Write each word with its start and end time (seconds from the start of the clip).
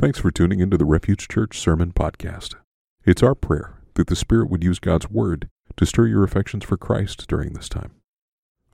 Thanks 0.00 0.18
for 0.18 0.30
tuning 0.30 0.60
into 0.60 0.78
the 0.78 0.86
Refuge 0.86 1.28
Church 1.28 1.60
Sermon 1.60 1.92
Podcast. 1.92 2.54
It's 3.04 3.22
our 3.22 3.34
prayer 3.34 3.82
that 3.96 4.06
the 4.06 4.16
Spirit 4.16 4.48
would 4.48 4.64
use 4.64 4.78
God's 4.78 5.10
Word 5.10 5.50
to 5.76 5.84
stir 5.84 6.06
your 6.06 6.24
affections 6.24 6.64
for 6.64 6.78
Christ 6.78 7.28
during 7.28 7.52
this 7.52 7.68
time. 7.68 7.90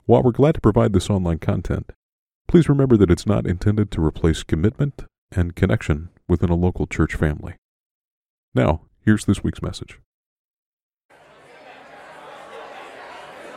While 0.05 0.23
we're 0.23 0.31
glad 0.31 0.55
to 0.55 0.61
provide 0.61 0.93
this 0.93 1.09
online 1.09 1.39
content, 1.39 1.91
please 2.47 2.69
remember 2.69 2.95
that 2.95 3.11
it's 3.11 3.25
not 3.25 3.45
intended 3.45 3.91
to 3.91 4.05
replace 4.05 4.41
commitment 4.43 5.03
and 5.29 5.53
connection 5.53 6.07
within 6.29 6.49
a 6.49 6.55
local 6.55 6.87
church 6.87 7.15
family. 7.15 7.55
Now, 8.55 8.83
here's 9.01 9.25
this 9.25 9.43
week's 9.43 9.61
message. 9.61 9.99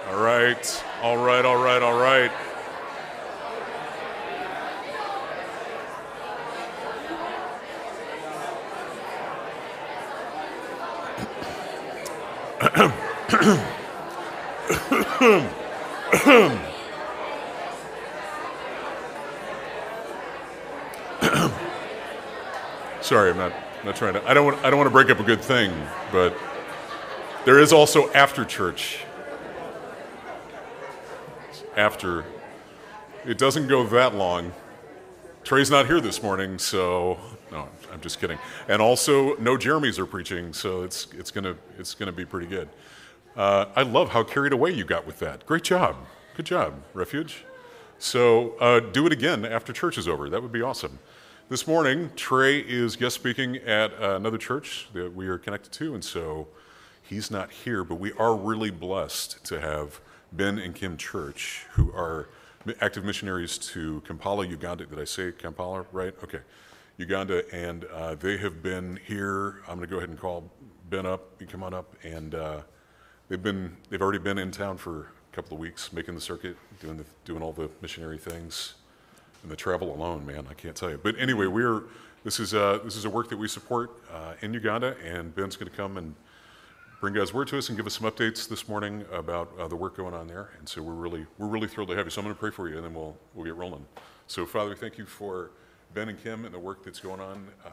All 0.08 0.20
right, 0.20 0.84
all 1.04 1.24
right, 1.24 1.44
all 1.44 1.62
right, 1.62 1.82
all 1.82 2.00
right. 2.00 2.49
Sorry, 23.00 23.30
I'm 23.30 23.38
not, 23.38 23.54
not 23.82 23.96
trying 23.96 24.12
to. 24.12 24.22
I 24.28 24.34
don't, 24.34 24.44
want, 24.44 24.62
I 24.62 24.68
don't 24.68 24.76
want 24.76 24.88
to 24.88 24.92
break 24.92 25.08
up 25.08 25.20
a 25.20 25.22
good 25.22 25.40
thing, 25.40 25.72
but 26.12 26.36
there 27.46 27.58
is 27.58 27.72
also 27.72 28.12
after 28.12 28.44
church. 28.44 28.98
After. 31.78 32.26
It 33.24 33.38
doesn't 33.38 33.68
go 33.68 33.86
that 33.86 34.14
long. 34.14 34.52
Trey's 35.44 35.70
not 35.70 35.86
here 35.86 36.02
this 36.02 36.22
morning, 36.22 36.58
so 36.58 37.18
I'm 37.92 38.00
just 38.00 38.20
kidding. 38.20 38.38
And 38.68 38.80
also, 38.80 39.36
no 39.36 39.56
Jeremys 39.56 39.98
are 39.98 40.06
preaching, 40.06 40.52
so 40.52 40.82
it's 40.82 41.08
it's 41.12 41.30
gonna 41.30 41.56
it's 41.78 41.94
gonna 41.94 42.12
be 42.12 42.24
pretty 42.24 42.46
good. 42.46 42.68
Uh, 43.36 43.66
I 43.76 43.82
love 43.82 44.10
how 44.10 44.22
carried 44.22 44.52
away 44.52 44.72
you 44.72 44.84
got 44.84 45.06
with 45.06 45.18
that. 45.20 45.46
Great 45.46 45.62
job, 45.62 45.96
good 46.36 46.46
job, 46.46 46.74
Refuge. 46.94 47.44
So 47.98 48.56
uh, 48.58 48.80
do 48.80 49.06
it 49.06 49.12
again 49.12 49.44
after 49.44 49.72
church 49.72 49.98
is 49.98 50.08
over. 50.08 50.30
That 50.30 50.42
would 50.42 50.52
be 50.52 50.62
awesome. 50.62 50.98
This 51.50 51.66
morning, 51.66 52.10
Trey 52.16 52.60
is 52.60 52.96
guest 52.96 53.16
speaking 53.16 53.56
at 53.56 53.92
another 54.00 54.38
church 54.38 54.88
that 54.92 55.14
we 55.14 55.26
are 55.26 55.36
connected 55.36 55.72
to, 55.72 55.94
and 55.94 56.04
so 56.04 56.48
he's 57.02 57.30
not 57.30 57.50
here. 57.50 57.84
But 57.84 57.96
we 57.96 58.12
are 58.12 58.34
really 58.36 58.70
blessed 58.70 59.44
to 59.46 59.60
have 59.60 60.00
Ben 60.32 60.58
and 60.58 60.74
Kim 60.74 60.96
Church, 60.96 61.66
who 61.72 61.92
are 61.92 62.28
active 62.80 63.04
missionaries 63.04 63.58
to 63.58 64.00
Kampala, 64.06 64.46
Uganda. 64.46 64.86
Did 64.86 64.98
I 64.98 65.04
say 65.04 65.32
Kampala 65.32 65.84
right? 65.92 66.14
Okay. 66.22 66.40
Uganda, 67.00 67.42
and 67.54 67.86
uh, 67.86 68.14
they 68.14 68.36
have 68.36 68.62
been 68.62 69.00
here. 69.06 69.62
I'm 69.66 69.76
going 69.76 69.80
to 69.80 69.86
go 69.86 69.96
ahead 69.96 70.10
and 70.10 70.18
call 70.18 70.50
Ben 70.90 71.06
up. 71.06 71.40
You 71.40 71.46
come 71.46 71.62
on 71.62 71.72
up, 71.72 71.96
and 72.04 72.34
uh, 72.34 72.60
they've 73.28 73.42
been 73.42 73.74
they've 73.88 74.02
already 74.02 74.18
been 74.18 74.36
in 74.36 74.50
town 74.50 74.76
for 74.76 75.10
a 75.32 75.34
couple 75.34 75.54
of 75.54 75.60
weeks, 75.60 75.94
making 75.94 76.14
the 76.14 76.20
circuit, 76.20 76.56
doing 76.78 76.98
the, 76.98 77.04
doing 77.24 77.42
all 77.42 77.52
the 77.52 77.70
missionary 77.80 78.18
things, 78.18 78.74
and 79.42 79.50
the 79.50 79.56
travel 79.56 79.94
alone, 79.94 80.26
man, 80.26 80.46
I 80.50 80.52
can't 80.52 80.76
tell 80.76 80.90
you. 80.90 81.00
But 81.02 81.18
anyway, 81.18 81.46
we're 81.46 81.84
this 82.22 82.38
is 82.38 82.52
uh, 82.52 82.80
this 82.84 82.96
is 82.96 83.06
a 83.06 83.10
work 83.10 83.30
that 83.30 83.38
we 83.38 83.48
support 83.48 83.92
uh, 84.12 84.34
in 84.42 84.52
Uganda, 84.52 84.94
and 85.02 85.34
Ben's 85.34 85.56
going 85.56 85.70
to 85.70 85.76
come 85.76 85.96
and 85.96 86.14
bring 87.00 87.14
God's 87.14 87.32
word 87.32 87.48
to 87.48 87.56
us 87.56 87.70
and 87.70 87.78
give 87.78 87.86
us 87.86 87.94
some 87.94 88.10
updates 88.10 88.46
this 88.46 88.68
morning 88.68 89.06
about 89.10 89.50
uh, 89.58 89.66
the 89.68 89.76
work 89.76 89.96
going 89.96 90.12
on 90.12 90.26
there. 90.26 90.50
And 90.58 90.68
so 90.68 90.82
we're 90.82 90.92
really 90.92 91.24
we're 91.38 91.46
really 91.46 91.66
thrilled 91.66 91.88
to 91.88 91.96
have 91.96 92.04
you. 92.04 92.10
So 92.10 92.20
I'm 92.20 92.26
going 92.26 92.36
to 92.36 92.40
pray 92.40 92.50
for 92.50 92.68
you, 92.68 92.76
and 92.76 92.84
then 92.84 92.92
we'll 92.92 93.16
we'll 93.32 93.46
get 93.46 93.54
rolling. 93.54 93.86
So 94.26 94.44
Father, 94.44 94.74
thank 94.74 94.98
you 94.98 95.06
for 95.06 95.52
Ben 95.94 96.08
and 96.08 96.22
Kim 96.22 96.44
and 96.44 96.54
the 96.54 96.58
work 96.58 96.84
that's 96.84 97.00
going 97.00 97.20
on 97.20 97.48
um, 97.64 97.72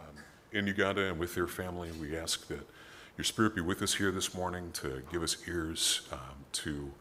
in 0.51 0.67
Uganda 0.67 1.09
and 1.09 1.19
with 1.19 1.35
their 1.35 1.47
family. 1.47 1.91
We 1.99 2.17
ask 2.17 2.47
that 2.47 2.67
your 3.15 3.25
spirit 3.25 3.55
be 3.55 3.61
with 3.61 3.81
us 3.81 3.95
here 3.95 4.11
this 4.11 4.33
morning 4.33 4.71
to 4.73 5.01
give 5.11 5.23
us 5.23 5.37
ears 5.47 6.07
um, 6.11 6.45
to 6.53 6.91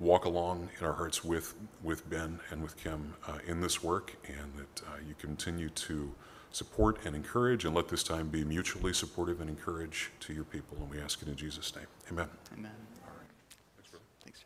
walk 0.00 0.24
along 0.24 0.68
in 0.78 0.86
our 0.86 0.92
hearts 0.92 1.24
with, 1.24 1.54
with 1.82 2.08
Ben 2.08 2.40
and 2.50 2.62
with 2.62 2.76
Kim 2.76 3.14
uh, 3.26 3.38
in 3.46 3.60
this 3.60 3.82
work, 3.82 4.16
and 4.26 4.54
that 4.56 4.82
uh, 4.86 4.96
you 5.06 5.14
continue 5.18 5.68
to 5.70 6.14
support 6.50 7.04
and 7.04 7.14
encourage, 7.14 7.64
and 7.64 7.74
let 7.74 7.88
this 7.88 8.02
time 8.02 8.28
be 8.28 8.44
mutually 8.44 8.92
supportive 8.92 9.40
and 9.40 9.50
encourage 9.50 10.10
to 10.20 10.32
your 10.32 10.44
people. 10.44 10.76
And 10.80 10.90
we 10.90 11.00
ask 11.00 11.20
it 11.22 11.28
in 11.28 11.36
Jesus' 11.36 11.74
name. 11.74 11.86
Amen. 12.10 12.28
Amen. 12.56 12.72
All 13.04 13.12
right. 13.18 13.28
Thanks, 13.76 13.90
brother. 13.90 14.04
Thanks. 14.24 14.44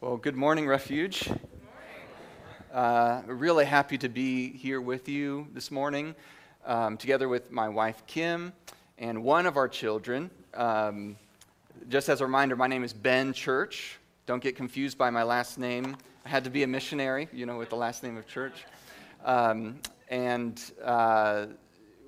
Well, 0.00 0.16
good 0.16 0.36
morning, 0.36 0.66
Refuge. 0.66 1.30
Uh, 2.72 3.20
really 3.26 3.66
happy 3.66 3.98
to 3.98 4.08
be 4.08 4.50
here 4.56 4.80
with 4.80 5.06
you 5.06 5.46
this 5.52 5.70
morning, 5.70 6.14
um, 6.64 6.96
together 6.96 7.28
with 7.28 7.52
my 7.52 7.68
wife 7.68 8.02
Kim 8.06 8.50
and 8.96 9.22
one 9.22 9.44
of 9.44 9.58
our 9.58 9.68
children. 9.68 10.30
Um, 10.54 11.16
just 11.90 12.08
as 12.08 12.22
a 12.22 12.24
reminder, 12.24 12.56
my 12.56 12.68
name 12.68 12.82
is 12.82 12.94
Ben 12.94 13.34
Church. 13.34 13.98
Don't 14.24 14.42
get 14.42 14.56
confused 14.56 14.96
by 14.96 15.10
my 15.10 15.22
last 15.22 15.58
name. 15.58 15.98
I 16.24 16.30
had 16.30 16.44
to 16.44 16.50
be 16.50 16.62
a 16.62 16.66
missionary, 16.66 17.28
you 17.30 17.44
know, 17.44 17.58
with 17.58 17.68
the 17.68 17.76
last 17.76 18.02
name 18.02 18.16
of 18.16 18.26
Church. 18.26 18.64
Um, 19.22 19.78
and 20.08 20.58
uh, 20.82 21.48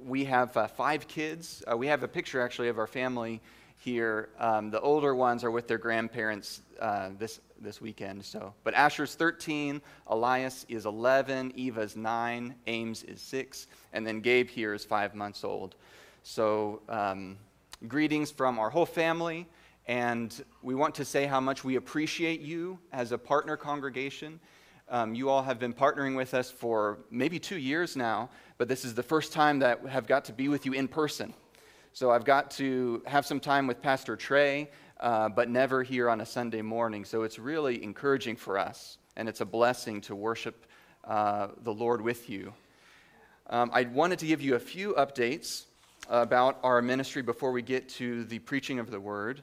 we 0.03 0.25
have 0.25 0.57
uh, 0.57 0.67
five 0.67 1.07
kids. 1.09 1.63
Uh, 1.71 1.77
we 1.77 1.89
have 1.89 2.03
a 2.05 2.09
picture 2.09 2.41
actually 2.41 2.69
of 2.69 2.79
our 2.79 2.87
family 2.87 3.43
here. 3.85 4.31
Um, 4.39 4.71
the 4.71 4.81
older 4.81 5.15
ones 5.15 5.45
are 5.45 5.51
with 5.51 5.69
their 5.69 5.79
grandparents 5.79 6.63
uh, 6.81 7.11
this 7.19 7.41
this 7.61 7.81
weekend. 7.81 8.25
So, 8.25 8.55
but 8.65 8.75
Asher's 8.75 9.15
13, 9.15 9.81
Elias 10.07 10.67
is 10.69 10.87
11, 10.87 11.53
Eva's 11.57 11.97
9, 11.97 12.55
Ames 12.67 13.03
is 13.05 13.21
6, 13.21 13.67
and 13.93 14.07
then 14.07 14.21
Gabe 14.21 14.49
here 14.49 14.75
is 14.75 14.85
5 14.85 15.15
months 15.15 15.45
old. 15.45 15.77
So, 16.23 16.83
um, 16.89 17.37
greetings 17.89 18.31
from 18.31 18.59
our 18.59 18.71
whole 18.71 18.87
family, 18.87 19.47
and 19.87 20.45
we 20.63 20.75
want 20.75 20.95
to 20.97 21.05
say 21.05 21.27
how 21.27 21.41
much 21.41 21.65
we 21.65 21.77
appreciate 21.77 22.41
you 22.41 22.79
as 22.93 23.13
a 23.13 23.19
partner 23.19 23.57
congregation. 23.57 24.41
Um, 24.89 25.15
you 25.15 25.31
all 25.31 25.43
have 25.43 25.59
been 25.59 25.73
partnering 25.73 26.17
with 26.17 26.35
us 26.35 26.51
for 26.51 26.99
maybe 27.11 27.39
two 27.39 27.57
years 27.59 27.97
now, 27.97 28.29
but 28.59 28.69
this 28.69 28.85
is 28.85 28.95
the 28.95 29.03
first 29.03 29.33
time 29.33 29.59
that 29.61 29.87
have 29.87 30.07
got 30.07 30.27
to 30.27 30.33
be 30.33 30.49
with 30.49 30.67
you 30.67 30.73
in 30.73 30.89
person. 30.89 31.33
So 31.97 32.11
I've 32.11 32.25
got 32.25 32.51
to 32.53 33.05
have 33.07 33.25
some 33.25 33.39
time 33.39 33.69
with 33.69 33.81
Pastor 33.81 34.17
Trey 34.17 34.69
uh, 34.99 35.29
but 35.29 35.49
never 35.49 35.85
here 35.85 36.11
on 36.11 36.21
a 36.21 36.27
Sunday 36.27 36.61
morning. 36.61 37.05
So 37.05 37.23
it's 37.23 37.39
really 37.39 37.85
encouraging 37.85 38.35
for 38.35 38.59
us, 38.59 38.99
and 39.15 39.29
it's 39.29 39.41
a 39.41 39.45
blessing 39.45 40.01
to 40.01 40.17
worship 40.17 40.67
uh, 41.05 41.51
the 41.63 41.73
Lord 41.73 42.01
with 42.01 42.29
you. 42.29 42.53
Um, 43.49 43.71
I 43.73 43.85
wanted 43.85 44.19
to 44.19 44.27
give 44.27 44.43
you 44.43 44.57
a 44.57 44.59
few 44.59 44.95
updates 44.95 45.67
about 46.09 46.59
our 46.65 46.83
ministry 46.83 47.23
before 47.23 47.53
we 47.53 47.63
get 47.63 47.89
to 47.91 48.25
the 48.25 48.41
preaching 48.41 48.81
of 48.81 48.91
the 48.91 48.99
word. 48.99 49.43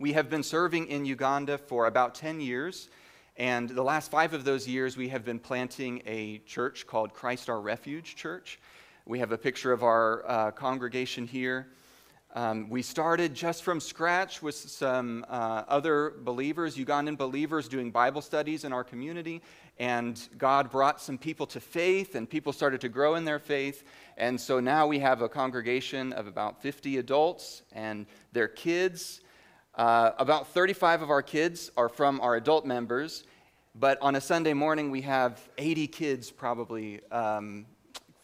We 0.00 0.14
have 0.14 0.28
been 0.28 0.42
serving 0.42 0.88
in 0.88 1.04
Uganda 1.04 1.58
for 1.58 1.86
about 1.86 2.16
10 2.16 2.40
years, 2.40 2.88
and 3.36 3.68
the 3.68 3.84
last 3.84 4.10
five 4.10 4.34
of 4.34 4.42
those 4.42 4.66
years 4.66 4.96
we 4.96 5.10
have 5.10 5.24
been 5.24 5.38
planting 5.38 6.02
a 6.06 6.38
church 6.38 6.88
called 6.88 7.14
Christ 7.14 7.48
Our 7.48 7.60
Refuge 7.60 8.16
Church. 8.16 8.58
We 9.04 9.18
have 9.18 9.32
a 9.32 9.38
picture 9.38 9.72
of 9.72 9.82
our 9.82 10.22
uh, 10.28 10.50
congregation 10.52 11.26
here. 11.26 11.66
Um, 12.34 12.70
we 12.70 12.82
started 12.82 13.34
just 13.34 13.64
from 13.64 13.80
scratch 13.80 14.40
with 14.40 14.54
some 14.54 15.26
uh, 15.28 15.64
other 15.66 16.14
believers, 16.20 16.76
Ugandan 16.76 17.16
believers, 17.18 17.66
doing 17.66 17.90
Bible 17.90 18.22
studies 18.22 18.62
in 18.62 18.72
our 18.72 18.84
community. 18.84 19.42
And 19.80 20.20
God 20.38 20.70
brought 20.70 21.00
some 21.00 21.18
people 21.18 21.46
to 21.46 21.58
faith, 21.58 22.14
and 22.14 22.30
people 22.30 22.52
started 22.52 22.80
to 22.82 22.88
grow 22.88 23.16
in 23.16 23.24
their 23.24 23.40
faith. 23.40 23.82
And 24.16 24.40
so 24.40 24.60
now 24.60 24.86
we 24.86 25.00
have 25.00 25.20
a 25.20 25.28
congregation 25.28 26.12
of 26.12 26.28
about 26.28 26.62
50 26.62 26.98
adults 26.98 27.62
and 27.72 28.06
their 28.30 28.46
kids. 28.46 29.20
Uh, 29.74 30.12
about 30.18 30.46
35 30.46 31.02
of 31.02 31.10
our 31.10 31.22
kids 31.22 31.72
are 31.76 31.88
from 31.88 32.20
our 32.20 32.36
adult 32.36 32.64
members. 32.64 33.24
But 33.74 34.00
on 34.00 34.14
a 34.14 34.20
Sunday 34.20 34.54
morning, 34.54 34.92
we 34.92 35.00
have 35.00 35.40
80 35.58 35.88
kids 35.88 36.30
probably 36.30 37.00
um, 37.10 37.66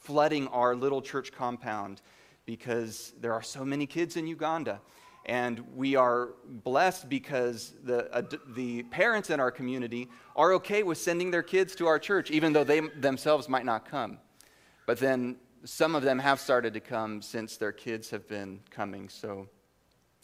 flooding 0.09 0.49
our 0.49 0.75
little 0.75 1.03
church 1.03 1.33
compound 1.33 2.01
because 2.47 3.13
there 3.21 3.35
are 3.35 3.43
so 3.43 3.63
many 3.63 3.85
kids 3.85 4.17
in 4.17 4.27
Uganda. 4.27 4.81
And 5.27 5.63
we 5.77 5.97
are 5.97 6.31
blessed 6.47 7.11
because 7.11 7.75
the, 7.85 8.11
uh, 8.11 8.23
the 8.55 8.85
parents 8.85 9.29
in 9.29 9.39
our 9.39 9.51
community 9.51 10.09
are 10.35 10.55
okay 10.55 10.83
with 10.83 10.97
sending 10.97 11.31
their 11.31 11.43
kids 11.43 11.75
to 11.75 11.87
our 11.87 11.99
church, 11.99 12.31
even 12.31 12.55
though 12.55 12.65
they 12.65 12.81
themselves 12.81 13.51
might 13.51 13.67
not 13.67 13.85
come. 13.85 14.17
But 14.87 14.99
then 14.99 15.37
some 15.65 15.95
of 15.95 16.03
them 16.03 16.19
have 16.19 16.41
started 16.41 16.73
to 16.73 16.81
come 16.81 17.21
since 17.21 17.59
their 17.59 17.73
kids 17.73 18.09
have 18.09 18.27
been 18.27 18.61
coming. 18.71 19.11
So 19.11 19.47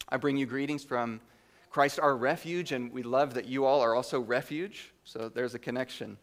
I 0.09 0.17
bring 0.17 0.35
you 0.35 0.47
greetings 0.47 0.83
from 0.83 1.21
Christ 1.69 1.99
our 1.99 2.17
refuge, 2.17 2.71
and 2.71 2.91
we 2.91 3.03
love 3.03 3.35
that 3.35 3.45
you 3.45 3.65
all 3.65 3.81
are 3.81 3.93
also 3.93 4.19
refuge. 4.19 4.95
So 5.03 5.29
there's 5.29 5.53
a 5.53 5.59
connection. 5.59 6.17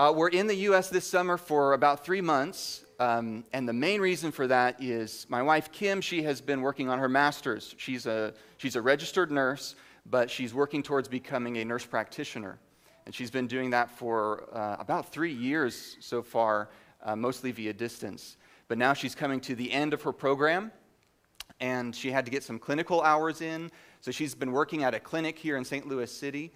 Uh, 0.00 0.10
we're 0.10 0.28
in 0.28 0.46
the 0.46 0.54
U.S. 0.54 0.88
this 0.88 1.06
summer 1.06 1.36
for 1.36 1.74
about 1.74 2.06
three 2.06 2.22
months, 2.22 2.86
um, 3.00 3.44
and 3.52 3.68
the 3.68 3.72
main 3.74 4.00
reason 4.00 4.32
for 4.32 4.46
that 4.46 4.82
is 4.82 5.26
my 5.28 5.42
wife 5.42 5.70
Kim. 5.72 6.00
She 6.00 6.22
has 6.22 6.40
been 6.40 6.62
working 6.62 6.88
on 6.88 6.98
her 6.98 7.06
master's. 7.06 7.74
She's 7.76 8.06
a 8.06 8.32
she's 8.56 8.76
a 8.76 8.80
registered 8.80 9.30
nurse, 9.30 9.74
but 10.06 10.30
she's 10.30 10.54
working 10.54 10.82
towards 10.82 11.06
becoming 11.06 11.58
a 11.58 11.66
nurse 11.66 11.84
practitioner, 11.84 12.58
and 13.04 13.14
she's 13.14 13.30
been 13.30 13.46
doing 13.46 13.68
that 13.72 13.90
for 13.90 14.48
uh, 14.54 14.76
about 14.78 15.12
three 15.12 15.34
years 15.34 15.98
so 16.00 16.22
far. 16.22 16.70
uh, 17.04 17.14
mostly 17.14 17.52
via 17.52 17.74
distance. 17.74 18.38
But 18.68 18.78
now 18.78 18.94
she's 18.94 19.14
coming 19.14 19.38
to 19.40 19.54
the 19.54 19.70
end 19.70 19.92
of 19.92 20.00
her 20.00 20.12
program, 20.14 20.72
and 21.60 21.94
she 21.94 22.10
had 22.10 22.24
to 22.24 22.30
get 22.30 22.42
some 22.42 22.58
clinical 22.58 23.02
hours 23.02 23.42
in. 23.42 23.70
So 24.00 24.12
she's 24.12 24.34
been 24.34 24.52
working 24.52 24.82
at 24.82 24.94
a 24.94 25.00
clinic 25.00 25.38
here 25.38 25.58
in 25.58 25.64
St. 25.66 25.86
Louis 25.86 26.10
City 26.10 26.52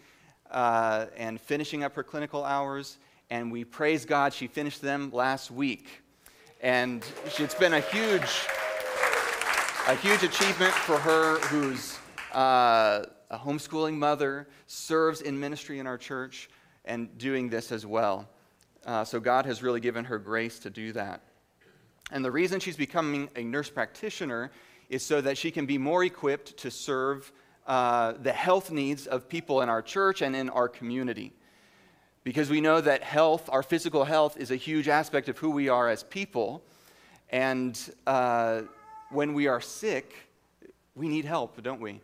uh, 0.50 1.06
and 1.14 1.38
finishing 1.38 1.84
up 1.84 1.94
her 1.94 2.02
clinical 2.02 2.42
hours. 2.42 2.96
And 3.30 3.50
we 3.50 3.64
praise 3.64 4.04
God, 4.04 4.32
she 4.32 4.46
finished 4.46 4.82
them 4.82 5.10
last 5.12 5.50
week. 5.50 6.02
And 6.60 7.04
it's 7.38 7.54
been 7.54 7.74
a 7.74 7.80
huge, 7.80 8.46
a 9.88 9.94
huge 9.96 10.22
achievement 10.22 10.72
for 10.72 10.98
her 10.98 11.38
who's 11.40 11.98
uh, 12.34 13.04
a 13.30 13.38
homeschooling 13.38 13.94
mother, 13.94 14.48
serves 14.66 15.20
in 15.20 15.38
ministry 15.38 15.78
in 15.78 15.86
our 15.86 15.98
church, 15.98 16.48
and 16.84 17.16
doing 17.18 17.48
this 17.48 17.72
as 17.72 17.86
well. 17.86 18.28
Uh, 18.86 19.04
so 19.04 19.18
God 19.18 19.46
has 19.46 19.62
really 19.62 19.80
given 19.80 20.04
her 20.04 20.18
grace 20.18 20.58
to 20.60 20.70
do 20.70 20.92
that. 20.92 21.22
And 22.10 22.24
the 22.24 22.30
reason 22.30 22.60
she's 22.60 22.76
becoming 22.76 23.28
a 23.34 23.42
nurse 23.42 23.70
practitioner 23.70 24.50
is 24.90 25.04
so 25.04 25.20
that 25.22 25.38
she 25.38 25.50
can 25.50 25.64
be 25.64 25.78
more 25.78 26.04
equipped 26.04 26.56
to 26.58 26.70
serve 26.70 27.32
uh, 27.66 28.12
the 28.20 28.32
health 28.32 28.70
needs 28.70 29.06
of 29.06 29.28
people 29.28 29.62
in 29.62 29.68
our 29.68 29.80
church 29.80 30.20
and 30.20 30.36
in 30.36 30.50
our 30.50 30.68
community. 30.68 31.32
Because 32.24 32.48
we 32.48 32.62
know 32.62 32.80
that 32.80 33.02
health, 33.02 33.48
our 33.52 33.62
physical 33.62 34.04
health, 34.04 34.38
is 34.38 34.50
a 34.50 34.56
huge 34.56 34.88
aspect 34.88 35.28
of 35.28 35.38
who 35.38 35.50
we 35.50 35.68
are 35.68 35.88
as 35.90 36.02
people. 36.02 36.62
And 37.28 37.78
uh, 38.06 38.62
when 39.10 39.34
we 39.34 39.46
are 39.46 39.60
sick, 39.60 40.14
we 40.94 41.06
need 41.06 41.26
help, 41.26 41.62
don't 41.62 41.80
we? 41.80 42.00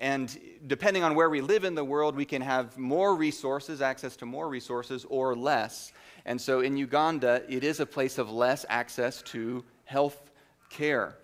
And 0.00 0.36
depending 0.66 1.04
on 1.04 1.14
where 1.14 1.30
we 1.30 1.40
live 1.40 1.64
in 1.64 1.74
the 1.74 1.84
world, 1.84 2.16
we 2.16 2.24
can 2.24 2.42
have 2.42 2.76
more 2.78 3.14
resources, 3.14 3.80
access 3.80 4.16
to 4.16 4.26
more 4.26 4.48
resources, 4.48 5.04
or 5.08 5.36
less. 5.36 5.92
And 6.24 6.40
so 6.40 6.60
in 6.60 6.76
Uganda, 6.76 7.42
it 7.48 7.62
is 7.62 7.80
a 7.80 7.86
place 7.86 8.18
of 8.18 8.30
less 8.30 8.64
access 8.68 9.22
to 9.22 9.62
health 9.84 10.30
care. 10.68 11.16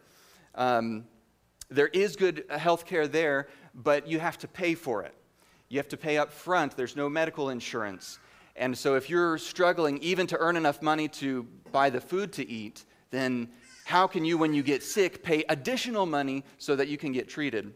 Um, 0.54 1.06
there 1.68 1.88
is 1.88 2.16
good 2.16 2.44
health 2.50 2.84
care 2.84 3.08
there, 3.08 3.48
but 3.74 4.06
you 4.06 4.20
have 4.20 4.38
to 4.38 4.48
pay 4.48 4.74
for 4.74 5.02
it. 5.02 5.14
You 5.68 5.78
have 5.78 5.88
to 5.88 5.96
pay 5.96 6.18
up 6.18 6.30
front. 6.30 6.76
There's 6.76 6.96
no 6.96 7.08
medical 7.08 7.48
insurance. 7.48 8.18
And 8.56 8.76
so 8.76 8.94
if 8.94 9.10
you're 9.10 9.38
struggling 9.38 9.98
even 9.98 10.26
to 10.28 10.38
earn 10.38 10.56
enough 10.56 10.80
money 10.80 11.08
to 11.08 11.46
buy 11.72 11.90
the 11.90 12.00
food 12.00 12.32
to 12.34 12.48
eat, 12.48 12.84
then 13.10 13.48
how 13.84 14.06
can 14.06 14.24
you, 14.24 14.38
when 14.38 14.54
you 14.54 14.62
get 14.62 14.82
sick, 14.82 15.22
pay 15.22 15.44
additional 15.48 16.06
money 16.06 16.44
so 16.58 16.74
that 16.74 16.88
you 16.88 16.96
can 16.96 17.12
get 17.12 17.28
treated? 17.28 17.72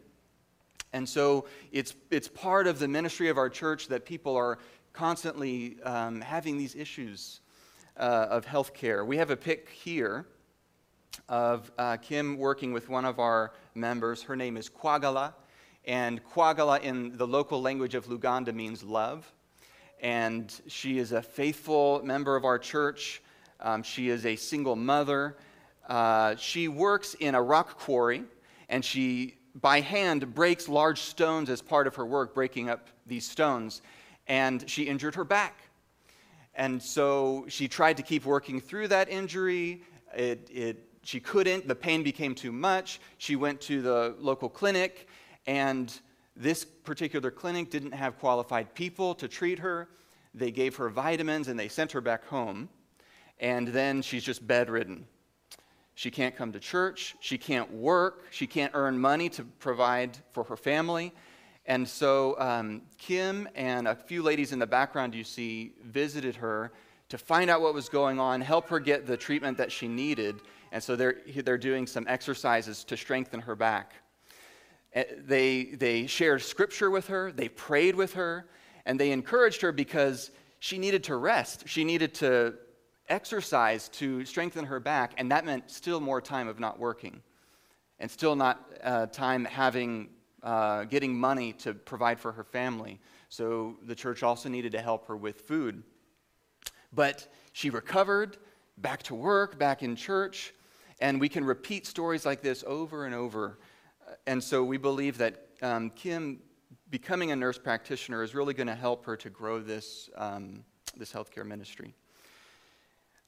And 0.93 1.07
so 1.07 1.45
it's, 1.71 1.95
it's 2.09 2.27
part 2.27 2.67
of 2.67 2.79
the 2.79 2.87
ministry 2.87 3.29
of 3.29 3.37
our 3.37 3.49
church 3.49 3.87
that 3.87 4.05
people 4.05 4.35
are 4.35 4.57
constantly 4.91 5.81
um, 5.83 6.19
having 6.19 6.57
these 6.57 6.75
issues 6.75 7.39
uh, 7.97 8.27
of 8.29 8.45
health 8.45 8.73
care. 8.73 9.05
We 9.05 9.17
have 9.17 9.29
a 9.29 9.37
pic 9.37 9.69
here 9.69 10.25
of 11.29 11.71
uh, 11.77 11.97
Kim 11.97 12.37
working 12.37 12.73
with 12.73 12.89
one 12.89 13.05
of 13.05 13.19
our 13.19 13.53
members. 13.75 14.23
Her 14.23 14.35
name 14.35 14.57
is 14.57 14.69
Kwagala, 14.69 15.33
and 15.85 16.23
Kwagala 16.23 16.81
in 16.81 17.17
the 17.17 17.27
local 17.27 17.61
language 17.61 17.95
of 17.95 18.07
Luganda 18.07 18.53
means 18.53 18.83
love. 18.83 19.31
And 20.01 20.51
she 20.67 20.97
is 20.97 21.11
a 21.11 21.21
faithful 21.21 22.01
member 22.03 22.35
of 22.35 22.43
our 22.43 22.57
church. 22.57 23.21
Um, 23.59 23.83
she 23.83 24.09
is 24.09 24.25
a 24.25 24.35
single 24.35 24.75
mother. 24.75 25.37
Uh, 25.87 26.35
she 26.35 26.67
works 26.67 27.13
in 27.15 27.35
a 27.35 27.41
rock 27.41 27.77
quarry, 27.77 28.23
and 28.69 28.83
she 28.83 29.35
by 29.55 29.81
hand 29.81 30.33
breaks 30.33 30.67
large 30.69 30.99
stones 30.99 31.49
as 31.49 31.61
part 31.61 31.85
of 31.87 31.95
her 31.95 32.05
work, 32.05 32.33
breaking 32.33 32.69
up 32.69 32.87
these 33.05 33.29
stones. 33.29 33.81
And 34.27 34.67
she 34.69 34.83
injured 34.83 35.15
her 35.15 35.23
back. 35.23 35.61
And 36.55 36.81
so 36.81 37.45
she 37.47 37.67
tried 37.67 37.97
to 37.97 38.03
keep 38.03 38.25
working 38.25 38.59
through 38.59 38.87
that 38.89 39.09
injury. 39.09 39.83
It, 40.15 40.49
it, 40.51 40.85
she 41.03 41.19
couldn't, 41.19 41.67
the 41.67 41.75
pain 41.75 42.03
became 42.03 42.35
too 42.35 42.51
much. 42.51 42.99
She 43.17 43.35
went 43.35 43.59
to 43.61 43.81
the 43.81 44.15
local 44.19 44.49
clinic, 44.49 45.07
and 45.47 45.93
this 46.35 46.63
particular 46.63 47.31
clinic 47.31 47.69
didn't 47.69 47.93
have 47.93 48.17
qualified 48.19 48.73
people 48.73 49.15
to 49.15 49.27
treat 49.27 49.59
her. 49.59 49.89
They 50.33 50.51
gave 50.51 50.77
her 50.77 50.89
vitamins 50.89 51.47
and 51.47 51.59
they 51.59 51.67
sent 51.67 51.91
her 51.91 52.01
back 52.01 52.25
home. 52.25 52.69
And 53.39 53.67
then 53.67 54.01
she's 54.01 54.23
just 54.23 54.45
bedridden. 54.45 55.05
She 55.95 56.09
can't 56.09 56.35
come 56.35 56.51
to 56.53 56.59
church. 56.59 57.15
She 57.19 57.37
can't 57.37 57.71
work. 57.73 58.25
She 58.31 58.47
can't 58.47 58.71
earn 58.73 58.97
money 58.97 59.29
to 59.29 59.43
provide 59.43 60.17
for 60.31 60.43
her 60.45 60.55
family. 60.55 61.13
And 61.65 61.87
so 61.87 62.39
um, 62.39 62.83
Kim 62.97 63.47
and 63.55 63.87
a 63.87 63.95
few 63.95 64.23
ladies 64.23 64.51
in 64.51 64.59
the 64.59 64.67
background 64.67 65.13
you 65.13 65.23
see 65.23 65.73
visited 65.83 66.35
her 66.37 66.71
to 67.09 67.17
find 67.17 67.49
out 67.49 67.61
what 67.61 67.73
was 67.73 67.89
going 67.89 68.19
on, 68.19 68.39
help 68.39 68.69
her 68.69 68.79
get 68.79 69.05
the 69.05 69.17
treatment 69.17 69.57
that 69.57 69.71
she 69.71 69.87
needed. 69.87 70.39
And 70.71 70.81
so 70.81 70.95
they're, 70.95 71.17
they're 71.43 71.57
doing 71.57 71.85
some 71.85 72.05
exercises 72.07 72.83
to 72.85 72.95
strengthen 72.95 73.41
her 73.41 73.55
back. 73.55 73.93
Eh, 74.93 75.03
they, 75.17 75.63
they 75.65 76.07
shared 76.07 76.41
scripture 76.41 76.91
with 76.91 77.07
her, 77.07 77.31
they 77.31 77.49
prayed 77.49 77.95
with 77.95 78.13
her, 78.13 78.47
and 78.85 78.99
they 78.99 79.11
encouraged 79.11 79.61
her 79.61 79.71
because 79.71 80.31
she 80.59 80.77
needed 80.77 81.03
to 81.05 81.15
rest. 81.15 81.63
She 81.67 81.83
needed 81.83 82.13
to 82.15 82.55
exercise 83.07 83.89
to 83.89 84.25
strengthen 84.25 84.65
her 84.65 84.79
back, 84.79 85.13
and 85.17 85.31
that 85.31 85.45
meant 85.45 85.69
still 85.69 85.99
more 85.99 86.21
time 86.21 86.47
of 86.47 86.59
not 86.59 86.79
working 86.79 87.21
and 87.99 88.09
still 88.09 88.35
not 88.35 88.71
uh, 88.83 89.05
time 89.07 89.45
having 89.45 90.09
uh, 90.43 90.85
getting 90.85 91.17
money 91.17 91.53
to 91.53 91.73
provide 91.73 92.19
for 92.19 92.31
her 92.31 92.43
family. 92.43 92.99
So 93.29 93.77
the 93.83 93.93
church 93.93 94.23
also 94.23 94.49
needed 94.49 94.71
to 94.71 94.81
help 94.81 95.07
her 95.07 95.15
with 95.15 95.41
food. 95.41 95.83
But 96.91 97.31
she 97.53 97.69
recovered, 97.69 98.37
back 98.77 99.03
to 99.03 99.15
work, 99.15 99.59
back 99.59 99.83
in 99.83 99.95
church, 99.95 100.53
and 100.99 101.21
we 101.21 101.29
can 101.29 101.45
repeat 101.45 101.85
stories 101.85 102.25
like 102.25 102.41
this 102.41 102.63
over 102.65 103.05
and 103.05 103.13
over. 103.13 103.59
And 104.27 104.43
so 104.43 104.63
we 104.63 104.77
believe 104.77 105.17
that 105.17 105.47
um, 105.61 105.89
Kim 105.91 106.39
becoming 106.89 107.31
a 107.31 107.35
nurse 107.35 107.57
practitioner 107.57 108.23
is 108.23 108.35
really 108.35 108.53
going 108.53 108.67
to 108.67 108.75
help 108.75 109.05
her 109.05 109.15
to 109.15 109.29
grow 109.29 109.59
this, 109.59 110.09
um, 110.15 110.63
this 110.97 111.11
healthcare 111.11 111.45
ministry. 111.45 111.93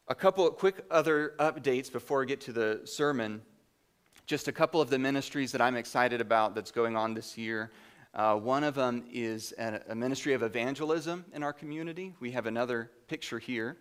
A 0.09 0.15
couple 0.15 0.45
of 0.45 0.57
quick 0.57 0.83
other 0.91 1.33
updates 1.39 1.91
before 1.91 2.21
I 2.21 2.25
get 2.25 2.41
to 2.41 2.51
the 2.51 2.81
sermon. 2.83 3.41
Just 4.25 4.47
a 4.47 4.51
couple 4.51 4.81
of 4.81 4.89
the 4.89 4.99
ministries 4.99 5.51
that 5.53 5.61
I'm 5.61 5.77
excited 5.77 6.19
about 6.19 6.55
that's 6.55 6.71
going 6.71 6.97
on 6.97 7.13
this 7.13 7.37
year. 7.37 7.71
Uh, 8.13 8.35
one 8.35 8.63
of 8.63 8.75
them 8.75 9.05
is 9.11 9.53
a, 9.57 9.79
a 9.89 9.95
ministry 9.95 10.33
of 10.33 10.43
evangelism 10.43 11.25
in 11.33 11.41
our 11.41 11.53
community. 11.53 12.13
We 12.19 12.31
have 12.31 12.45
another 12.45 12.91
picture 13.07 13.39
here. 13.39 13.77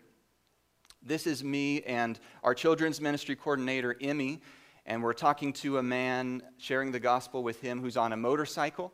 This 1.02 1.26
is 1.26 1.43
me 1.43 1.82
and 1.82 2.20
our 2.44 2.54
children's 2.54 3.00
ministry 3.00 3.34
coordinator, 3.34 3.96
Emmy, 4.00 4.40
and 4.86 5.02
we're 5.02 5.12
talking 5.12 5.52
to 5.54 5.78
a 5.78 5.82
man, 5.82 6.42
sharing 6.58 6.92
the 6.92 7.00
gospel 7.00 7.42
with 7.42 7.60
him 7.60 7.80
who's 7.80 7.96
on 7.96 8.12
a 8.12 8.16
motorcycle. 8.16 8.92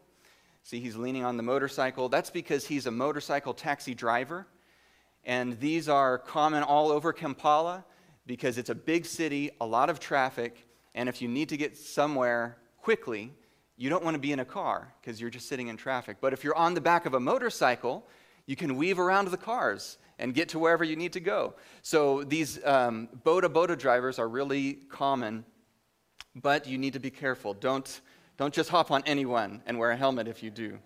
See, 0.62 0.80
he's 0.80 0.96
leaning 0.96 1.24
on 1.24 1.36
the 1.36 1.42
motorcycle. 1.42 2.08
That's 2.08 2.30
because 2.30 2.66
he's 2.66 2.86
a 2.86 2.90
motorcycle 2.90 3.54
taxi 3.54 3.94
driver 3.94 4.46
and 5.28 5.60
these 5.60 5.88
are 5.88 6.18
common 6.18 6.62
all 6.62 6.90
over 6.90 7.12
Kampala 7.12 7.84
because 8.26 8.58
it's 8.58 8.70
a 8.70 8.74
big 8.74 9.04
city, 9.04 9.50
a 9.60 9.66
lot 9.66 9.90
of 9.90 10.00
traffic, 10.00 10.66
and 10.94 11.08
if 11.08 11.20
you 11.20 11.28
need 11.28 11.50
to 11.50 11.56
get 11.56 11.76
somewhere 11.76 12.56
quickly, 12.78 13.34
you 13.76 13.90
don't 13.90 14.02
want 14.02 14.14
to 14.14 14.18
be 14.18 14.32
in 14.32 14.40
a 14.40 14.44
car 14.44 14.92
because 15.00 15.20
you're 15.20 15.30
just 15.30 15.46
sitting 15.46 15.68
in 15.68 15.76
traffic. 15.76 16.16
But 16.20 16.32
if 16.32 16.44
you're 16.44 16.56
on 16.56 16.74
the 16.74 16.80
back 16.80 17.06
of 17.06 17.14
a 17.14 17.20
motorcycle, 17.20 18.06
you 18.46 18.56
can 18.56 18.76
weave 18.76 18.98
around 18.98 19.28
the 19.28 19.36
cars 19.36 19.98
and 20.18 20.34
get 20.34 20.48
to 20.50 20.58
wherever 20.58 20.82
you 20.82 20.96
need 20.96 21.12
to 21.12 21.20
go. 21.20 21.54
So 21.82 22.24
these 22.24 22.58
um, 22.64 23.08
boda 23.24 23.44
boda 23.44 23.78
drivers 23.78 24.18
are 24.18 24.28
really 24.28 24.78
common, 24.88 25.44
but 26.42 26.66
you 26.66 26.78
need 26.78 26.92
to 26.92 27.00
be 27.00 27.10
careful. 27.10 27.54
Don't, 27.54 28.00
don't 28.36 28.54
just 28.54 28.70
hop 28.70 28.90
on 28.90 29.02
anyone 29.06 29.62
and 29.66 29.78
wear 29.78 29.90
a 29.90 29.96
helmet 29.96 30.28
if 30.28 30.42
you 30.42 30.50
do. 30.50 30.78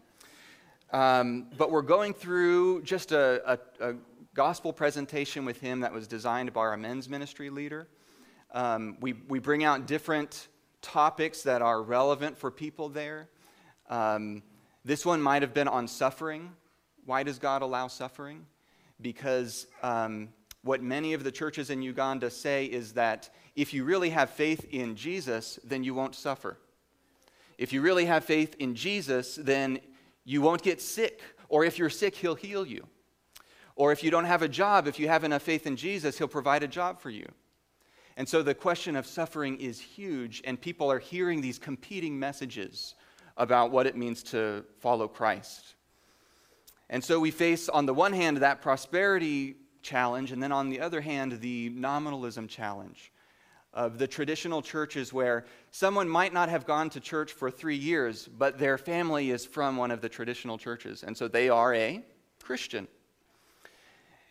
Um, 0.92 1.46
but 1.56 1.70
we're 1.70 1.82
going 1.82 2.12
through 2.12 2.82
just 2.82 3.12
a, 3.12 3.58
a, 3.80 3.90
a 3.90 3.94
gospel 4.34 4.72
presentation 4.72 5.44
with 5.44 5.60
him 5.60 5.80
that 5.80 5.92
was 5.92 6.06
designed 6.06 6.52
by 6.52 6.60
our 6.60 6.76
men's 6.76 7.08
ministry 7.08 7.50
leader. 7.50 7.88
Um, 8.52 8.96
we, 9.00 9.14
we 9.28 9.38
bring 9.38 9.64
out 9.64 9.86
different 9.86 10.48
topics 10.82 11.42
that 11.42 11.62
are 11.62 11.82
relevant 11.82 12.36
for 12.36 12.50
people 12.50 12.88
there. 12.88 13.28
Um, 13.88 14.42
this 14.84 15.06
one 15.06 15.22
might 15.22 15.42
have 15.42 15.54
been 15.54 15.68
on 15.68 15.88
suffering. 15.88 16.50
Why 17.06 17.22
does 17.22 17.38
God 17.38 17.62
allow 17.62 17.88
suffering? 17.88 18.46
Because 19.00 19.66
um, 19.82 20.28
what 20.62 20.82
many 20.82 21.14
of 21.14 21.24
the 21.24 21.32
churches 21.32 21.70
in 21.70 21.82
Uganda 21.82 22.30
say 22.30 22.66
is 22.66 22.92
that 22.92 23.30
if 23.54 23.74
you 23.74 23.84
really 23.84 24.10
have 24.10 24.30
faith 24.30 24.66
in 24.70 24.96
Jesus, 24.96 25.58
then 25.64 25.84
you 25.84 25.94
won't 25.94 26.14
suffer. 26.14 26.58
If 27.58 27.72
you 27.72 27.82
really 27.82 28.06
have 28.06 28.24
faith 28.24 28.56
in 28.58 28.74
Jesus, 28.74 29.36
then 29.36 29.80
you 30.24 30.40
won't 30.40 30.62
get 30.62 30.80
sick. 30.80 31.22
Or 31.48 31.64
if 31.64 31.78
you're 31.78 31.90
sick, 31.90 32.16
he'll 32.16 32.34
heal 32.34 32.66
you. 32.66 32.86
Or 33.76 33.92
if 33.92 34.02
you 34.02 34.10
don't 34.10 34.24
have 34.24 34.42
a 34.42 34.48
job, 34.48 34.86
if 34.86 34.98
you 34.98 35.08
have 35.08 35.24
enough 35.24 35.42
faith 35.42 35.66
in 35.66 35.76
Jesus, 35.76 36.18
He'll 36.18 36.28
provide 36.28 36.62
a 36.62 36.68
job 36.68 37.00
for 37.00 37.10
you. 37.10 37.26
And 38.16 38.28
so 38.28 38.42
the 38.42 38.54
question 38.54 38.96
of 38.96 39.06
suffering 39.06 39.58
is 39.58 39.80
huge, 39.80 40.42
and 40.44 40.60
people 40.60 40.92
are 40.92 40.98
hearing 40.98 41.40
these 41.40 41.58
competing 41.58 42.18
messages 42.18 42.94
about 43.38 43.70
what 43.70 43.86
it 43.86 43.96
means 43.96 44.22
to 44.24 44.64
follow 44.80 45.08
Christ. 45.08 45.74
And 46.90 47.02
so 47.02 47.18
we 47.18 47.30
face, 47.30 47.70
on 47.70 47.86
the 47.86 47.94
one 47.94 48.12
hand, 48.12 48.36
that 48.38 48.60
prosperity 48.60 49.56
challenge, 49.80 50.32
and 50.32 50.42
then 50.42 50.52
on 50.52 50.68
the 50.68 50.80
other 50.80 51.00
hand, 51.00 51.40
the 51.40 51.70
nominalism 51.70 52.48
challenge 52.48 53.10
of 53.74 53.98
the 53.98 54.06
traditional 54.06 54.60
churches 54.60 55.12
where 55.12 55.44
someone 55.70 56.08
might 56.08 56.32
not 56.32 56.48
have 56.48 56.66
gone 56.66 56.90
to 56.90 57.00
church 57.00 57.32
for 57.32 57.50
three 57.50 57.76
years, 57.76 58.28
but 58.28 58.58
their 58.58 58.76
family 58.76 59.30
is 59.30 59.46
from 59.46 59.76
one 59.76 59.90
of 59.90 60.00
the 60.00 60.08
traditional 60.08 60.58
churches, 60.58 61.02
and 61.02 61.16
so 61.16 61.26
they 61.26 61.48
are 61.48 61.74
a 61.74 62.02
Christian. 62.42 62.86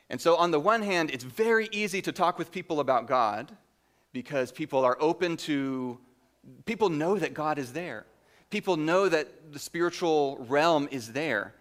And 0.10 0.19
so, 0.19 0.36
on 0.36 0.51
the 0.51 0.60
one 0.60 0.81
hand, 0.81 1.10
it's 1.10 1.24
very 1.24 1.69
easy 1.71 2.01
to 2.01 2.12
talk 2.12 2.38
with 2.38 2.51
people 2.51 2.81
about 2.81 3.07
God 3.07 3.55
because 4.12 4.51
people 4.51 4.83
are 4.83 4.98
open 5.00 5.38
to, 5.38 5.98
people 6.65 6.89
know 6.89 7.17
that 7.17 7.33
God 7.33 7.57
is 7.57 7.71
there. 7.71 8.05
People 8.50 8.75
know 8.75 9.07
that 9.07 9.53
the 9.53 9.60
spiritual 9.60 10.45
realm 10.50 10.89
is 10.91 11.13
there. 11.13 11.55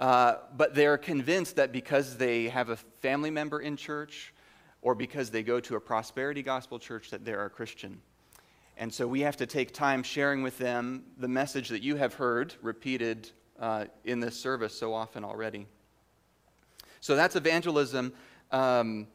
Uh, 0.00 0.36
but 0.56 0.74
they're 0.74 0.96
convinced 0.96 1.56
that 1.56 1.72
because 1.72 2.16
they 2.16 2.48
have 2.48 2.70
a 2.70 2.76
family 2.76 3.30
member 3.30 3.60
in 3.60 3.76
church 3.76 4.32
or 4.82 4.94
because 4.94 5.30
they 5.30 5.42
go 5.42 5.60
to 5.60 5.76
a 5.76 5.80
prosperity 5.80 6.42
gospel 6.42 6.78
church 6.78 7.10
that 7.10 7.24
they're 7.24 7.44
a 7.44 7.50
Christian. 7.50 8.00
And 8.76 8.92
so 8.92 9.08
we 9.08 9.20
have 9.20 9.36
to 9.38 9.46
take 9.46 9.74
time 9.74 10.02
sharing 10.02 10.42
with 10.42 10.56
them 10.58 11.04
the 11.18 11.26
message 11.26 11.68
that 11.70 11.82
you 11.82 11.96
have 11.96 12.14
heard 12.14 12.54
repeated 12.62 13.30
uh, 13.58 13.86
in 14.04 14.20
this 14.20 14.38
service 14.38 14.72
so 14.72 14.94
often 14.94 15.24
already. 15.24 15.66
So 17.00 17.16
that's 17.16 17.34
evangelism. 17.34 18.12
Um, 18.52 19.08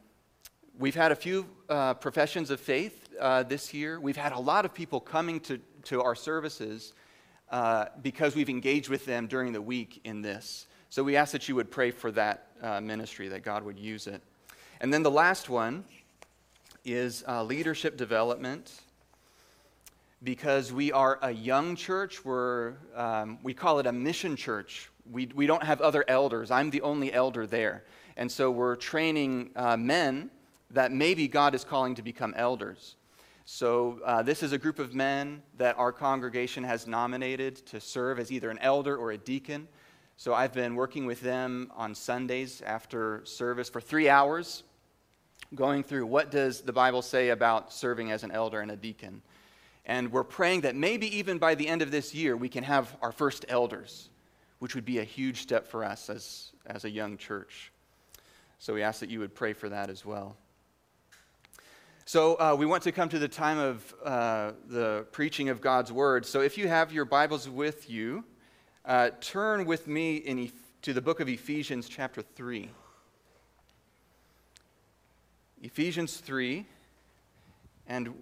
we've 0.77 0.95
had 0.95 1.11
a 1.11 1.15
few 1.15 1.45
uh, 1.69 1.93
professions 1.93 2.49
of 2.49 2.59
faith 2.59 3.07
uh, 3.19 3.43
this 3.43 3.73
year. 3.73 3.99
We've 3.99 4.17
had 4.17 4.33
a 4.33 4.39
lot 4.39 4.65
of 4.65 4.73
people 4.73 4.99
coming 4.99 5.39
to, 5.41 5.59
to 5.83 6.01
our 6.01 6.15
services 6.15 6.93
uh, 7.49 7.85
because 8.01 8.35
we've 8.35 8.49
engaged 8.49 8.89
with 8.89 9.05
them 9.05 9.27
during 9.27 9.53
the 9.53 9.61
week 9.61 10.01
in 10.03 10.21
this. 10.21 10.67
So 10.89 11.03
we 11.03 11.15
ask 11.15 11.31
that 11.31 11.47
you 11.47 11.55
would 11.55 11.71
pray 11.71 11.91
for 11.91 12.11
that 12.11 12.47
uh, 12.61 12.81
ministry, 12.81 13.27
that 13.29 13.43
God 13.43 13.63
would 13.63 13.79
use 13.79 14.07
it. 14.07 14.21
And 14.83 14.93
then 14.93 15.01
the 15.01 15.09
last 15.09 15.49
one 15.49 15.85
is 16.83 17.23
uh, 17.25 17.41
leadership 17.41 17.95
development. 17.95 18.81
Because 20.21 20.73
we 20.73 20.91
are 20.91 21.19
a 21.21 21.31
young 21.31 21.77
church, 21.77 22.25
we're, 22.25 22.73
um, 22.93 23.39
we 23.43 23.53
call 23.53 23.79
it 23.79 23.87
a 23.87 23.93
mission 23.93 24.35
church. 24.35 24.89
We, 25.09 25.29
we 25.33 25.47
don't 25.47 25.63
have 25.63 25.79
other 25.79 26.03
elders. 26.09 26.51
I'm 26.51 26.69
the 26.69 26.81
only 26.81 27.13
elder 27.13 27.47
there. 27.47 27.85
And 28.17 28.29
so 28.29 28.51
we're 28.51 28.75
training 28.75 29.51
uh, 29.55 29.77
men 29.77 30.29
that 30.71 30.91
maybe 30.91 31.29
God 31.29 31.55
is 31.55 31.63
calling 31.63 31.95
to 31.95 32.01
become 32.01 32.33
elders. 32.35 32.97
So, 33.45 34.01
uh, 34.05 34.21
this 34.21 34.43
is 34.43 34.51
a 34.51 34.57
group 34.57 34.79
of 34.79 34.93
men 34.93 35.43
that 35.57 35.77
our 35.77 35.93
congregation 35.93 36.63
has 36.63 36.87
nominated 36.87 37.55
to 37.67 37.79
serve 37.79 38.19
as 38.19 38.33
either 38.33 38.49
an 38.49 38.59
elder 38.59 38.97
or 38.97 39.11
a 39.11 39.17
deacon. 39.17 39.67
So 40.17 40.33
I've 40.33 40.53
been 40.53 40.75
working 40.75 41.05
with 41.05 41.21
them 41.21 41.71
on 41.75 41.95
Sundays 41.95 42.61
after 42.61 43.25
service 43.25 43.69
for 43.69 43.81
three 43.81 44.07
hours, 44.07 44.63
going 45.55 45.83
through 45.83 46.05
what 46.05 46.31
does 46.31 46.61
the 46.61 46.73
Bible 46.73 47.01
say 47.01 47.29
about 47.29 47.73
serving 47.73 48.11
as 48.11 48.23
an 48.23 48.31
elder 48.31 48.59
and 48.61 48.71
a 48.71 48.75
deacon. 48.75 49.21
And 49.85 50.11
we're 50.11 50.23
praying 50.23 50.61
that 50.61 50.75
maybe 50.75 51.17
even 51.17 51.37
by 51.37 51.55
the 51.55 51.67
end 51.67 51.81
of 51.81 51.91
this 51.91 52.15
year, 52.15 52.37
we 52.37 52.49
can 52.49 52.63
have 52.63 52.95
our 53.01 53.11
first 53.11 53.45
elders, 53.49 54.09
which 54.59 54.75
would 54.75 54.85
be 54.85 54.99
a 54.99 55.03
huge 55.03 55.41
step 55.41 55.67
for 55.67 55.83
us 55.83 56.09
as, 56.09 56.51
as 56.65 56.85
a 56.85 56.89
young 56.89 57.17
church. 57.17 57.71
So 58.59 58.73
we 58.73 58.81
ask 58.81 59.01
that 59.01 59.09
you 59.09 59.19
would 59.19 59.35
pray 59.35 59.53
for 59.53 59.69
that 59.69 59.89
as 59.89 60.05
well. 60.05 60.37
So 62.05 62.35
uh, 62.35 62.55
we 62.57 62.65
want 62.65 62.83
to 62.83 62.91
come 62.91 63.09
to 63.09 63.19
the 63.19 63.27
time 63.27 63.57
of 63.57 63.95
uh, 64.03 64.51
the 64.67 65.05
preaching 65.11 65.49
of 65.49 65.61
God's 65.61 65.91
word. 65.91 66.25
So 66.25 66.41
if 66.41 66.57
you 66.57 66.67
have 66.67 66.91
your 66.91 67.05
Bibles 67.05 67.49
with 67.49 67.89
you, 67.89 68.23
uh, 68.85 69.11
turn 69.21 69.65
with 69.65 69.87
me 69.87 70.17
in, 70.17 70.51
to 70.81 70.93
the 70.93 71.01
book 71.01 71.21
of 71.21 71.29
Ephesians, 71.29 71.87
chapter 71.87 72.21
3. 72.21 72.69
Ephesians 75.63 76.17
3, 76.17 76.65
and 77.87 78.13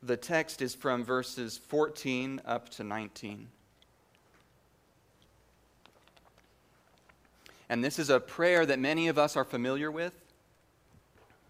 the 0.00 0.16
text 0.16 0.62
is 0.62 0.76
from 0.76 1.02
verses 1.02 1.58
14 1.58 2.40
up 2.46 2.68
to 2.68 2.84
19. 2.84 3.48
And 7.68 7.82
this 7.82 7.98
is 7.98 8.10
a 8.10 8.20
prayer 8.20 8.64
that 8.64 8.78
many 8.78 9.08
of 9.08 9.18
us 9.18 9.36
are 9.36 9.42
familiar 9.44 9.90
with. 9.90 10.12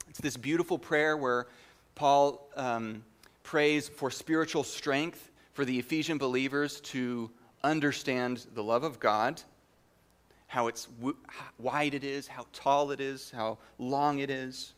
It's 0.08 0.18
this 0.18 0.38
beautiful 0.38 0.78
prayer 0.78 1.14
where 1.14 1.46
Paul 1.94 2.48
um, 2.56 3.04
prays 3.42 3.90
for 3.90 4.10
spiritual 4.10 4.64
strength 4.64 5.30
for 5.52 5.66
the 5.66 5.78
Ephesian 5.78 6.16
believers 6.16 6.80
to 6.80 7.30
understand 7.62 8.46
the 8.54 8.62
love 8.62 8.82
of 8.82 8.98
God, 8.98 9.42
how 10.46 10.68
it's 10.68 10.86
w- 10.86 11.18
wide 11.58 11.92
it 11.92 12.02
is, 12.02 12.28
how 12.28 12.46
tall 12.54 12.92
it 12.92 13.00
is, 13.00 13.30
how 13.30 13.58
long 13.78 14.20
it 14.20 14.30
is. 14.30 14.72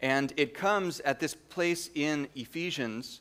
And 0.00 0.32
it 0.36 0.54
comes 0.54 1.00
at 1.00 1.20
this 1.20 1.34
place 1.34 1.90
in 1.94 2.28
Ephesians 2.34 3.20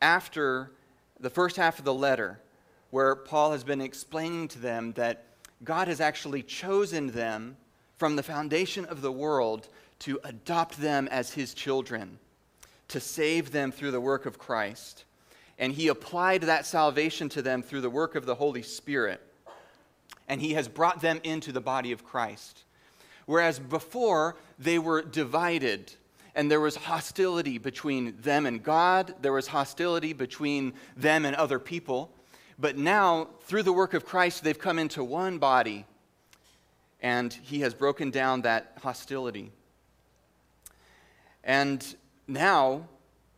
after 0.00 0.72
the 1.18 1.30
first 1.30 1.56
half 1.56 1.78
of 1.78 1.84
the 1.84 1.94
letter, 1.94 2.40
where 2.90 3.16
Paul 3.16 3.52
has 3.52 3.64
been 3.64 3.80
explaining 3.80 4.48
to 4.48 4.58
them 4.58 4.92
that 4.92 5.24
God 5.64 5.88
has 5.88 6.00
actually 6.00 6.42
chosen 6.42 7.08
them 7.08 7.56
from 7.96 8.16
the 8.16 8.22
foundation 8.22 8.84
of 8.84 9.00
the 9.00 9.12
world 9.12 9.68
to 10.00 10.20
adopt 10.24 10.80
them 10.80 11.08
as 11.10 11.32
his 11.32 11.54
children, 11.54 12.18
to 12.88 13.00
save 13.00 13.50
them 13.50 13.72
through 13.72 13.90
the 13.90 14.00
work 14.00 14.26
of 14.26 14.38
Christ 14.38 15.06
and 15.58 15.72
he 15.72 15.88
applied 15.88 16.42
that 16.42 16.66
salvation 16.66 17.28
to 17.30 17.42
them 17.42 17.62
through 17.62 17.80
the 17.80 17.90
work 17.90 18.14
of 18.14 18.26
the 18.26 18.34
Holy 18.34 18.62
Spirit. 18.62 19.20
And 20.28 20.40
he 20.40 20.54
has 20.54 20.68
brought 20.68 21.00
them 21.00 21.20
into 21.24 21.52
the 21.52 21.60
body 21.60 21.92
of 21.92 22.04
Christ. 22.04 22.64
Whereas 23.26 23.58
before, 23.58 24.36
they 24.58 24.78
were 24.78 25.02
divided, 25.02 25.92
and 26.34 26.50
there 26.50 26.60
was 26.60 26.76
hostility 26.76 27.58
between 27.58 28.16
them 28.20 28.46
and 28.46 28.62
God, 28.62 29.14
there 29.20 29.32
was 29.32 29.48
hostility 29.48 30.12
between 30.12 30.72
them 30.96 31.24
and 31.24 31.36
other 31.36 31.58
people. 31.58 32.12
But 32.58 32.78
now, 32.78 33.28
through 33.42 33.64
the 33.64 33.72
work 33.72 33.94
of 33.94 34.06
Christ, 34.06 34.42
they've 34.42 34.58
come 34.58 34.78
into 34.78 35.04
one 35.04 35.38
body, 35.38 35.84
and 37.00 37.32
he 37.32 37.60
has 37.60 37.74
broken 37.74 38.10
down 38.10 38.42
that 38.42 38.78
hostility. 38.82 39.52
And 41.44 41.84
now, 42.26 42.88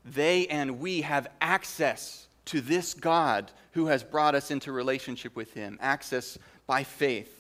they 0.05 0.47
and 0.47 0.81
we 0.81 1.03
have 1.03 1.29
access 1.41 2.29
to 2.47 2.61
this 2.61 2.95
God 2.95 3.53
who 3.73 3.87
has 3.87 4.03
brought 4.03 4.35
us 4.35 4.51
into 4.51 4.73
relationship 4.73 5.37
with 5.37 5.53
Him, 5.53 5.79
access 5.81 6.39
by 6.67 6.83
faith. 6.83 7.38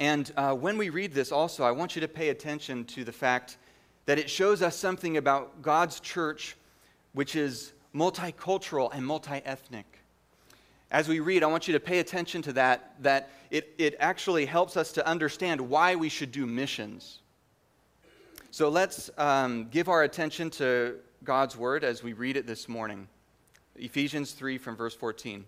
And 0.00 0.32
uh, 0.34 0.54
when 0.54 0.78
we 0.78 0.88
read 0.88 1.12
this, 1.12 1.30
also, 1.30 1.62
I 1.62 1.72
want 1.72 1.94
you 1.94 2.00
to 2.00 2.08
pay 2.08 2.30
attention 2.30 2.86
to 2.86 3.04
the 3.04 3.12
fact 3.12 3.58
that 4.06 4.18
it 4.18 4.30
shows 4.30 4.62
us 4.62 4.74
something 4.74 5.18
about 5.18 5.60
God's 5.60 6.00
church 6.00 6.56
which 7.12 7.36
is 7.36 7.72
multicultural 7.94 8.90
and 8.94 9.06
multi 9.06 9.42
ethnic. 9.44 9.98
As 10.90 11.06
we 11.06 11.20
read, 11.20 11.42
I 11.42 11.46
want 11.46 11.68
you 11.68 11.74
to 11.74 11.80
pay 11.80 11.98
attention 11.98 12.40
to 12.42 12.52
that, 12.54 12.94
that 13.02 13.30
it, 13.50 13.74
it 13.76 13.94
actually 14.00 14.46
helps 14.46 14.76
us 14.76 14.90
to 14.92 15.06
understand 15.06 15.60
why 15.60 15.96
we 15.96 16.08
should 16.08 16.32
do 16.32 16.46
missions. 16.46 17.18
So 18.50 18.70
let's 18.70 19.10
um, 19.18 19.68
give 19.70 19.88
our 19.88 20.02
attention 20.02 20.50
to 20.50 20.96
God's 21.24 21.56
word 21.56 21.84
as 21.84 22.02
we 22.02 22.14
read 22.14 22.36
it 22.36 22.46
this 22.46 22.68
morning. 22.68 23.06
Ephesians 23.76 24.32
3 24.32 24.56
from 24.56 24.76
verse 24.76 24.94
14. 24.94 25.44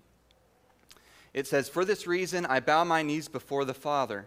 It 1.33 1.47
says, 1.47 1.69
For 1.69 1.85
this 1.85 2.07
reason 2.07 2.45
I 2.47 2.61
bow 2.61 2.85
my 2.85 3.03
knees 3.03 3.27
before 3.27 3.65
the 3.65 3.75
Father, 3.75 4.27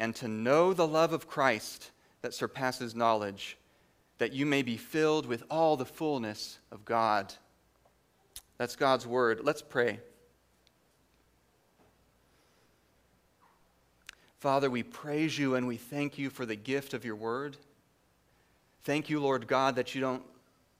and 0.00 0.16
to 0.16 0.26
know 0.26 0.72
the 0.72 0.86
love 0.86 1.12
of 1.12 1.28
Christ 1.28 1.90
that 2.22 2.34
surpasses 2.34 2.94
knowledge, 2.94 3.58
that 4.18 4.32
you 4.32 4.46
may 4.46 4.62
be 4.62 4.78
filled 4.78 5.26
with 5.26 5.44
all 5.50 5.76
the 5.76 5.84
fullness 5.84 6.58
of 6.72 6.84
God. 6.86 7.32
That's 8.56 8.76
God's 8.76 9.06
word. 9.06 9.40
Let's 9.44 9.62
pray. 9.62 10.00
Father, 14.38 14.70
we 14.70 14.82
praise 14.82 15.38
you 15.38 15.54
and 15.54 15.66
we 15.68 15.76
thank 15.76 16.16
you 16.16 16.30
for 16.30 16.46
the 16.46 16.56
gift 16.56 16.94
of 16.94 17.04
your 17.04 17.16
word. 17.16 17.58
Thank 18.84 19.10
you, 19.10 19.20
Lord 19.20 19.46
God, 19.46 19.76
that 19.76 19.94
you 19.94 20.00
don't 20.00 20.22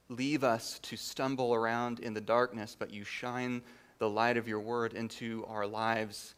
leave 0.08 0.42
us 0.42 0.78
to 0.80 0.96
stumble 0.96 1.54
around 1.54 2.00
in 2.00 2.14
the 2.14 2.22
darkness, 2.22 2.74
but 2.78 2.90
you 2.90 3.04
shine 3.04 3.60
the 3.98 4.08
light 4.08 4.38
of 4.38 4.48
your 4.48 4.60
word 4.60 4.94
into 4.94 5.44
our 5.46 5.66
lives 5.66 6.34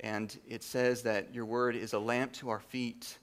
And 0.00 0.36
it 0.48 0.62
says 0.62 1.02
that 1.02 1.34
your 1.34 1.44
word 1.44 1.74
is 1.74 1.92
a 1.92 1.98
lamp 1.98 2.32
to 2.34 2.50
our 2.50 2.60
feet. 2.60 3.18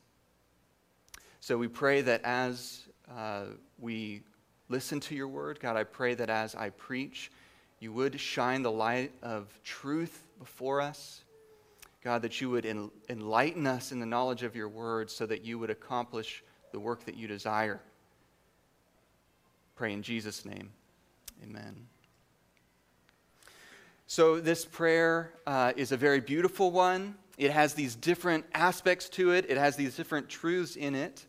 So 1.40 1.58
we 1.58 1.68
pray 1.68 2.02
that 2.02 2.22
as 2.24 2.84
uh, 3.10 3.46
we 3.80 4.24
listen 4.68 5.00
to 5.02 5.16
your 5.16 5.28
word, 5.28 5.60
God, 5.60 5.78
I 5.78 5.84
pray 5.84 6.16
that 6.16 6.30
as 6.30 6.56
I 6.56 6.72
preach, 6.72 7.32
you 7.80 7.94
would 7.94 8.20
shine 8.20 8.62
the 8.62 8.72
light 8.72 9.12
of 9.22 9.48
truth 9.64 10.24
before 10.40 10.82
us. 10.82 11.24
God, 12.04 12.22
that 12.22 12.40
you 12.40 12.50
would 12.52 12.66
en- 12.66 12.92
enlighten 13.10 13.66
us 13.66 13.92
in 13.92 14.00
the 14.00 14.06
knowledge 14.06 14.44
of 14.44 14.56
your 14.56 14.70
word 14.70 15.10
so 15.10 15.26
that 15.26 15.44
you 15.44 15.58
would 15.58 15.70
accomplish 15.70 16.44
the 16.72 16.80
work 16.80 17.06
that 17.06 17.16
you 17.16 17.28
desire. 17.28 17.82
Pray 19.76 19.92
in 19.92 20.04
Jesus' 20.04 20.46
name. 20.46 20.72
Amen. 21.44 21.88
So, 24.08 24.40
this 24.40 24.66
prayer 24.66 25.34
uh, 25.48 25.74
is 25.76 25.92
a 25.92 25.98
very 25.98 26.20
beautiful 26.20 26.70
one. 26.70 27.16
It 27.40 27.50
has 27.50 27.74
these 27.74 27.96
different 27.96 28.46
aspects 28.54 29.10
to 29.10 29.32
it, 29.32 29.50
it 29.50 29.58
has 29.58 29.76
these 29.76 29.96
different 29.96 30.30
truths 30.30 30.76
in 30.76 30.94
it. 30.94 31.26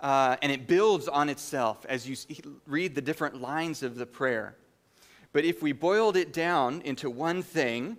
Uh, 0.00 0.36
and 0.42 0.50
it 0.50 0.66
builds 0.66 1.06
on 1.06 1.28
itself 1.28 1.86
as 1.88 2.08
you 2.08 2.16
read 2.66 2.96
the 2.96 3.00
different 3.00 3.40
lines 3.40 3.84
of 3.84 3.94
the 3.94 4.06
prayer. 4.06 4.56
But 5.32 5.44
if 5.44 5.62
we 5.62 5.70
boiled 5.70 6.16
it 6.16 6.32
down 6.32 6.82
into 6.82 7.10
one 7.10 7.42
thing, 7.42 7.96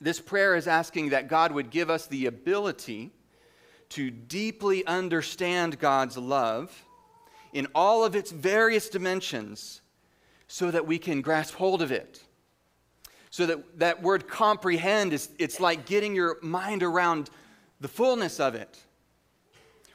this 0.00 0.20
prayer 0.20 0.54
is 0.54 0.68
asking 0.68 1.08
that 1.08 1.28
God 1.28 1.50
would 1.50 1.70
give 1.70 1.90
us 1.90 2.06
the 2.06 2.26
ability 2.26 3.10
to 3.90 4.10
deeply 4.10 4.86
understand 4.86 5.80
God's 5.80 6.16
love 6.16 6.84
in 7.52 7.66
all 7.74 8.04
of 8.04 8.14
its 8.14 8.30
various 8.30 8.88
dimensions 8.88 9.80
so 10.46 10.70
that 10.70 10.86
we 10.86 10.98
can 10.98 11.22
grasp 11.22 11.54
hold 11.54 11.82
of 11.82 11.90
it. 11.90 12.22
So 13.30 13.46
that 13.46 13.78
that 13.78 14.02
word 14.02 14.28
comprehend 14.28 15.12
is 15.12 15.28
it's 15.38 15.60
like 15.60 15.86
getting 15.86 16.14
your 16.14 16.38
mind 16.42 16.82
around 16.82 17.30
the 17.80 17.88
fullness 17.88 18.40
of 18.40 18.54
it. 18.54 18.78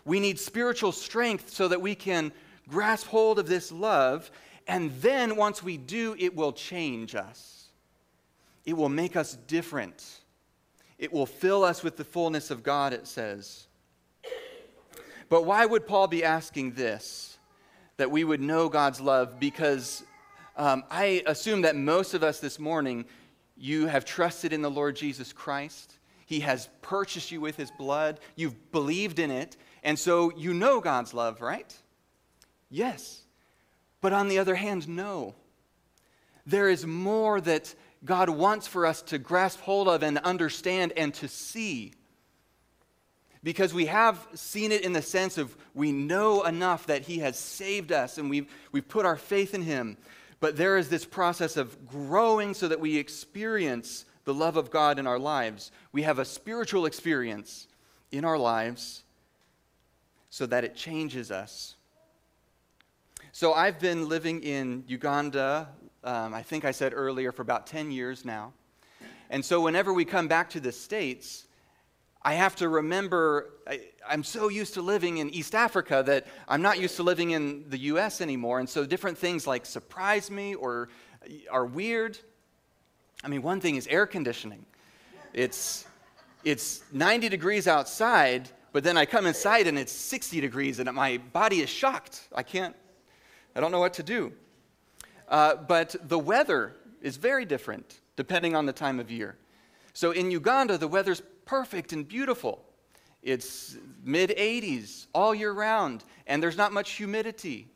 We 0.05 0.19
need 0.19 0.39
spiritual 0.39 0.91
strength 0.91 1.49
so 1.49 1.67
that 1.67 1.81
we 1.81 1.95
can 1.95 2.31
grasp 2.67 3.07
hold 3.07 3.39
of 3.39 3.47
this 3.47 3.71
love 3.71 4.29
and 4.67 4.91
then 5.01 5.35
once 5.35 5.61
we 5.61 5.77
do 5.77 6.15
it 6.19 6.35
will 6.35 6.53
change 6.53 7.15
us. 7.15 7.67
It 8.65 8.73
will 8.73 8.89
make 8.89 9.15
us 9.15 9.37
different. 9.47 10.03
It 10.97 11.11
will 11.11 11.25
fill 11.25 11.63
us 11.63 11.83
with 11.83 11.97
the 11.97 12.03
fullness 12.03 12.51
of 12.51 12.63
God 12.63 12.93
it 12.93 13.07
says. 13.07 13.67
But 15.29 15.45
why 15.45 15.65
would 15.65 15.87
Paul 15.87 16.07
be 16.07 16.23
asking 16.23 16.73
this? 16.73 17.37
That 17.97 18.11
we 18.11 18.23
would 18.23 18.41
know 18.41 18.69
God's 18.69 19.01
love? 19.01 19.39
Because 19.39 20.03
um, 20.55 20.83
I 20.89 21.23
assume 21.25 21.61
that 21.61 21.75
most 21.75 22.13
of 22.13 22.23
us 22.23 22.39
this 22.39 22.59
morning, 22.59 23.05
you 23.55 23.87
have 23.87 24.05
trusted 24.05 24.53
in 24.53 24.61
the 24.61 24.71
Lord 24.71 24.95
Jesus 24.95 25.33
Christ. 25.33 25.97
He 26.25 26.41
has 26.41 26.69
purchased 26.81 27.31
you 27.31 27.41
with 27.41 27.55
his 27.57 27.71
blood. 27.71 28.19
You've 28.35 28.71
believed 28.71 29.19
in 29.19 29.31
it. 29.31 29.57
And 29.83 29.97
so 29.99 30.31
you 30.35 30.53
know 30.53 30.79
God's 30.79 31.13
love, 31.13 31.41
right? 31.41 31.73
Yes. 32.69 33.21
But 34.01 34.13
on 34.13 34.27
the 34.27 34.39
other 34.39 34.55
hand, 34.55 34.87
no. 34.87 35.35
There 36.45 36.69
is 36.69 36.85
more 36.85 37.39
that 37.41 37.73
God 38.03 38.29
wants 38.29 38.67
for 38.67 38.85
us 38.85 39.01
to 39.03 39.17
grasp 39.17 39.59
hold 39.61 39.87
of 39.87 40.03
and 40.03 40.17
understand 40.19 40.93
and 40.97 41.13
to 41.15 41.27
see 41.27 41.93
because 43.43 43.73
we 43.73 43.87
have 43.87 44.25
seen 44.33 44.71
it 44.71 44.83
in 44.83 44.93
the 44.93 45.01
sense 45.01 45.37
of 45.37 45.55
we 45.73 45.91
know 45.91 46.43
enough 46.43 46.87
that 46.87 47.03
He 47.03 47.19
has 47.19 47.37
saved 47.37 47.91
us 47.91 48.17
and 48.17 48.29
we've, 48.29 48.49
we've 48.71 48.87
put 48.87 49.05
our 49.05 49.17
faith 49.17 49.53
in 49.53 49.61
Him. 49.61 49.97
But 50.43 50.57
there 50.57 50.75
is 50.75 50.89
this 50.89 51.05
process 51.05 51.55
of 51.55 51.87
growing 51.87 52.53
so 52.53 52.67
that 52.67 52.81
we 52.81 52.97
experience 52.97 54.03
the 54.25 54.33
love 54.33 54.57
of 54.57 54.71
God 54.71 54.99
in 54.99 55.07
our 55.07 55.17
lives. 55.17 55.71
We 55.93 56.01
have 56.01 56.19
a 56.19 56.25
spiritual 56.25 56.85
experience 56.85 57.69
in 58.11 58.25
our 58.25 58.37
lives 58.37 59.03
so 60.29 60.45
that 60.47 60.65
it 60.65 60.75
changes 60.75 61.31
us. 61.31 61.77
So 63.31 63.53
I've 63.53 63.79
been 63.79 64.09
living 64.09 64.43
in 64.43 64.83
Uganda, 64.85 65.69
um, 66.03 66.33
I 66.33 66.43
think 66.43 66.65
I 66.65 66.71
said 66.71 66.91
earlier, 66.93 67.31
for 67.31 67.41
about 67.41 67.65
10 67.65 67.89
years 67.89 68.25
now. 68.25 68.51
And 69.29 69.45
so 69.45 69.61
whenever 69.61 69.93
we 69.93 70.03
come 70.03 70.27
back 70.27 70.49
to 70.49 70.59
the 70.59 70.73
States, 70.73 71.45
I 72.25 72.35
have 72.35 72.55
to 72.57 72.69
remember, 72.69 73.53
I, 73.67 73.81
am 74.09 74.23
so 74.23 74.47
used 74.47 74.75
to 74.75 74.81
living 74.81 75.17
in 75.17 75.29
East 75.31 75.53
Africa 75.53 76.03
that 76.05 76.25
I'm 76.47 76.61
not 76.61 76.79
used 76.79 76.95
to 76.95 77.03
living 77.03 77.31
in 77.31 77.65
the 77.69 77.77
US 77.79 78.21
anymore. 78.21 78.59
And 78.59 78.69
so 78.69 78.85
different 78.85 79.17
things 79.17 79.45
like 79.45 79.65
surprise 79.65 80.31
me 80.31 80.55
or 80.55 80.87
are 81.51 81.65
weird. 81.65 82.17
I 83.23 83.27
mean, 83.27 83.41
one 83.41 83.59
thing 83.59 83.75
is 83.75 83.87
air 83.87 84.05
conditioning. 84.05 84.65
It's, 85.33 85.85
it's 86.45 86.83
90 86.93 87.27
degrees 87.27 87.67
outside, 87.67 88.49
but 88.71 88.85
then 88.85 88.95
I 88.95 89.05
come 89.05 89.25
inside 89.25 89.67
and 89.67 89.77
it's 89.77 89.91
60 89.91 90.39
degrees 90.39 90.79
and 90.79 90.91
my 90.93 91.17
body 91.33 91.59
is 91.59 91.69
shocked. 91.69 92.29
I 92.33 92.43
can't, 92.43 92.75
I 93.53 93.59
don't 93.59 93.71
know 93.71 93.81
what 93.81 93.95
to 93.95 94.03
do. 94.03 94.31
Uh, 95.27 95.55
but 95.55 95.95
the 96.07 96.19
weather 96.19 96.73
is 97.01 97.17
very 97.17 97.43
different 97.43 97.99
depending 98.15 98.55
on 98.55 98.65
the 98.65 98.73
time 98.73 98.99
of 99.01 99.11
year. 99.11 99.35
So 99.93 100.11
in 100.11 100.31
Uganda, 100.31 100.77
the 100.77 100.87
weather's 100.87 101.21
perfect 101.45 101.93
and 101.93 102.07
beautiful. 102.07 102.63
It's 103.21 103.77
mid 104.03 104.31
80s 104.31 105.07
all 105.13 105.33
year 105.33 105.51
round, 105.51 106.03
and 106.27 106.43
there's 106.43 106.57
not 106.57 106.73
much 106.73 106.91
humidity. 106.91 107.67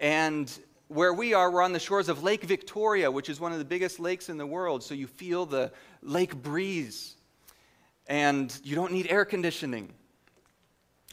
And 0.00 0.50
where 0.88 1.12
we 1.12 1.34
are, 1.34 1.50
we're 1.50 1.62
on 1.62 1.72
the 1.72 1.80
shores 1.80 2.08
of 2.08 2.22
Lake 2.22 2.44
Victoria, 2.44 3.10
which 3.10 3.28
is 3.28 3.40
one 3.40 3.52
of 3.52 3.58
the 3.58 3.64
biggest 3.64 3.98
lakes 3.98 4.28
in 4.28 4.38
the 4.38 4.46
world, 4.46 4.82
so 4.84 4.94
you 4.94 5.08
feel 5.08 5.44
the 5.44 5.72
lake 6.02 6.36
breeze. 6.36 7.16
And 8.06 8.56
you 8.62 8.76
don't 8.76 8.92
need 8.92 9.08
air 9.10 9.24
conditioning. 9.24 9.92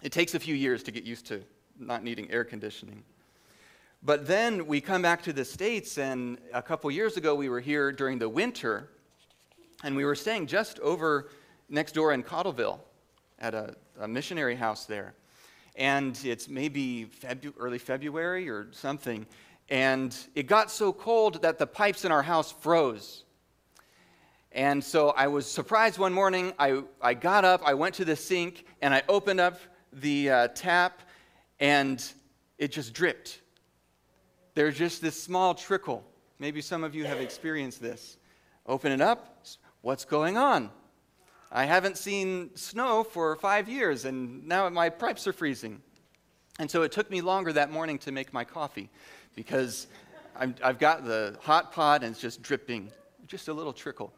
It 0.03 0.11
takes 0.11 0.35
a 0.35 0.39
few 0.39 0.53
years 0.53 0.83
to 0.83 0.91
get 0.91 1.03
used 1.03 1.25
to 1.27 1.43
not 1.79 2.03
needing 2.03 2.29
air 2.29 2.43
conditioning. 2.43 3.03
But 4.03 4.27
then 4.27 4.67
we 4.67 4.81
come 4.81 5.01
back 5.01 5.23
to 5.23 5.33
the 5.33 5.45
States, 5.45 5.97
and 5.97 6.37
a 6.53 6.61
couple 6.61 6.91
years 6.91 7.17
ago 7.17 7.33
we 7.33 7.49
were 7.49 7.61
here 7.61 7.91
during 7.91 8.19
the 8.19 8.29
winter, 8.29 8.89
and 9.83 9.95
we 9.95 10.05
were 10.05 10.13
staying 10.15 10.47
just 10.47 10.79
over 10.81 11.29
next 11.69 11.93
door 11.93 12.13
in 12.13 12.23
Cottleville 12.23 12.79
at 13.39 13.53
a, 13.53 13.75
a 13.99 14.07
missionary 14.07 14.55
house 14.55 14.85
there. 14.85 15.13
And 15.75 16.19
it's 16.23 16.47
maybe 16.47 17.09
Febu- 17.21 17.53
early 17.57 17.79
February 17.79 18.49
or 18.49 18.67
something. 18.71 19.25
And 19.69 20.15
it 20.35 20.43
got 20.43 20.69
so 20.69 20.93
cold 20.93 21.41
that 21.41 21.57
the 21.57 21.67
pipes 21.67 22.05
in 22.05 22.11
our 22.11 22.21
house 22.21 22.51
froze. 22.51 23.23
And 24.51 24.83
so 24.83 25.09
I 25.09 25.27
was 25.27 25.49
surprised 25.49 25.97
one 25.97 26.13
morning. 26.13 26.53
I, 26.59 26.83
I 27.01 27.15
got 27.15 27.43
up, 27.43 27.61
I 27.65 27.73
went 27.73 27.95
to 27.95 28.05
the 28.05 28.15
sink, 28.15 28.65
and 28.81 28.93
I 28.93 29.01
opened 29.09 29.39
up 29.39 29.59
the 29.91 30.29
uh, 30.29 30.47
tap, 30.49 31.01
and 31.59 32.03
it 32.59 32.71
just 32.71 32.93
dripped. 32.93 33.41
There's 34.53 34.77
just 34.77 35.01
this 35.01 35.21
small 35.21 35.55
trickle. 35.55 36.03
Maybe 36.37 36.61
some 36.61 36.83
of 36.83 36.93
you 36.93 37.05
have 37.05 37.19
experienced 37.19 37.81
this. 37.81 38.17
Open 38.67 38.91
it 38.91 39.01
up. 39.01 39.43
What's 39.81 40.05
going 40.05 40.37
on? 40.37 40.69
I 41.55 41.65
haven't 41.65 41.99
seen 41.99 42.49
snow 42.55 43.03
for 43.03 43.35
five 43.35 43.69
years, 43.69 44.05
and 44.05 44.47
now 44.47 44.67
my 44.69 44.89
pipes 44.89 45.27
are 45.27 45.33
freezing. 45.33 45.83
And 46.57 46.69
so 46.69 46.81
it 46.81 46.91
took 46.91 47.11
me 47.11 47.21
longer 47.21 47.53
that 47.53 47.71
morning 47.71 47.99
to 47.99 48.11
make 48.11 48.33
my 48.33 48.43
coffee 48.43 48.89
because 49.35 49.85
i 50.35 50.51
have 50.61 50.79
got 50.79 51.05
the 51.05 51.37
hot 51.41 51.71
pot 51.71 52.01
and 52.01 52.11
it's 52.11 52.19
just 52.19 52.41
dripping, 52.41 52.91
just 53.27 53.49
a 53.49 53.53
little 53.53 53.71
trickle. 53.71 54.11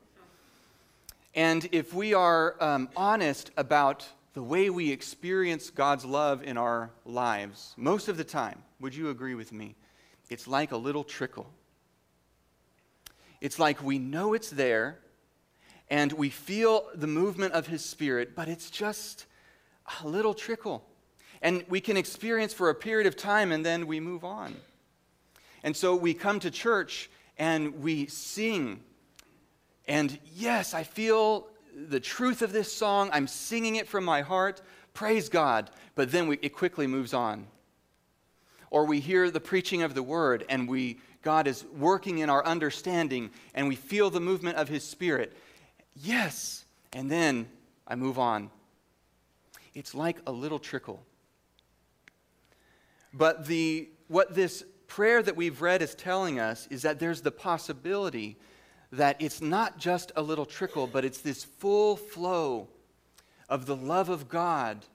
And 1.33 1.67
if 1.73 1.93
we 1.93 2.13
are 2.13 2.55
um, 2.61 2.87
honest 2.95 3.51
about 3.57 4.07
the 4.33 4.41
way 4.41 4.69
we 4.69 4.89
experience 4.89 5.69
God's 5.69 6.05
love 6.05 6.41
in 6.41 6.57
our 6.57 6.89
lives, 7.05 7.73
most 7.75 8.07
of 8.07 8.15
the 8.15 8.23
time, 8.23 8.63
would 8.79 8.95
you 8.95 9.09
agree 9.09 9.35
with 9.35 9.51
me? 9.51 9.75
It's 10.29 10.47
like 10.47 10.71
a 10.71 10.77
little 10.77 11.03
trickle. 11.03 11.47
It's 13.41 13.59
like 13.59 13.83
we 13.83 13.99
know 13.99 14.33
it's 14.33 14.49
there, 14.49 14.99
and 15.89 16.11
we 16.13 16.29
feel 16.29 16.85
the 16.95 17.07
movement 17.07 17.53
of 17.53 17.67
His 17.67 17.83
Spirit, 17.83 18.35
but 18.35 18.47
it's 18.47 18.69
just 18.69 19.25
a 20.03 20.07
little 20.07 20.33
trickle. 20.33 20.83
And 21.41 21.63
we 21.69 21.79
can 21.79 21.97
experience 21.97 22.53
for 22.53 22.69
a 22.69 22.75
period 22.75 23.07
of 23.07 23.15
time 23.15 23.51
and 23.51 23.65
then 23.65 23.87
we 23.87 23.99
move 23.99 24.23
on. 24.23 24.55
And 25.63 25.75
so 25.75 25.95
we 25.95 26.13
come 26.13 26.39
to 26.39 26.51
church 26.51 27.09
and 27.37 27.81
we 27.81 28.07
sing. 28.07 28.81
And 29.87 30.17
yes, 30.35 30.73
I 30.73 30.83
feel 30.83 31.47
the 31.75 31.99
truth 31.99 32.41
of 32.41 32.51
this 32.51 32.71
song. 32.71 33.09
I'm 33.13 33.27
singing 33.27 33.75
it 33.75 33.87
from 33.87 34.05
my 34.05 34.21
heart. 34.21 34.61
Praise 34.93 35.29
God. 35.29 35.69
But 35.93 36.11
then 36.11 36.27
we, 36.27 36.39
it 36.41 36.49
quickly 36.49 36.87
moves 36.87 37.13
on. 37.13 37.47
Or 38.71 38.85
we 38.85 38.99
hear 38.99 39.29
the 39.29 39.39
preaching 39.39 39.83
of 39.83 39.93
the 39.93 40.03
word 40.03 40.45
and 40.49 40.67
we, 40.67 40.99
God 41.21 41.47
is 41.47 41.65
working 41.77 42.19
in 42.19 42.29
our 42.29 42.45
understanding 42.45 43.29
and 43.53 43.67
we 43.67 43.75
feel 43.75 44.09
the 44.09 44.19
movement 44.19 44.57
of 44.57 44.67
His 44.67 44.83
Spirit. 44.83 45.35
Yes. 45.95 46.65
And 46.93 47.09
then 47.09 47.47
I 47.87 47.95
move 47.95 48.19
on. 48.19 48.49
It's 49.73 49.93
like 49.93 50.17
a 50.25 50.31
little 50.31 50.59
trickle. 50.59 51.03
But 53.13 53.45
the, 53.45 53.89
what 54.07 54.35
this 54.35 54.63
prayer 54.87 55.21
that 55.23 55.35
we've 55.35 55.61
read 55.61 55.81
is 55.81 55.95
telling 55.95 56.39
us 56.39 56.67
is 56.69 56.81
that 56.83 56.99
there's 56.99 57.21
the 57.21 57.31
possibility 57.31 58.37
that 58.91 59.17
it's 59.19 59.41
not 59.41 59.77
just 59.77 60.11
a 60.15 60.21
little 60.21 60.45
trickle, 60.45 60.87
but 60.87 61.03
it's 61.03 61.19
this 61.19 61.43
full 61.43 61.95
flow 61.95 62.67
of 63.49 63.65
the 63.65 63.75
love 63.75 64.09
of 64.09 64.29
God 64.29 64.85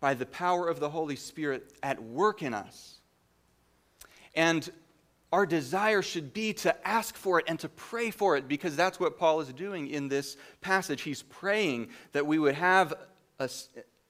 by 0.00 0.14
the 0.14 0.26
power 0.26 0.68
of 0.68 0.80
the 0.80 0.90
Holy 0.90 1.16
Spirit 1.16 1.72
at 1.82 2.02
work 2.02 2.42
in 2.42 2.54
us. 2.54 2.98
And 4.34 4.70
our 5.32 5.44
desire 5.44 6.00
should 6.00 6.32
be 6.32 6.54
to 6.54 6.88
ask 6.88 7.14
for 7.14 7.38
it 7.38 7.44
and 7.48 7.58
to 7.60 7.68
pray 7.68 8.10
for 8.10 8.36
it 8.36 8.48
because 8.48 8.74
that's 8.76 8.98
what 8.98 9.18
Paul 9.18 9.40
is 9.40 9.52
doing 9.52 9.88
in 9.88 10.08
this 10.08 10.36
passage. 10.60 11.02
He's 11.02 11.22
praying 11.22 11.88
that 12.12 12.26
we 12.26 12.38
would 12.38 12.54
have 12.54 12.94
a, 13.38 13.50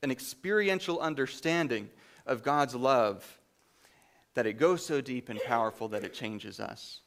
an 0.03 0.11
experiential 0.11 1.01
understanding 1.01 1.91
of 2.25 2.43
God's 2.43 2.75
love, 2.75 3.41
that 4.35 4.47
it 4.47 4.55
goes 4.55 4.87
so 4.87 5.01
deep 5.01 5.29
and 5.29 5.41
powerful 5.41 5.89
that 5.89 6.05
it 6.05 6.15
changes 6.15 6.61
us. 6.61 7.01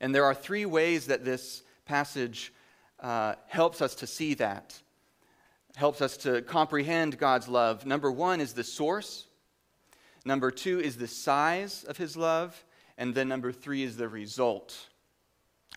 And 0.00 0.12
there 0.12 0.24
are 0.24 0.34
three 0.34 0.66
ways 0.66 1.06
that 1.06 1.24
this 1.24 1.62
passage 1.84 2.52
uh, 2.98 3.34
helps 3.46 3.80
us 3.80 3.94
to 3.96 4.06
see 4.06 4.34
that, 4.34 4.80
helps 5.76 6.00
us 6.00 6.16
to 6.18 6.42
comprehend 6.42 7.18
God's 7.18 7.46
love. 7.46 7.86
Number 7.86 8.10
one 8.10 8.40
is 8.40 8.52
the 8.52 8.64
source. 8.64 9.26
Number 10.24 10.50
two 10.50 10.80
is 10.80 10.96
the 10.96 11.08
size 11.08 11.84
of 11.84 11.96
his 11.96 12.16
love. 12.16 12.64
And 12.96 13.14
then 13.14 13.28
number 13.28 13.52
three 13.52 13.82
is 13.82 13.96
the 13.96 14.08
result. 14.08 14.88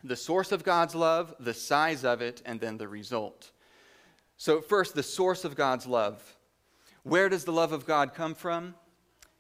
The 0.04 0.16
source 0.16 0.52
of 0.52 0.64
God's 0.64 0.94
love, 0.94 1.34
the 1.40 1.54
size 1.54 2.06
of 2.06 2.22
it, 2.22 2.42
and 2.46 2.60
then 2.60 2.78
the 2.78 2.88
result. 2.88 3.52
So, 4.38 4.62
first, 4.62 4.94
the 4.94 5.04
source 5.04 5.44
of 5.44 5.56
God's 5.56 5.88
love. 5.88 6.38
Where 7.02 7.30
does 7.30 7.46
the 7.46 7.52
love 7.52 7.72
of 7.72 7.88
God 7.88 8.14
come 8.14 8.36
from? 8.36 8.76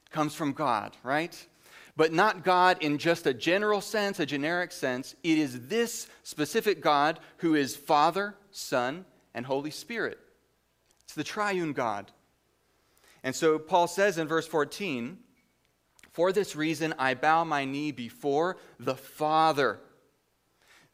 It 0.06 0.12
comes 0.12 0.34
from 0.34 0.54
God, 0.54 0.98
right? 1.04 1.48
But 1.96 2.13
not 2.13 2.43
God 2.43 2.78
in 2.82 2.98
just 2.98 3.28
a 3.28 3.34
general 3.34 3.82
sense, 3.82 4.20
a 4.20 4.26
generic 4.26 4.72
sense. 4.72 5.15
It 5.24 5.38
is 5.38 5.67
this 5.67 6.08
specific 6.24 6.82
God 6.82 7.20
who 7.38 7.54
is 7.54 7.76
Father, 7.76 8.36
Son, 8.52 9.06
and 9.36 9.46
Holy 9.46 9.72
Spirit. 9.72 10.17
It's 11.04 11.13
the 11.13 11.24
triune 11.24 11.74
God. 11.74 12.12
And 13.23 13.36
so 13.36 13.60
Paul 13.60 13.88
says 13.88 14.17
in 14.17 14.27
verse 14.27 14.47
14, 14.47 15.17
For 16.12 16.32
this 16.32 16.56
reason 16.56 16.93
I 16.97 17.13
bow 17.13 17.43
my 17.43 17.65
knee 17.65 17.91
before 17.91 18.58
the 18.80 18.95
Father, 18.95 19.80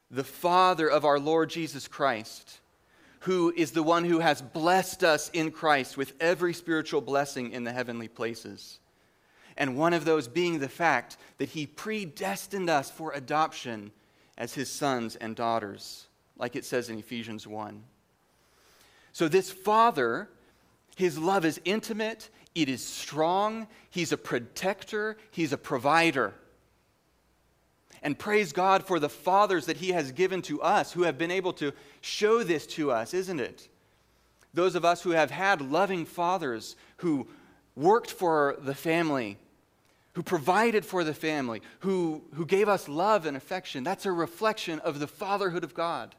the 0.09 0.23
Father 0.23 0.89
of 0.89 1.05
our 1.05 1.19
Lord 1.19 1.49
Jesus 1.49 1.87
Christ, 1.87 2.59
who 3.21 3.53
is 3.55 3.71
the 3.71 3.83
one 3.83 4.05
who 4.05 4.19
has 4.19 4.41
blessed 4.41 5.03
us 5.03 5.29
in 5.29 5.51
Christ 5.51 5.97
with 5.97 6.13
every 6.19 6.53
spiritual 6.53 7.01
blessing 7.01 7.51
in 7.51 7.63
the 7.63 7.71
heavenly 7.71 8.07
places. 8.07 8.79
And 9.55 9.77
one 9.77 9.93
of 9.93 10.05
those 10.05 10.27
being 10.27 10.59
the 10.59 10.69
fact 10.69 11.17
that 11.37 11.49
he 11.49 11.67
predestined 11.67 12.69
us 12.69 12.89
for 12.89 13.11
adoption 13.11 13.91
as 14.37 14.53
his 14.53 14.69
sons 14.69 15.15
and 15.15 15.35
daughters, 15.35 16.07
like 16.37 16.55
it 16.55 16.65
says 16.65 16.89
in 16.89 16.97
Ephesians 16.97 17.45
1. 17.45 17.83
So, 19.11 19.27
this 19.27 19.51
Father 19.51 20.27
his 20.95 21.17
love 21.17 21.45
is 21.45 21.59
intimate, 21.65 22.29
it 22.55 22.69
is 22.69 22.83
strong, 22.85 23.67
He's 23.89 24.11
a 24.11 24.17
protector, 24.17 25.17
He's 25.31 25.53
a 25.53 25.57
provider. 25.57 26.33
And 28.01 28.19
praise 28.19 28.51
God 28.51 28.85
for 28.85 28.99
the 28.99 29.09
fathers 29.09 29.65
that 29.65 29.77
He 29.77 29.91
has 29.91 30.11
given 30.11 30.41
to 30.43 30.61
us 30.61 30.91
who 30.91 31.03
have 31.03 31.17
been 31.17 31.31
able 31.31 31.53
to 31.53 31.73
show 32.01 32.43
this 32.43 32.67
to 32.67 32.91
us, 32.91 33.13
isn't 33.13 33.39
it? 33.39 33.69
Those 34.53 34.75
of 34.75 34.85
us 34.85 35.01
who 35.01 35.11
have 35.11 35.31
had 35.31 35.61
loving 35.61 36.05
fathers 36.05 36.75
who 36.97 37.27
worked 37.75 38.11
for 38.11 38.57
the 38.59 38.75
family, 38.75 39.37
who 40.13 40.21
provided 40.21 40.85
for 40.85 41.03
the 41.03 41.13
family, 41.13 41.61
who, 41.79 42.21
who 42.33 42.45
gave 42.45 42.69
us 42.69 42.87
love 42.87 43.25
and 43.25 43.35
affection, 43.35 43.83
that's 43.83 44.05
a 44.05 44.11
reflection 44.11 44.79
of 44.79 44.99
the 44.99 45.07
fatherhood 45.07 45.63
of 45.63 45.73
God. 45.73 46.13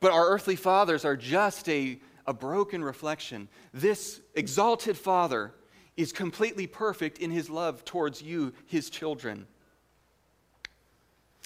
But 0.00 0.12
our 0.12 0.28
earthly 0.28 0.56
fathers 0.56 1.04
are 1.04 1.16
just 1.16 1.68
a 1.68 1.98
a 2.26 2.32
broken 2.32 2.82
reflection. 2.84 3.48
This 3.72 4.20
exalted 4.34 4.96
Father 4.96 5.52
is 5.96 6.12
completely 6.12 6.66
perfect 6.66 7.18
in 7.18 7.30
his 7.30 7.50
love 7.50 7.84
towards 7.84 8.22
you, 8.22 8.52
his 8.66 8.90
children. 8.90 9.46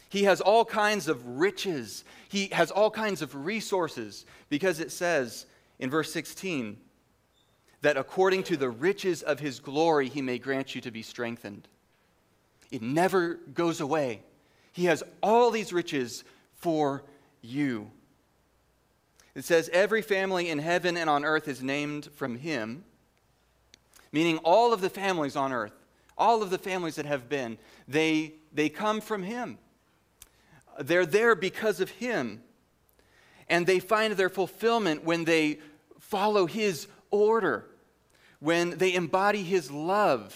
He 0.09 0.25
has 0.25 0.41
all 0.41 0.65
kinds 0.65 1.09
of 1.09 1.27
riches, 1.27 2.05
he 2.29 2.49
has 2.53 2.71
all 2.71 2.91
kinds 2.91 3.23
of 3.23 3.35
resources, 3.35 4.25
because 4.49 4.81
it 4.81 4.93
says 4.93 5.47
in 5.79 5.91
verse 5.91 6.13
16 6.13 6.79
that 7.83 7.97
according 7.97 8.43
to 8.45 8.57
the 8.57 8.71
riches 8.71 9.23
of 9.23 9.41
his 9.41 9.61
glory, 9.61 10.09
he 10.09 10.23
may 10.23 10.39
grant 10.39 10.75
you 10.75 10.81
to 10.81 10.91
be 10.91 11.03
strengthened. 11.03 11.69
It 12.71 12.83
never 12.83 13.35
goes 13.55 13.81
away. 13.81 14.23
He 14.73 14.87
has 14.87 15.03
all 15.23 15.51
these 15.51 15.73
riches 15.73 16.25
for 16.55 17.05
you. 17.43 17.91
It 19.37 19.45
says, 19.45 19.69
Every 19.71 20.01
family 20.01 20.49
in 20.49 20.59
heaven 20.59 20.97
and 20.97 21.11
on 21.11 21.23
earth 21.23 21.47
is 21.47 21.63
named 21.63 22.09
from 22.15 22.37
him, 22.37 22.85
meaning 24.11 24.39
all 24.39 24.73
of 24.73 24.81
the 24.81 24.89
families 24.89 25.37
on 25.37 25.53
earth, 25.53 25.75
all 26.17 26.43
of 26.43 26.49
the 26.49 26.59
families 26.59 26.95
that 26.95 27.05
have 27.05 27.29
been, 27.29 27.59
they, 27.87 28.33
they 28.55 28.71
come 28.71 29.03
from 29.03 29.23
him. 29.23 29.59
They're 30.81 31.05
there 31.05 31.35
because 31.35 31.81
of 31.81 31.91
him. 31.91 32.43
And 33.49 33.67
they 33.67 33.79
find 33.79 34.15
their 34.15 34.31
fulfillment 34.31 35.05
when 35.05 35.25
they 35.25 35.61
follow 36.01 36.47
his 36.47 36.89
order, 37.11 37.67
when 38.41 38.79
they 38.79 38.95
embody 38.95 39.43
his 39.43 39.71
love. 39.71 40.35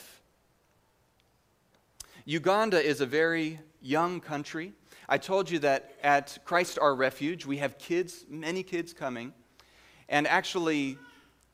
Uganda 2.27 2.81
is 2.81 3.01
a 3.01 3.07
very 3.07 3.61
young 3.81 4.21
country. 4.21 4.75
I 5.13 5.19
told 5.19 5.51
you 5.51 5.59
that 5.59 5.97
at 6.05 6.39
Christ 6.45 6.79
Our 6.79 6.95
Refuge, 6.95 7.45
we 7.45 7.57
have 7.57 7.79
kids, 7.79 8.25
many 8.29 8.63
kids 8.63 8.93
coming, 8.93 9.35
and 10.09 10.25
actually, 10.29 10.99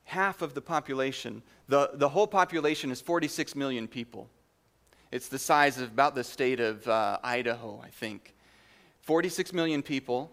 half 0.04 0.42
of 0.42 0.52
the 0.52 0.60
population, 0.60 1.42
the, 1.66 1.92
the 1.94 2.10
whole 2.10 2.26
population 2.26 2.90
is 2.90 3.00
46 3.00 3.56
million 3.56 3.88
people. 3.88 4.28
It's 5.10 5.28
the 5.28 5.38
size 5.38 5.78
of 5.78 5.88
about 5.88 6.14
the 6.14 6.22
state 6.22 6.60
of 6.60 6.86
uh, 6.86 7.18
Idaho, 7.24 7.80
I 7.82 7.88
think. 7.88 8.34
46 9.00 9.54
million 9.54 9.82
people. 9.82 10.30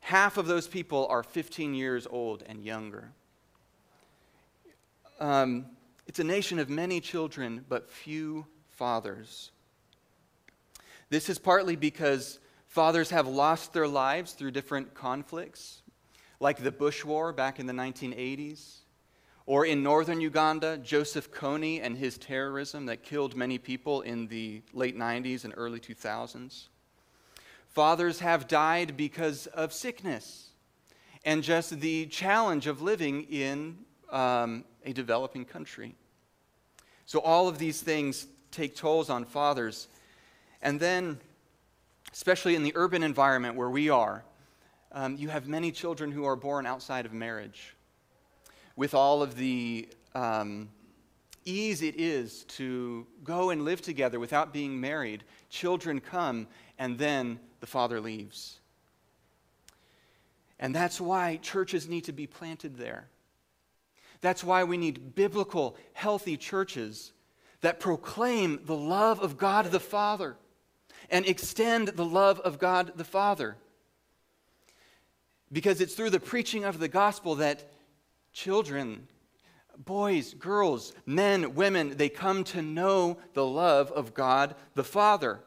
Half 0.00 0.38
of 0.38 0.46
those 0.46 0.66
people 0.66 1.06
are 1.10 1.22
15 1.22 1.74
years 1.74 2.06
old 2.10 2.42
and 2.46 2.64
younger. 2.64 3.10
Um, 5.20 5.66
it's 6.06 6.20
a 6.20 6.24
nation 6.24 6.58
of 6.58 6.70
many 6.70 7.00
children, 7.00 7.66
but 7.68 7.90
few 7.90 8.46
fathers. 8.70 9.50
This 11.10 11.28
is 11.28 11.38
partly 11.38 11.76
because 11.76 12.38
Fathers 12.72 13.10
have 13.10 13.28
lost 13.28 13.74
their 13.74 13.86
lives 13.86 14.32
through 14.32 14.50
different 14.50 14.94
conflicts, 14.94 15.82
like 16.40 16.56
the 16.56 16.72
Bush 16.72 17.04
War 17.04 17.30
back 17.30 17.60
in 17.60 17.66
the 17.66 17.72
1980s, 17.74 18.76
or 19.44 19.66
in 19.66 19.82
northern 19.82 20.22
Uganda, 20.22 20.78
Joseph 20.78 21.30
Kony 21.30 21.84
and 21.84 21.98
his 21.98 22.16
terrorism 22.16 22.86
that 22.86 23.02
killed 23.02 23.36
many 23.36 23.58
people 23.58 24.00
in 24.00 24.26
the 24.28 24.62
late 24.72 24.96
90s 24.96 25.44
and 25.44 25.52
early 25.54 25.80
2000s. 25.80 26.68
Fathers 27.68 28.20
have 28.20 28.48
died 28.48 28.96
because 28.96 29.48
of 29.48 29.74
sickness 29.74 30.48
and 31.26 31.42
just 31.42 31.78
the 31.78 32.06
challenge 32.06 32.66
of 32.66 32.80
living 32.80 33.24
in 33.24 33.76
um, 34.08 34.64
a 34.86 34.94
developing 34.94 35.44
country. 35.44 35.94
So, 37.04 37.20
all 37.20 37.48
of 37.48 37.58
these 37.58 37.82
things 37.82 38.26
take 38.50 38.74
tolls 38.74 39.10
on 39.10 39.26
fathers. 39.26 39.88
And 40.62 40.80
then 40.80 41.20
especially 42.12 42.54
in 42.54 42.62
the 42.62 42.72
urban 42.74 43.02
environment 43.02 43.56
where 43.56 43.70
we 43.70 43.88
are, 43.88 44.24
um, 44.92 45.16
you 45.16 45.28
have 45.28 45.48
many 45.48 45.72
children 45.72 46.12
who 46.12 46.24
are 46.24 46.36
born 46.36 46.66
outside 46.66 47.06
of 47.06 47.12
marriage. 47.12 47.74
With 48.76 48.94
all 48.94 49.22
of 49.22 49.36
the 49.36 49.88
um, 50.14 50.68
ease 51.44 51.82
it 51.82 51.98
is 51.98 52.44
to 52.44 53.06
go 53.24 53.50
and 53.50 53.64
live 53.64 53.80
together 53.80 54.20
without 54.20 54.52
being 54.52 54.80
married, 54.80 55.24
children 55.48 56.00
come 56.00 56.46
and 56.78 56.98
then 56.98 57.40
the 57.60 57.66
father 57.66 58.00
leaves. 58.00 58.60
And 60.58 60.74
that's 60.74 61.00
why 61.00 61.38
churches 61.42 61.88
need 61.88 62.04
to 62.04 62.12
be 62.12 62.26
planted 62.26 62.76
there. 62.76 63.08
That's 64.20 64.44
why 64.44 64.62
we 64.64 64.76
need 64.76 65.14
biblical, 65.14 65.76
healthy 65.92 66.36
churches 66.36 67.12
that 67.62 67.80
proclaim 67.80 68.60
the 68.64 68.76
love 68.76 69.20
of 69.20 69.38
God 69.38 69.66
the 69.66 69.80
Father 69.80 70.36
and 71.12 71.26
extend 71.26 71.88
the 71.88 72.04
love 72.04 72.40
of 72.40 72.58
God 72.58 72.92
the 72.96 73.04
Father. 73.04 73.56
Because 75.52 75.82
it's 75.82 75.94
through 75.94 76.10
the 76.10 76.18
preaching 76.18 76.64
of 76.64 76.78
the 76.78 76.88
gospel 76.88 77.34
that 77.36 77.70
children, 78.32 79.06
boys, 79.76 80.32
girls, 80.32 80.94
men, 81.04 81.54
women, 81.54 81.98
they 81.98 82.08
come 82.08 82.42
to 82.44 82.62
know 82.62 83.18
the 83.34 83.44
love 83.44 83.92
of 83.92 84.14
God 84.14 84.54
the 84.74 84.82
Father. 84.82 85.40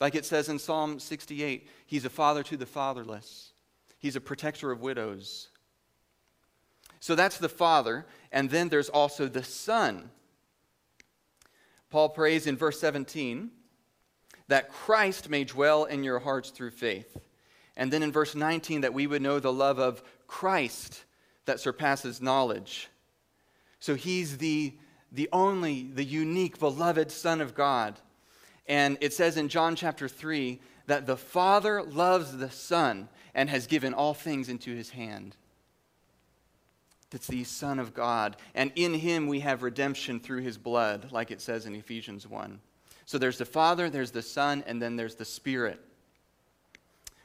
Like 0.00 0.14
it 0.14 0.24
says 0.24 0.48
in 0.48 0.60
Psalm 0.60 1.00
68, 1.00 1.68
He's 1.84 2.04
a 2.04 2.10
father 2.10 2.44
to 2.44 2.56
the 2.56 2.64
fatherless, 2.64 3.52
He's 3.98 4.16
a 4.16 4.20
protector 4.20 4.70
of 4.70 4.80
widows. 4.80 5.48
So 7.00 7.16
that's 7.16 7.38
the 7.38 7.48
Father, 7.48 8.06
and 8.30 8.48
then 8.48 8.68
there's 8.68 8.88
also 8.88 9.26
the 9.26 9.42
Son. 9.42 10.10
Paul 11.90 12.10
prays 12.10 12.46
in 12.46 12.56
verse 12.56 12.78
17 12.78 13.50
that 14.52 14.70
Christ 14.70 15.30
may 15.30 15.44
dwell 15.44 15.84
in 15.84 16.04
your 16.04 16.18
hearts 16.18 16.50
through 16.50 16.72
faith. 16.72 17.16
And 17.74 17.90
then 17.90 18.02
in 18.02 18.12
verse 18.12 18.34
19, 18.34 18.82
that 18.82 18.92
we 18.92 19.06
would 19.06 19.22
know 19.22 19.40
the 19.40 19.50
love 19.50 19.78
of 19.78 20.02
Christ 20.26 21.04
that 21.46 21.58
surpasses 21.58 22.20
knowledge. 22.20 22.90
So 23.80 23.94
he's 23.94 24.36
the, 24.36 24.74
the 25.10 25.30
only, 25.32 25.84
the 25.84 26.04
unique, 26.04 26.58
beloved 26.58 27.10
Son 27.10 27.40
of 27.40 27.54
God. 27.54 27.98
And 28.68 28.98
it 29.00 29.14
says 29.14 29.38
in 29.38 29.48
John 29.48 29.74
chapter 29.74 30.06
3 30.06 30.60
that 30.86 31.06
the 31.06 31.16
Father 31.16 31.82
loves 31.82 32.36
the 32.36 32.50
Son 32.50 33.08
and 33.34 33.48
has 33.48 33.66
given 33.66 33.94
all 33.94 34.12
things 34.12 34.50
into 34.50 34.76
his 34.76 34.90
hand. 34.90 35.34
That's 37.08 37.26
the 37.26 37.44
Son 37.44 37.78
of 37.78 37.94
God. 37.94 38.36
And 38.54 38.70
in 38.76 38.92
him 38.92 39.28
we 39.28 39.40
have 39.40 39.62
redemption 39.62 40.20
through 40.20 40.42
his 40.42 40.58
blood, 40.58 41.10
like 41.10 41.30
it 41.30 41.40
says 41.40 41.64
in 41.64 41.74
Ephesians 41.74 42.28
1. 42.28 42.60
So 43.06 43.18
there's 43.18 43.38
the 43.38 43.44
Father, 43.44 43.90
there's 43.90 44.10
the 44.10 44.22
Son, 44.22 44.62
and 44.66 44.80
then 44.80 44.96
there's 44.96 45.16
the 45.16 45.24
Spirit. 45.24 45.80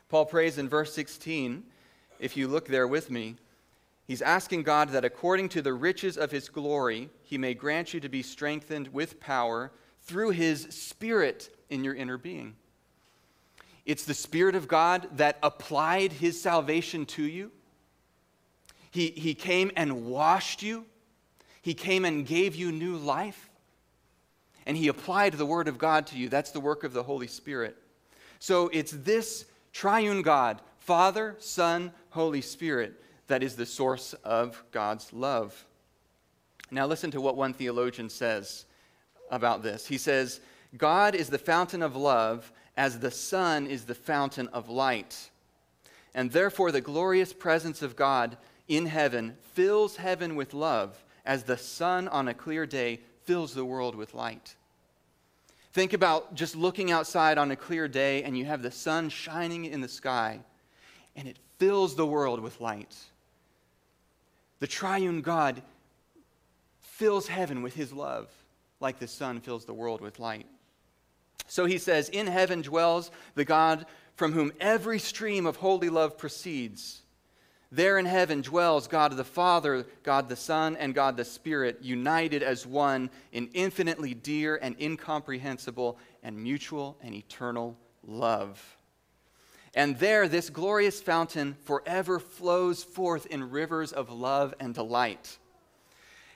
Paul 0.09 0.25
prays 0.25 0.57
in 0.57 0.69
verse 0.69 0.93
16, 0.93 1.63
if 2.19 2.37
you 2.37 2.47
look 2.47 2.67
there 2.67 2.87
with 2.87 3.11
me, 3.11 3.35
he's 4.07 4.21
asking 4.21 4.63
God 4.63 4.89
that 4.89 5.05
according 5.05 5.49
to 5.49 5.61
the 5.61 5.73
riches 5.73 6.17
of 6.17 6.31
his 6.31 6.49
glory, 6.49 7.09
he 7.23 7.37
may 7.37 7.53
grant 7.53 7.93
you 7.93 7.99
to 7.99 8.09
be 8.09 8.23
strengthened 8.23 8.87
with 8.89 9.19
power 9.19 9.71
through 10.01 10.31
his 10.31 10.67
Spirit 10.69 11.49
in 11.69 11.83
your 11.83 11.93
inner 11.93 12.17
being. 12.17 12.55
It's 13.85 14.05
the 14.05 14.13
Spirit 14.13 14.55
of 14.55 14.67
God 14.67 15.07
that 15.17 15.37
applied 15.43 16.11
his 16.13 16.41
salvation 16.41 17.05
to 17.07 17.23
you. 17.23 17.51
He, 18.91 19.07
he 19.07 19.33
came 19.33 19.71
and 19.75 20.05
washed 20.05 20.63
you, 20.63 20.85
he 21.61 21.73
came 21.73 22.05
and 22.05 22.25
gave 22.25 22.55
you 22.55 22.71
new 22.71 22.95
life, 22.95 23.46
and 24.67 24.75
he 24.75 24.89
applied 24.89 25.33
the 25.33 25.45
Word 25.45 25.69
of 25.69 25.77
God 25.77 26.05
to 26.07 26.17
you. 26.17 26.27
That's 26.27 26.51
the 26.51 26.59
work 26.59 26.83
of 26.83 26.91
the 26.91 27.01
Holy 27.01 27.25
Spirit. 27.25 27.77
So 28.37 28.67
it's 28.67 28.91
this 28.91 29.45
triune 29.71 30.21
God, 30.21 30.61
Father, 30.77 31.37
Son, 31.39 31.93
Holy 32.09 32.41
Spirit, 32.41 33.01
that 33.27 33.41
is 33.41 33.55
the 33.55 33.65
source 33.65 34.13
of 34.25 34.61
God's 34.71 35.13
love. 35.13 35.65
Now, 36.69 36.85
listen 36.85 37.11
to 37.11 37.21
what 37.21 37.37
one 37.37 37.53
theologian 37.53 38.09
says 38.09 38.65
about 39.31 39.63
this. 39.63 39.87
He 39.87 39.97
says, 39.97 40.41
God 40.75 41.15
is 41.15 41.29
the 41.29 41.37
fountain 41.37 41.81
of 41.81 41.95
love, 41.95 42.51
as 42.75 42.99
the 42.99 43.09
sun 43.09 43.67
is 43.67 43.85
the 43.85 43.95
fountain 43.95 44.49
of 44.49 44.67
light. 44.67 45.29
And 46.13 46.29
therefore, 46.29 46.73
the 46.73 46.81
glorious 46.81 47.31
presence 47.31 47.81
of 47.81 47.95
God 47.95 48.35
in 48.67 48.87
heaven 48.87 49.37
fills 49.53 49.95
heaven 49.95 50.35
with 50.35 50.53
love, 50.53 51.05
as 51.25 51.43
the 51.43 51.57
sun 51.57 52.09
on 52.09 52.27
a 52.27 52.33
clear 52.33 52.65
day 52.65 52.99
fills 53.23 53.53
the 53.53 53.65
world 53.65 53.95
with 53.95 54.13
light. 54.13 54.55
Think 55.77 55.93
about 55.93 56.33
just 56.33 56.55
looking 56.55 56.89
outside 56.89 57.37
on 57.37 57.51
a 57.51 57.55
clear 57.55 57.87
day 57.87 58.23
and 58.23 58.35
you 58.35 58.45
have 58.45 58.63
the 58.63 58.71
sun 58.71 59.09
shining 59.09 59.65
in 59.65 59.79
the 59.79 59.87
sky 59.87 60.39
and 61.15 61.27
it 61.27 61.37
fills 61.59 61.95
the 61.95 62.03
world 62.03 62.39
with 62.39 62.59
light. 62.59 62.95
The 64.57 64.65
triune 64.65 65.21
God 65.21 65.61
fills 66.79 67.27
heaven 67.27 67.61
with 67.61 67.75
his 67.75 67.93
love 67.93 68.27
like 68.79 68.97
the 68.97 69.07
sun 69.07 69.39
fills 69.39 69.65
the 69.65 69.73
world 69.75 70.01
with 70.01 70.17
light. 70.17 70.47
So 71.45 71.65
he 71.65 71.77
says, 71.77 72.09
In 72.09 72.25
heaven 72.25 72.63
dwells 72.63 73.11
the 73.35 73.45
God 73.45 73.85
from 74.15 74.31
whom 74.31 74.53
every 74.59 74.97
stream 74.97 75.45
of 75.45 75.57
holy 75.57 75.89
love 75.89 76.17
proceeds. 76.17 77.03
There 77.71 77.97
in 77.97 78.05
heaven 78.05 78.41
dwells 78.41 78.87
God 78.87 79.11
the 79.11 79.23
Father, 79.23 79.85
God 80.03 80.29
the 80.29 80.35
Son, 80.35 80.77
and 80.77 80.95
God 80.95 81.17
the 81.17 81.25
Spirit, 81.25 81.79
united 81.81 82.41
as 82.41 82.65
one 82.65 83.09
in 83.31 83.49
infinitely 83.53 84.13
dear 84.13 84.57
and 84.61 84.79
incomprehensible 84.79 85.97
and 86.23 86.41
mutual 86.41 86.97
and 87.01 87.13
eternal 87.13 87.77
love. 88.05 88.77
And 89.73 89.99
there, 89.99 90.27
this 90.27 90.49
glorious 90.49 91.01
fountain 91.01 91.57
forever 91.65 92.19
flows 92.19 92.83
forth 92.83 93.25
in 93.25 93.51
rivers 93.51 93.91
of 93.91 94.09
love 94.09 94.53
and 94.59 94.73
delight. 94.73 95.37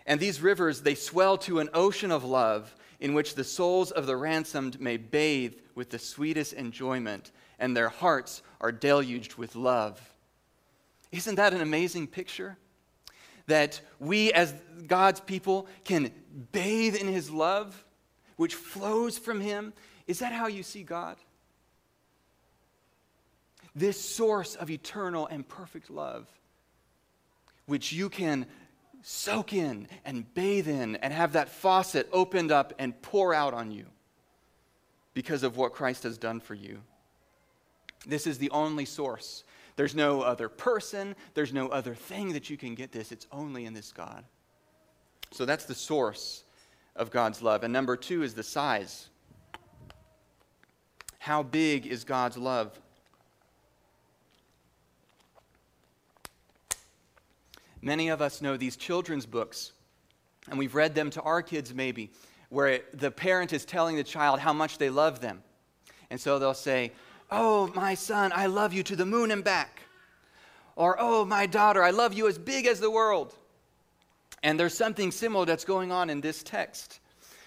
And 0.06 0.20
these 0.20 0.42
rivers, 0.42 0.82
they 0.82 0.96
swell 0.96 1.38
to 1.40 1.60
an 1.60 1.70
ocean 1.74 2.12
of 2.12 2.24
love 2.24 2.76
in 3.00 3.14
which 3.14 3.36
the 3.36 3.44
souls 3.44 3.90
of 3.90 4.06
the 4.06 4.18
ransomed 4.18 4.80
may 4.82 4.98
bathe 4.98 5.56
with 5.76 5.90
the 5.90 5.98
sweetest 5.98 6.54
enjoyment, 6.54 7.32
and 7.58 7.76
their 7.76 7.90
hearts 7.90 8.44
are 8.60 8.72
deluged 8.72 9.36
with 9.36 9.56
love. 9.56 10.00
Isn't 11.12 11.36
that 11.36 11.54
an 11.54 11.62
amazing 11.62 12.08
picture? 12.08 12.58
That 13.48 13.82
we, 14.00 14.32
as 14.34 14.54
God's 14.88 15.20
people, 15.20 15.68
can 15.84 16.12
bathe 16.52 16.96
in 16.96 17.08
His 17.08 17.30
love, 17.30 17.84
which 18.38 18.56
flows 18.56 19.18
from 19.18 19.42
Him. 19.42 19.74
Is 20.08 20.20
that 20.20 20.32
how 20.32 20.48
you 20.48 20.64
see 20.64 20.84
God? 20.84 21.18
This 23.76 24.00
source 24.00 24.56
of 24.56 24.70
eternal 24.70 25.28
and 25.28 25.48
perfect 25.48 25.90
love, 25.90 26.28
which 27.66 27.94
you 27.94 28.10
can 28.10 28.46
soak 29.02 29.54
in 29.54 29.88
and 30.06 30.32
bathe 30.34 30.68
in 30.68 30.96
and 30.98 31.14
have 31.14 31.34
that 31.34 31.50
faucet 31.50 32.08
opened 32.12 32.52
up 32.52 32.74
and 32.78 33.00
pour 33.02 33.34
out 33.34 33.54
on 33.54 33.72
you 33.72 33.86
because 35.14 35.44
of 35.44 35.58
what 35.58 35.74
Christ 35.74 36.04
has 36.04 36.18
done 36.18 36.40
for 36.40 36.54
you. 36.54 36.82
This 38.06 38.28
is 38.28 38.38
the 38.38 38.50
only 38.52 38.86
source. 38.86 39.44
There's 39.82 39.96
no 39.96 40.22
other 40.22 40.48
person, 40.48 41.16
there's 41.34 41.54
no 41.54 41.70
other 41.70 41.96
thing 41.96 42.34
that 42.34 42.52
you 42.52 42.56
can 42.56 42.76
get 42.76 42.92
this. 42.92 43.12
It's 43.12 43.26
only 43.32 43.66
in 43.66 43.74
this 43.74 43.92
God. 43.92 44.24
So 45.32 45.44
that's 45.44 45.66
the 45.66 45.74
source 45.74 46.44
of 46.96 47.10
God's 47.10 47.42
love. 47.42 47.64
And 47.64 47.74
number 47.74 47.98
two 47.98 48.22
is 48.22 48.36
the 48.36 48.44
size. 48.44 49.10
How 51.18 51.42
big 51.42 51.88
is 51.88 52.04
God's 52.04 52.38
love? 52.38 52.80
Many 57.82 58.10
of 58.10 58.22
us 58.22 58.40
know 58.40 58.58
these 58.58 58.76
children's 58.76 59.26
books, 59.26 59.72
and 60.48 60.60
we've 60.60 60.76
read 60.76 60.94
them 60.94 61.10
to 61.10 61.22
our 61.24 61.42
kids 61.42 61.74
maybe, 61.74 62.12
where 62.50 62.82
the 62.94 63.10
parent 63.10 63.52
is 63.52 63.66
telling 63.66 63.96
the 63.96 64.04
child 64.04 64.42
how 64.42 64.54
much 64.54 64.78
they 64.78 64.92
love 64.92 65.22
them. 65.22 65.42
And 66.12 66.22
so 66.22 66.38
they'll 66.38 66.54
say, 66.54 66.92
Oh, 67.32 67.72
my 67.74 67.94
son, 67.96 68.32
I 68.36 68.48
love 68.48 68.74
you 68.74 68.84
to 68.84 68.96
the 68.96 69.06
moon 69.06 69.32
and 69.32 69.44
back. 69.44 69.84
Or, 70.76 70.98
Oh, 71.00 71.24
my 71.24 71.46
daughter, 71.46 71.82
I 71.82 71.92
love 71.92 72.14
you 72.14 72.28
as 72.28 72.38
big 72.38 72.66
as 72.66 72.80
the 72.80 72.92
world. 72.92 73.34
And 74.44 74.60
there's 74.60 74.74
something 74.74 75.12
similar 75.12 75.46
that's 75.46 75.66
going 75.66 75.92
on 75.92 76.10
in 76.10 76.20
this 76.20 76.44
text 76.44 77.00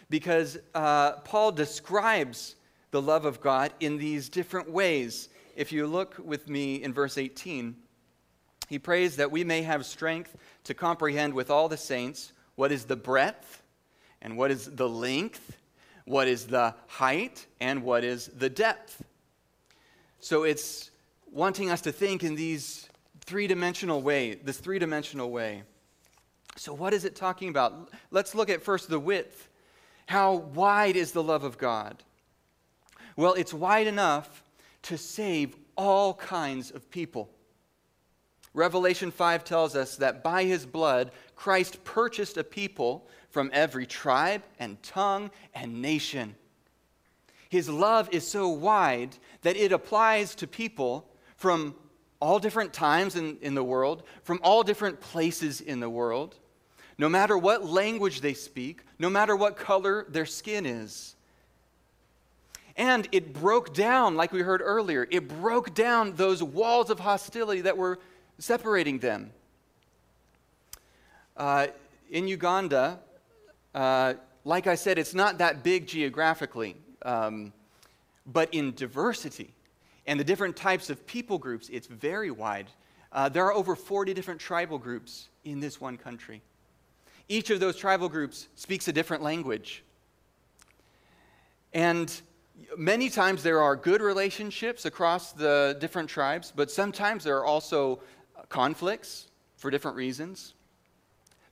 because 0.09 0.59
uh, 0.75 1.12
Paul 1.18 1.53
describes 1.53 2.57
the 2.92 3.03
love 3.03 3.25
of 3.25 3.40
God 3.40 3.73
in 3.81 3.99
these 3.99 4.29
different 4.29 4.70
ways. 4.70 5.29
If 5.57 5.73
you 5.73 5.87
look 5.87 6.16
with 6.25 6.49
me 6.49 6.83
in 6.83 6.92
verse 6.92 7.18
18, 7.18 7.75
he 8.68 8.79
prays 8.79 9.16
that 9.16 9.31
we 9.31 9.44
may 9.44 9.62
have 9.62 9.85
strength 9.85 10.37
to 10.64 10.75
comprehend 10.75 11.35
with 11.35 11.51
all 11.51 11.68
the 11.68 11.77
saints 11.77 12.33
what 12.55 12.73
is 12.73 12.85
the 12.85 12.97
breadth 12.97 13.62
and 14.23 14.37
what 14.38 14.51
is 14.51 14.70
the 14.70 14.88
length, 14.88 15.57
what 16.05 16.29
is 16.29 16.47
the 16.47 16.75
height, 16.87 17.47
and 17.61 17.83
what 17.83 18.05
is 18.05 18.29
the 18.37 18.49
depth. 18.49 19.03
So 20.24 20.44
it's 20.44 20.90
wanting 21.30 21.70
us 21.70 21.82
to 21.82 21.92
think 21.92 22.24
in 22.24 22.34
these 22.34 22.88
three 23.26 23.46
dimensional 23.46 24.00
way, 24.00 24.37
this 24.37 24.56
three 24.56 24.78
dimensional 24.78 25.30
way. 25.30 25.64
So, 26.56 26.72
what 26.72 26.94
is 26.94 27.04
it 27.04 27.14
talking 27.14 27.50
about? 27.50 27.90
Let's 28.10 28.34
look 28.34 28.48
at 28.48 28.62
first 28.62 28.88
the 28.88 28.98
width. 28.98 29.50
How 30.06 30.32
wide 30.32 30.96
is 30.96 31.12
the 31.12 31.22
love 31.22 31.44
of 31.44 31.58
God? 31.58 32.02
Well, 33.18 33.34
it's 33.34 33.52
wide 33.52 33.87
enough 33.87 34.42
to 34.84 34.96
save 34.96 35.56
all 35.76 36.14
kinds 36.14 36.70
of 36.70 36.90
people. 36.90 37.28
Revelation 38.54 39.10
5 39.10 39.44
tells 39.44 39.76
us 39.76 39.96
that 39.96 40.24
by 40.24 40.44
his 40.44 40.64
blood, 40.64 41.10
Christ 41.37 41.84
purchased 41.84 42.38
a 42.38 42.44
people 42.44 43.06
from 43.28 43.50
every 43.52 43.84
tribe 43.84 44.42
and 44.58 44.82
tongue 44.82 45.30
and 45.54 45.82
nation. 45.82 46.34
His 47.50 47.68
love 47.68 48.08
is 48.10 48.26
so 48.26 48.48
wide 48.48 49.18
that 49.44 49.57
it 49.57 49.72
applies 49.72 50.35
to 50.35 50.46
people 50.46 51.07
from 51.37 51.74
all 52.20 52.38
different 52.38 52.72
times 52.72 53.14
in, 53.14 53.37
in 53.40 53.54
the 53.54 53.62
world, 53.62 54.02
from 54.22 54.40
all 54.42 54.62
different 54.62 55.00
places 55.00 55.61
in 55.61 55.80
the 55.80 55.88
world, 55.88 56.35
no 56.96 57.09
matter 57.09 57.37
what 57.37 57.64
language 57.64 58.20
they 58.20 58.35
speak, 58.35 58.83
no 58.98 59.11
matter 59.11 59.37
what 59.37 59.57
color 59.57 60.07
their 60.09 60.26
skin 60.26 60.64
is. 60.64 61.14
And 62.76 63.07
it 63.12 63.33
broke 63.35 63.74
down, 63.74 64.16
like 64.16 64.33
we 64.33 64.40
heard 64.40 64.62
earlier, 64.64 65.07
it 65.11 65.28
broke 65.28 65.74
down 65.74 66.14
those 66.16 66.42
walls 66.42 66.90
of 66.90 66.98
hostility 66.98 67.61
that 67.61 67.76
were 67.76 67.98
separating 68.38 68.98
them. 68.98 69.30
Uh, 71.37 71.66
in 72.11 72.26
Uganda, 72.26 72.98
uh, 73.74 74.14
like 74.44 74.66
I 74.66 74.74
said, 74.74 74.98
it's 74.98 75.14
not 75.14 75.38
that 75.38 75.62
big 75.62 75.87
geographically, 75.87 76.76
um, 77.02 77.52
but 78.26 78.52
in 78.52 78.74
diversity 78.74 79.54
and 80.06 80.18
the 80.18 80.24
different 80.24 80.56
types 80.56 80.90
of 80.90 81.06
people 81.06 81.38
groups, 81.38 81.68
it's 81.70 81.87
very 81.87 82.30
wide. 82.30 82.68
Uh, 83.12 83.28
there 83.28 83.44
are 83.44 83.52
over 83.52 83.76
40 83.76 84.12
different 84.14 84.40
tribal 84.40 84.78
groups 84.78 85.28
in 85.44 85.60
this 85.60 85.80
one 85.80 85.96
country. 85.96 86.42
Each 87.28 87.50
of 87.50 87.60
those 87.60 87.76
tribal 87.76 88.08
groups 88.08 88.48
speaks 88.54 88.88
a 88.88 88.92
different 88.92 89.22
language. 89.22 89.82
And 91.72 92.20
Many 92.76 93.10
times 93.10 93.42
there 93.42 93.60
are 93.60 93.74
good 93.74 94.00
relationships 94.00 94.84
across 94.84 95.32
the 95.32 95.76
different 95.80 96.08
tribes, 96.08 96.52
but 96.54 96.70
sometimes 96.70 97.24
there 97.24 97.37
are 97.37 97.44
also 97.44 98.00
conflicts 98.48 99.28
for 99.56 99.70
different 99.70 99.96
reasons. 99.96 100.54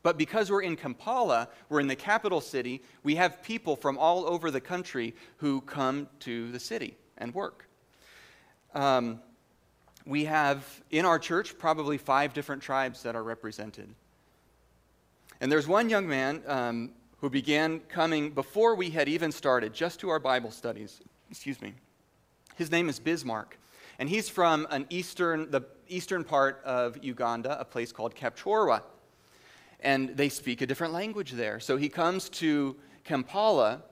But 0.02 0.18
because 0.18 0.50
we're 0.50 0.62
in 0.62 0.76
Kampala, 0.76 1.48
we're 1.68 1.80
in 1.80 1.86
the 1.86 1.96
capital 1.96 2.40
city, 2.40 2.82
we 3.02 3.14
have 3.14 3.42
people 3.42 3.76
from 3.76 3.98
all 3.98 4.24
over 4.26 4.50
the 4.50 4.60
country 4.60 5.14
who 5.36 5.60
come 5.60 6.08
to 6.20 6.50
the 6.50 6.58
city 6.58 6.96
and 7.18 7.32
work. 7.34 7.68
Um, 8.74 9.20
we 10.04 10.24
have 10.24 10.82
in 10.90 11.04
our 11.04 11.18
church 11.18 11.56
probably 11.58 11.98
five 11.98 12.34
different 12.34 12.62
tribes 12.62 13.02
that 13.02 13.14
are 13.14 13.22
represented. 13.22 13.88
And 15.40 15.50
there's 15.50 15.68
one 15.68 15.88
young 15.88 16.08
man 16.08 16.42
um, 16.46 16.90
who 17.20 17.30
began 17.30 17.80
coming 17.80 18.30
before 18.30 18.74
we 18.74 18.90
had 18.90 19.08
even 19.08 19.30
started, 19.30 19.72
just 19.72 20.00
to 20.00 20.08
our 20.08 20.18
Bible 20.18 20.50
studies. 20.50 21.00
Excuse 21.30 21.60
me. 21.62 21.74
His 22.56 22.70
name 22.70 22.88
is 22.88 22.98
Bismarck. 22.98 23.58
And 23.98 24.08
he's 24.08 24.28
from 24.28 24.66
an 24.70 24.86
eastern, 24.90 25.50
the 25.50 25.62
eastern 25.88 26.24
part 26.24 26.60
of 26.64 27.02
Uganda, 27.02 27.58
a 27.60 27.64
place 27.64 27.92
called 27.92 28.14
Kapchorwa. 28.14 28.82
And 29.83 30.16
they 30.16 30.29
speak 30.29 30.62
a 30.62 30.66
different 30.66 30.92
language 30.92 31.33
there. 31.33 31.61
So 31.61 31.77
he 31.77 31.88
comes 31.88 32.29
to 32.31 32.77
Kampala, 33.05 33.83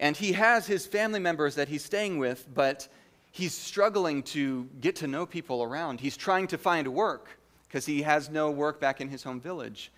and 0.00 0.16
he 0.16 0.32
has 0.32 0.66
his 0.66 0.86
family 0.86 1.20
members 1.20 1.54
that 1.54 1.68
he's 1.68 1.84
staying 1.84 2.18
with, 2.18 2.46
but 2.52 2.88
he's 3.30 3.54
struggling 3.54 4.22
to 4.24 4.68
get 4.80 4.96
to 4.96 5.06
know 5.06 5.26
people 5.26 5.62
around. 5.62 6.00
He's 6.00 6.16
trying 6.16 6.48
to 6.48 6.58
find 6.58 6.88
work 6.88 7.38
because 7.66 7.86
he 7.86 8.02
has 8.02 8.28
no 8.28 8.50
work 8.50 8.80
back 8.80 9.00
in 9.00 9.08
his 9.08 9.22
home 9.22 9.40
village. 9.40 9.92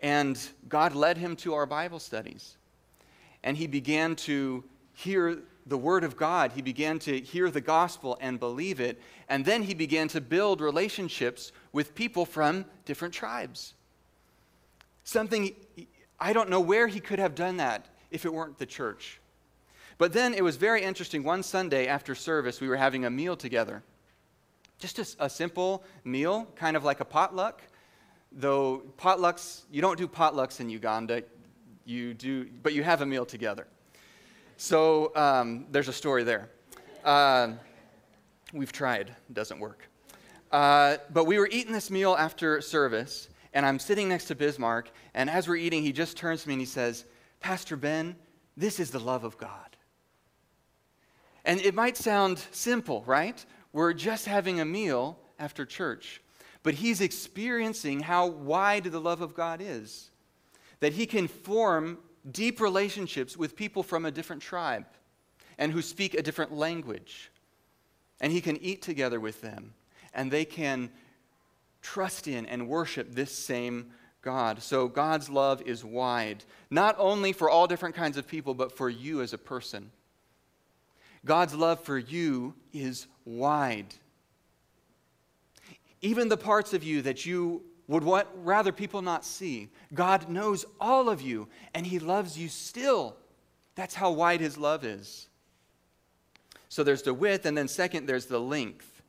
And 0.00 0.38
God 0.68 0.94
led 0.94 1.18
him 1.18 1.36
to 1.36 1.54
our 1.54 1.66
Bible 1.66 1.98
studies. 1.98 2.56
And 3.42 3.56
he 3.56 3.66
began 3.66 4.16
to 4.16 4.64
hear 4.94 5.38
the 5.66 5.78
Word 5.78 6.04
of 6.04 6.16
God. 6.16 6.52
He 6.52 6.62
began 6.62 6.98
to 7.00 7.20
hear 7.20 7.50
the 7.50 7.60
gospel 7.60 8.18
and 8.20 8.40
believe 8.40 8.80
it. 8.80 9.00
And 9.28 9.44
then 9.44 9.62
he 9.62 9.74
began 9.74 10.08
to 10.08 10.20
build 10.20 10.60
relationships 10.60 11.52
with 11.72 11.94
people 11.94 12.24
from 12.24 12.64
different 12.86 13.14
tribes. 13.14 13.74
Something, 15.10 15.56
I 16.20 16.32
don't 16.32 16.50
know 16.50 16.60
where 16.60 16.86
he 16.86 17.00
could 17.00 17.18
have 17.18 17.34
done 17.34 17.56
that 17.56 17.86
if 18.12 18.24
it 18.24 18.32
weren't 18.32 18.58
the 18.58 18.64
church. 18.64 19.20
But 19.98 20.12
then 20.12 20.32
it 20.34 20.44
was 20.44 20.54
very 20.54 20.84
interesting. 20.84 21.24
One 21.24 21.42
Sunday 21.42 21.88
after 21.88 22.14
service, 22.14 22.60
we 22.60 22.68
were 22.68 22.76
having 22.76 23.04
a 23.04 23.10
meal 23.10 23.34
together. 23.34 23.82
Just 24.78 25.00
a, 25.00 25.24
a 25.24 25.28
simple 25.28 25.82
meal, 26.04 26.46
kind 26.54 26.76
of 26.76 26.84
like 26.84 27.00
a 27.00 27.04
potluck. 27.04 27.60
Though 28.30 28.84
potlucks, 28.98 29.62
you 29.68 29.82
don't 29.82 29.98
do 29.98 30.06
potlucks 30.06 30.60
in 30.60 30.70
Uganda, 30.70 31.24
you 31.84 32.14
do, 32.14 32.48
but 32.62 32.72
you 32.72 32.84
have 32.84 33.00
a 33.00 33.06
meal 33.06 33.26
together. 33.26 33.66
So 34.58 35.10
um, 35.16 35.66
there's 35.72 35.88
a 35.88 35.92
story 35.92 36.22
there. 36.22 36.50
Uh, 37.04 37.54
we've 38.52 38.70
tried, 38.70 39.16
doesn't 39.32 39.58
work. 39.58 39.88
Uh, 40.52 40.98
but 41.12 41.24
we 41.24 41.40
were 41.40 41.48
eating 41.50 41.72
this 41.72 41.90
meal 41.90 42.14
after 42.16 42.60
service, 42.60 43.28
and 43.52 43.66
I'm 43.66 43.78
sitting 43.78 44.08
next 44.08 44.26
to 44.26 44.34
Bismarck, 44.34 44.90
and 45.14 45.28
as 45.28 45.48
we're 45.48 45.56
eating, 45.56 45.82
he 45.82 45.92
just 45.92 46.16
turns 46.16 46.42
to 46.42 46.48
me 46.48 46.54
and 46.54 46.60
he 46.60 46.66
says, 46.66 47.04
Pastor 47.40 47.76
Ben, 47.76 48.16
this 48.56 48.78
is 48.78 48.90
the 48.90 49.00
love 49.00 49.24
of 49.24 49.38
God. 49.38 49.76
And 51.44 51.60
it 51.60 51.74
might 51.74 51.96
sound 51.96 52.38
simple, 52.50 53.02
right? 53.06 53.44
We're 53.72 53.94
just 53.94 54.26
having 54.26 54.60
a 54.60 54.64
meal 54.64 55.18
after 55.38 55.64
church. 55.64 56.20
But 56.62 56.74
he's 56.74 57.00
experiencing 57.00 58.00
how 58.00 58.26
wide 58.26 58.84
the 58.84 59.00
love 59.00 59.22
of 59.22 59.34
God 59.34 59.60
is. 59.62 60.10
That 60.80 60.92
he 60.92 61.06
can 61.06 61.28
form 61.28 61.98
deep 62.30 62.60
relationships 62.60 63.36
with 63.36 63.56
people 63.56 63.82
from 63.82 64.04
a 64.04 64.10
different 64.10 64.42
tribe 64.42 64.84
and 65.58 65.72
who 65.72 65.82
speak 65.82 66.14
a 66.14 66.22
different 66.22 66.52
language. 66.52 67.30
And 68.20 68.32
he 68.32 68.40
can 68.40 68.58
eat 68.58 68.82
together 68.82 69.18
with 69.18 69.40
them. 69.40 69.72
And 70.12 70.30
they 70.30 70.44
can 70.44 70.90
trust 71.82 72.28
in 72.28 72.46
and 72.46 72.68
worship 72.68 73.14
this 73.14 73.32
same 73.32 73.90
God. 74.22 74.62
So 74.62 74.88
God's 74.88 75.30
love 75.30 75.62
is 75.62 75.84
wide, 75.84 76.44
not 76.70 76.94
only 76.98 77.32
for 77.32 77.48
all 77.48 77.66
different 77.66 77.94
kinds 77.94 78.16
of 78.16 78.26
people, 78.26 78.54
but 78.54 78.76
for 78.76 78.88
you 78.88 79.22
as 79.22 79.32
a 79.32 79.38
person. 79.38 79.90
God's 81.24 81.54
love 81.54 81.80
for 81.80 81.98
you 81.98 82.54
is 82.72 83.06
wide. 83.24 83.94
Even 86.02 86.28
the 86.28 86.36
parts 86.36 86.72
of 86.72 86.82
you 86.82 87.02
that 87.02 87.26
you 87.26 87.62
would 87.86 88.04
what 88.04 88.28
rather 88.44 88.72
people 88.72 89.02
not 89.02 89.24
see, 89.24 89.68
God 89.92 90.28
knows 90.28 90.64
all 90.80 91.08
of 91.10 91.20
you 91.20 91.48
and 91.74 91.84
he 91.84 91.98
loves 91.98 92.38
you 92.38 92.48
still. 92.48 93.16
That's 93.74 93.94
how 93.94 94.12
wide 94.12 94.40
his 94.40 94.56
love 94.56 94.84
is. 94.84 95.28
So 96.68 96.84
there's 96.84 97.02
the 97.02 97.12
width 97.12 97.46
and 97.46 97.58
then 97.58 97.68
second 97.68 98.06
there's 98.06 98.26
the 98.26 98.38
length. 98.38 99.02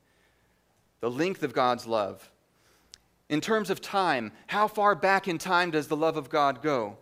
The 0.99 1.11
length 1.11 1.43
of 1.43 1.53
God's 1.53 1.85
love. 1.85 2.29
In 3.31 3.39
terms 3.39 3.69
of 3.69 3.79
time, 3.79 4.33
how 4.47 4.67
far 4.67 4.93
back 4.93 5.25
in 5.25 5.37
time 5.37 5.71
does 5.71 5.87
the 5.87 5.95
love 5.95 6.17
of 6.17 6.29
God 6.29 6.61
go? 6.61 6.97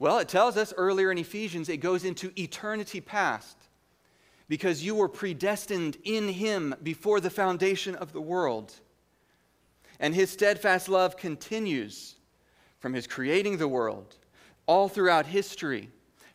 Well, 0.00 0.18
it 0.18 0.28
tells 0.28 0.56
us 0.56 0.74
earlier 0.76 1.12
in 1.12 1.18
Ephesians 1.18 1.68
it 1.68 1.76
goes 1.76 2.04
into 2.04 2.32
eternity 2.36 3.00
past 3.00 3.56
because 4.48 4.84
you 4.84 4.96
were 4.96 5.08
predestined 5.08 5.96
in 6.02 6.28
him 6.28 6.74
before 6.82 7.20
the 7.20 7.30
foundation 7.30 7.94
of 7.94 8.12
the 8.12 8.20
world. 8.20 8.74
And 10.00 10.12
his 10.12 10.28
steadfast 10.28 10.88
love 10.88 11.16
continues 11.16 12.16
from 12.80 12.92
his 12.92 13.06
creating 13.06 13.58
the 13.58 13.68
world 13.68 14.16
all 14.66 14.88
throughout 14.88 15.26
history 15.26 15.88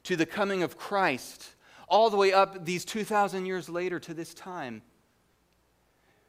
to 0.04 0.16
the 0.16 0.26
coming 0.26 0.64
of 0.64 0.78
Christ, 0.78 1.56
all 1.90 2.10
the 2.10 2.18
way 2.18 2.32
up 2.32 2.64
these 2.64 2.86
2,000 2.86 3.46
years 3.46 3.68
later 3.68 4.00
to 4.00 4.14
this 4.14 4.34
time. 4.34 4.82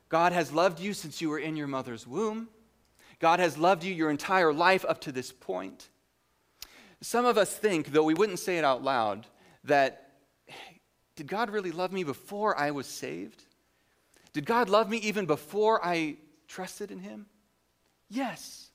God 0.09 0.33
has 0.33 0.53
loved 0.53 0.81
you 0.81 0.93
since 0.93 1.21
you 1.21 1.29
were 1.29 1.39
in 1.39 1.57
your 1.57 1.67
mother's 1.69 2.07
womb. 2.07 2.49
God 3.21 3.41
has 3.41 3.57
loved 3.57 3.85
you 3.85 3.95
your 3.95 4.11
entire 4.11 4.53
life 4.53 4.85
up 4.87 5.01
to 5.03 5.13
this 5.13 5.33
point. 5.33 5.89
Some 7.01 7.25
of 7.25 7.39
us 7.39 7.55
think, 7.55 7.93
though 7.93 8.05
we 8.05 8.15
wouldn't 8.15 8.39
say 8.39 8.59
it 8.59 8.65
out 8.65 8.83
loud, 8.83 9.27
that 9.65 10.13
did 11.17 11.27
God 11.27 11.51
really 11.51 11.71
love 11.71 11.93
me 11.93 12.05
before 12.05 12.59
I 12.59 12.71
was 12.71 12.87
saved? 12.87 13.45
Did 14.33 14.47
God 14.47 14.69
love 14.69 14.91
me 14.91 14.99
even 14.99 15.27
before 15.27 15.85
I 15.85 16.17
trusted 16.49 16.91
in 16.91 16.99
Him? 16.99 17.27
Yes. 18.11 18.71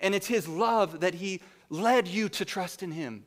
And 0.00 0.14
it's 0.14 0.26
His 0.26 0.48
love 0.48 1.00
that 1.00 1.14
He 1.14 1.42
led 1.68 2.08
you 2.08 2.28
to 2.30 2.44
trust 2.44 2.82
in 2.82 2.90
Him. 2.90 3.26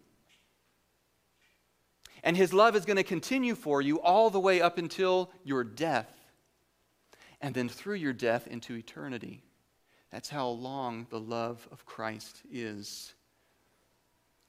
And 2.23 2.35
His 2.35 2.51
love 2.51 2.75
is 2.75 2.85
going 2.85 2.97
to 2.97 3.03
continue 3.03 3.53
for 3.53 3.81
you 3.81 4.01
all 4.01 4.31
the 4.31 4.39
way 4.39 4.59
up 4.59 4.79
until 4.79 5.29
your 5.43 5.63
death, 5.63 6.11
and 7.39 7.53
then 7.53 7.69
through 7.69 7.95
your 7.95 8.13
death 8.13 8.47
into 8.47 8.73
eternity. 8.73 9.43
That's 10.11 10.29
how 10.29 10.47
long 10.47 11.07
the 11.09 11.19
love 11.19 11.67
of 11.71 11.85
Christ 11.85 12.41
is. 12.51 13.13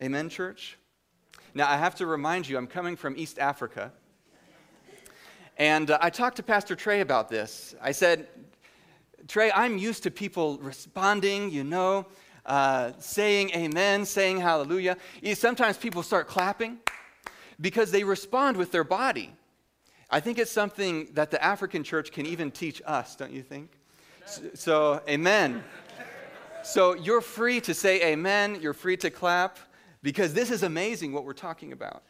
Amen, 0.02 0.28
church? 0.28 0.76
Now, 1.54 1.70
I 1.70 1.76
have 1.76 1.94
to 1.96 2.06
remind 2.06 2.48
you, 2.48 2.58
I'm 2.58 2.66
coming 2.66 2.96
from 2.96 3.16
East 3.16 3.38
Africa. 3.38 3.92
And 5.56 5.90
uh, 5.90 5.98
I 6.02 6.10
talked 6.10 6.36
to 6.36 6.42
Pastor 6.42 6.76
Trey 6.76 7.00
about 7.00 7.28
this. 7.28 7.74
I 7.80 7.92
said, 7.92 8.28
Trey, 9.26 9.50
I'm 9.50 9.78
used 9.78 10.02
to 10.02 10.10
people 10.10 10.58
responding, 10.58 11.50
you 11.50 11.64
know, 11.64 12.06
uh, 12.44 12.92
saying 12.98 13.50
amen, 13.50 14.04
saying 14.04 14.38
hallelujah. 14.38 14.96
Sometimes 15.34 15.78
people 15.78 16.02
start 16.02 16.28
clapping 16.28 16.78
because 17.60 17.90
they 17.90 18.04
respond 18.04 18.56
with 18.56 18.70
their 18.70 18.84
body. 18.84 19.34
I 20.10 20.20
think 20.20 20.38
it's 20.38 20.52
something 20.52 21.08
that 21.14 21.30
the 21.30 21.42
African 21.42 21.82
church 21.82 22.12
can 22.12 22.26
even 22.26 22.50
teach 22.50 22.80
us, 22.86 23.16
don't 23.16 23.32
you 23.32 23.42
think? 23.42 23.75
So, 24.26 25.00
amen. 25.08 25.62
So 26.64 26.94
you're 26.94 27.20
free 27.20 27.60
to 27.60 27.72
say 27.72 28.12
amen, 28.12 28.58
you're 28.60 28.74
free 28.74 28.96
to 28.98 29.08
clap 29.08 29.58
because 30.02 30.34
this 30.34 30.50
is 30.50 30.64
amazing 30.64 31.12
what 31.12 31.24
we're 31.24 31.32
talking 31.32 31.72
about. 31.72 32.02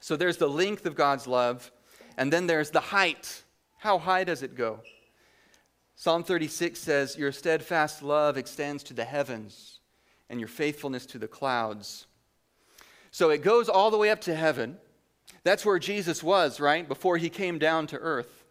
So 0.00 0.16
there's 0.16 0.38
the 0.38 0.48
length 0.48 0.86
of 0.86 0.94
God's 0.94 1.26
love, 1.26 1.70
and 2.16 2.32
then 2.32 2.46
there's 2.46 2.70
the 2.70 2.80
height. 2.80 3.42
How 3.76 3.98
high 3.98 4.24
does 4.24 4.42
it 4.42 4.54
go? 4.54 4.80
Psalm 5.94 6.24
36 6.24 6.80
says, 6.80 7.18
Your 7.18 7.32
steadfast 7.32 8.02
love 8.02 8.38
extends 8.38 8.82
to 8.84 8.94
the 8.94 9.04
heavens, 9.04 9.80
and 10.30 10.40
your 10.40 10.48
faithfulness 10.48 11.04
to 11.06 11.18
the 11.18 11.28
clouds. 11.28 12.06
So 13.10 13.28
it 13.28 13.42
goes 13.42 13.68
all 13.68 13.90
the 13.90 13.98
way 13.98 14.08
up 14.08 14.22
to 14.22 14.34
heaven. 14.34 14.78
That's 15.44 15.66
where 15.66 15.78
Jesus 15.78 16.22
was, 16.22 16.60
right? 16.60 16.88
Before 16.88 17.18
he 17.18 17.28
came 17.28 17.58
down 17.58 17.88
to 17.88 17.98
earth. 17.98 18.44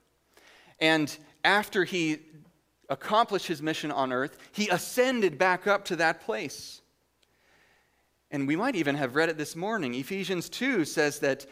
And 0.80 1.18
after 1.48 1.86
he 1.86 2.20
accomplished 2.90 3.48
his 3.48 3.62
mission 3.62 3.90
on 3.90 4.12
earth, 4.12 4.38
he 4.52 4.68
ascended 4.68 5.38
back 5.38 5.66
up 5.66 5.86
to 5.86 5.96
that 5.96 6.22
place. 6.22 6.82
And 8.30 8.48
we 8.48 8.58
might 8.58 8.76
even 8.76 8.96
have 8.96 9.16
read 9.16 9.30
it 9.30 9.38
this 9.38 9.56
morning. 9.56 9.96
Ephesians 9.96 10.50
2 10.50 10.84
says 10.84 11.20
that 11.20 11.46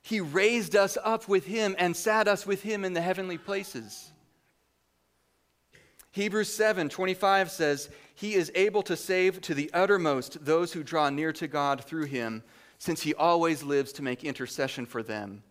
he 0.00 0.20
raised 0.20 0.76
us 0.76 0.96
up 1.02 1.28
with 1.28 1.44
him 1.44 1.74
and 1.76 1.96
sat 1.96 2.28
us 2.28 2.46
with 2.46 2.62
him 2.62 2.84
in 2.84 2.92
the 2.92 3.00
heavenly 3.00 3.36
places. 3.36 4.12
Hebrews 6.12 6.52
7 6.54 6.88
25 6.88 7.50
says, 7.50 7.90
He 8.14 8.34
is 8.34 8.52
able 8.54 8.82
to 8.82 8.96
save 8.96 9.40
to 9.40 9.54
the 9.54 9.70
uttermost 9.74 10.44
those 10.44 10.72
who 10.72 10.84
draw 10.84 11.10
near 11.10 11.32
to 11.32 11.48
God 11.48 11.82
through 11.82 12.04
him, 12.04 12.44
since 12.78 13.02
he 13.02 13.14
always 13.14 13.64
lives 13.64 13.92
to 13.94 14.02
make 14.02 14.22
intercession 14.22 14.86
for 14.86 15.02
them. 15.02 15.42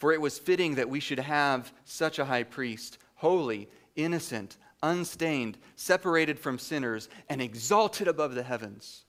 For 0.00 0.12
it 0.12 0.20
was 0.20 0.38
fitting 0.38 0.76
that 0.76 0.88
we 0.88 0.98
should 0.98 1.18
have 1.18 1.74
such 1.84 2.18
a 2.18 2.24
high 2.24 2.44
priest, 2.44 2.96
holy, 3.20 3.68
innocent, 3.96 4.56
unstained, 4.82 5.58
separated 5.76 6.38
from 6.38 6.58
sinners, 6.58 7.10
and 7.28 7.42
exalted 7.42 8.08
above 8.08 8.34
the 8.34 8.42
heavens. 8.42 9.04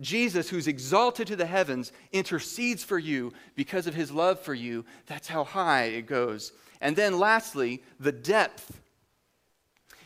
Jesus, 0.00 0.48
who's 0.48 0.66
exalted 0.66 1.26
to 1.26 1.36
the 1.36 1.44
heavens, 1.44 1.92
intercedes 2.12 2.82
for 2.82 2.98
you 2.98 3.30
because 3.54 3.86
of 3.86 3.94
his 3.94 4.10
love 4.10 4.40
for 4.40 4.54
you. 4.54 4.86
That's 5.04 5.28
how 5.28 5.44
high 5.44 5.84
it 5.84 6.06
goes. 6.06 6.52
And 6.80 6.96
then, 6.96 7.18
lastly, 7.18 7.82
the 8.00 8.10
depth. 8.10 8.80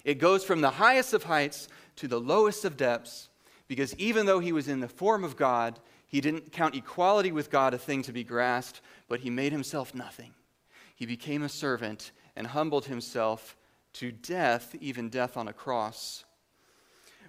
It 0.05 0.19
goes 0.19 0.43
from 0.43 0.61
the 0.61 0.71
highest 0.71 1.15
of 1.15 1.23
heights 1.23 1.69
to 1.97 2.09
the 2.09 2.21
lowest 2.21 2.65
of 2.65 2.77
depths, 2.77 3.29
because 3.69 3.95
even 3.95 4.27
though 4.27 4.41
he 4.41 4.53
was 4.53 4.67
in 4.67 4.81
the 4.81 4.89
form 4.89 5.23
of 5.23 5.37
God, 5.37 5.79
he 6.09 6.21
didn't 6.21 6.51
count 6.51 6.75
equality 6.75 7.31
with 7.31 7.49
God 7.49 7.75
a 7.75 7.79
thing 7.79 8.03
to 8.03 8.13
be 8.13 8.25
grasped, 8.25 8.81
but 9.09 9.21
he 9.21 9.31
made 9.31 9.53
himself 9.53 9.95
nothing. 9.95 10.35
He 10.97 11.07
became 11.07 11.45
a 11.45 11.49
servant 11.49 12.11
and 12.37 12.47
humbled 12.47 12.87
himself 12.87 13.57
to 13.95 14.13
death, 14.13 14.75
even 14.81 15.09
death 15.09 15.37
on 15.37 15.49
a 15.49 15.53
cross. 15.53 16.25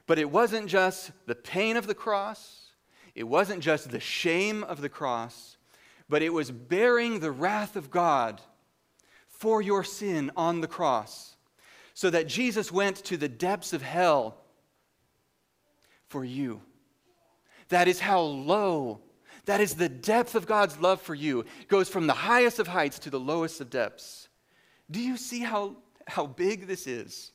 But 0.05 0.19
it 0.19 0.29
wasn't 0.29 0.67
just 0.67 1.11
the 1.25 1.35
pain 1.35 1.77
of 1.77 1.87
the 1.87 1.95
cross, 1.95 2.71
it 3.15 3.23
wasn't 3.23 3.61
just 3.61 3.89
the 3.89 3.99
shame 3.99 4.63
of 4.63 4.81
the 4.81 4.89
cross, 4.89 5.57
but 6.07 6.21
it 6.21 6.31
was 6.31 6.51
bearing 6.51 7.19
the 7.19 7.31
wrath 7.31 7.75
of 7.75 7.89
God 7.89 8.41
for 9.27 9.61
your 9.61 9.83
sin 9.83 10.31
on 10.35 10.61
the 10.61 10.67
cross. 10.67 11.35
So 11.93 12.09
that 12.11 12.27
Jesus 12.27 12.71
went 12.71 12.97
to 13.05 13.17
the 13.17 13.27
depths 13.27 13.73
of 13.73 13.81
hell 13.81 14.37
for 16.07 16.23
you. 16.23 16.61
That 17.69 17.87
is 17.87 17.99
how 17.99 18.21
low, 18.21 19.01
that 19.45 19.61
is 19.61 19.75
the 19.75 19.89
depth 19.89 20.35
of 20.35 20.45
God's 20.45 20.79
love 20.79 21.01
for 21.01 21.15
you. 21.15 21.41
It 21.61 21.67
goes 21.67 21.89
from 21.89 22.07
the 22.07 22.13
highest 22.13 22.59
of 22.59 22.67
heights 22.67 22.99
to 22.99 23.09
the 23.09 23.19
lowest 23.19 23.61
of 23.61 23.69
depths. 23.69 24.26
Do 24.89 25.01
you 25.01 25.17
see 25.17 25.39
how, 25.39 25.75
how 26.07 26.25
big 26.25 26.67
this 26.67 26.87
is? 26.87 27.31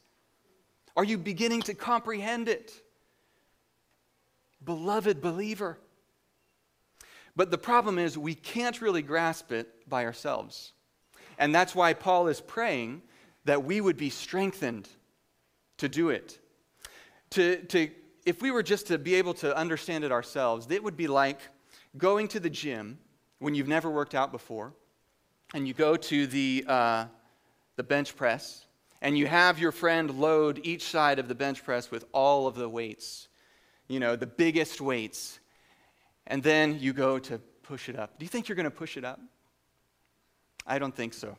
Are 0.96 1.04
you 1.04 1.18
beginning 1.18 1.62
to 1.62 1.74
comprehend 1.74 2.48
it? 2.48 2.72
Beloved 4.64 5.20
believer. 5.20 5.78
But 7.34 7.50
the 7.50 7.58
problem 7.58 7.98
is, 7.98 8.18
we 8.18 8.34
can't 8.34 8.80
really 8.80 9.02
grasp 9.02 9.52
it 9.52 9.88
by 9.88 10.04
ourselves. 10.04 10.72
And 11.38 11.54
that's 11.54 11.74
why 11.74 11.94
Paul 11.94 12.28
is 12.28 12.40
praying 12.40 13.02
that 13.44 13.64
we 13.64 13.80
would 13.80 13.96
be 13.96 14.10
strengthened 14.10 14.88
to 15.78 15.88
do 15.88 16.10
it. 16.10 16.38
To, 17.30 17.56
to 17.56 17.90
if 18.24 18.42
we 18.42 18.50
were 18.50 18.62
just 18.62 18.86
to 18.88 18.98
be 18.98 19.14
able 19.14 19.34
to 19.34 19.56
understand 19.56 20.04
it 20.04 20.12
ourselves, 20.12 20.66
it 20.70 20.82
would 20.84 20.96
be 20.96 21.08
like 21.08 21.40
going 21.96 22.28
to 22.28 22.40
the 22.40 22.50
gym 22.50 22.98
when 23.38 23.54
you've 23.54 23.68
never 23.68 23.90
worked 23.90 24.14
out 24.14 24.30
before, 24.30 24.72
and 25.54 25.66
you 25.66 25.74
go 25.74 25.96
to 25.96 26.26
the, 26.26 26.64
uh, 26.68 27.06
the 27.76 27.82
bench 27.82 28.16
press, 28.16 28.66
and 29.00 29.16
you 29.16 29.26
have 29.26 29.58
your 29.58 29.72
friend 29.72 30.18
load 30.18 30.60
each 30.62 30.84
side 30.84 31.18
of 31.18 31.28
the 31.28 31.34
bench 31.34 31.64
press 31.64 31.90
with 31.90 32.04
all 32.12 32.46
of 32.46 32.54
the 32.54 32.68
weights, 32.68 33.28
you 33.88 34.00
know, 34.00 34.16
the 34.16 34.26
biggest 34.26 34.80
weights, 34.80 35.40
and 36.26 36.42
then 36.42 36.78
you 36.80 36.92
go 36.92 37.18
to 37.18 37.38
push 37.62 37.88
it 37.88 37.98
up. 37.98 38.18
Do 38.18 38.24
you 38.24 38.28
think 38.28 38.48
you're 38.48 38.56
going 38.56 38.64
to 38.64 38.70
push 38.70 38.96
it 38.96 39.04
up? 39.04 39.20
I 40.66 40.78
don't 40.78 40.94
think 40.94 41.14
so. 41.14 41.36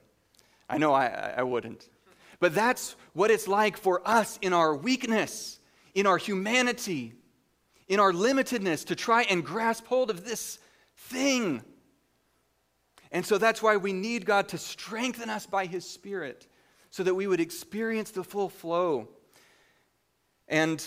I 0.70 0.78
know 0.78 0.94
I, 0.94 1.34
I 1.38 1.44
wouldn't. 1.44 1.88
But 2.40 2.54
that's 2.54 2.96
what 3.14 3.32
it's 3.32 3.48
like 3.48 3.78
for 3.78 4.06
us 4.06 4.38
in 4.42 4.52
our 4.52 4.76
weakness 4.76 5.60
in 5.94 6.08
our 6.08 6.18
humanity, 6.18 7.14
in 7.88 8.00
our 8.00 8.12
limitedness, 8.12 8.86
to 8.86 8.96
try 8.96 9.24
and 9.24 9.46
grasp 9.46 9.86
hold 9.86 10.10
of 10.10 10.26
this 10.26 10.60
thing. 10.98 11.62
And 13.14 13.24
so 13.24 13.38
that's 13.38 13.61
why 13.61 13.78
we 13.78 13.93
need 13.93 14.26
God 14.26 14.49
to 14.49 14.57
strengthen 14.57 15.30
us 15.30 15.45
by 15.45 15.68
His 15.68 15.88
Spirit 15.88 16.47
so 16.89 17.03
that 17.03 17.14
we 17.14 17.28
would 17.28 17.39
experience 17.39 18.09
the 18.09 18.24
full 18.24 18.49
flow. 18.49 19.07
And 20.47 20.84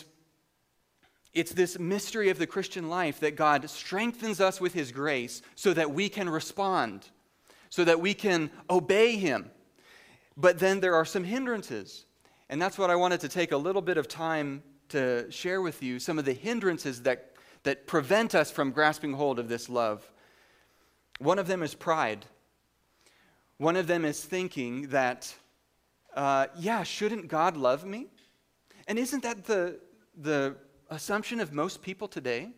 it's 1.32 1.52
this 1.52 1.78
mystery 1.78 2.28
of 2.28 2.38
the 2.38 2.46
Christian 2.46 2.88
life 2.88 3.20
that 3.20 3.36
God 3.36 3.70
strengthens 3.70 4.40
us 4.40 4.60
with 4.60 4.74
His 4.74 4.90
grace 4.90 5.40
so 5.54 5.72
that 5.72 5.92
we 5.92 6.08
can 6.08 6.28
respond, 6.28 7.08
so 7.70 7.84
that 7.84 8.00
we 8.00 8.12
can 8.12 8.50
obey 8.68 9.16
Him. 9.16 9.50
But 10.36 10.58
then 10.58 10.80
there 10.80 10.96
are 10.96 11.04
some 11.04 11.24
hindrances. 11.24 12.06
And 12.48 12.60
that's 12.60 12.76
what 12.76 12.90
I 12.90 12.96
wanted 12.96 13.20
to 13.20 13.28
take 13.28 13.52
a 13.52 13.56
little 13.56 13.82
bit 13.82 13.98
of 13.98 14.08
time 14.08 14.64
to 14.88 15.30
share 15.30 15.62
with 15.62 15.80
you 15.80 16.00
some 16.00 16.18
of 16.18 16.24
the 16.24 16.32
hindrances 16.32 17.02
that, 17.02 17.34
that 17.62 17.86
prevent 17.86 18.34
us 18.34 18.50
from 18.50 18.72
grasping 18.72 19.12
hold 19.12 19.38
of 19.38 19.48
this 19.48 19.68
love. 19.68 20.10
One 21.18 21.38
of 21.38 21.46
them 21.46 21.62
is 21.62 21.74
pride. 21.74 22.26
One 23.58 23.76
of 23.76 23.86
them 23.86 24.04
is 24.04 24.22
thinking 24.22 24.88
that, 24.88 25.34
uh, 26.14 26.48
yeah, 26.58 26.82
shouldn't 26.82 27.28
God 27.28 27.56
love 27.56 27.84
me? 27.84 28.08
And 28.86 28.98
isn't 28.98 29.22
that 29.22 29.44
the, 29.44 29.80
the 30.16 30.56
assumption 30.90 31.40
of 31.40 31.52
most 31.52 31.82
people 31.82 32.06
today? 32.06 32.50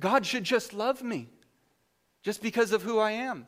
God 0.00 0.24
should 0.24 0.44
just 0.44 0.72
love 0.72 1.02
me 1.02 1.28
just 2.22 2.42
because 2.42 2.72
of 2.72 2.82
who 2.82 2.98
I 2.98 3.12
am. 3.12 3.46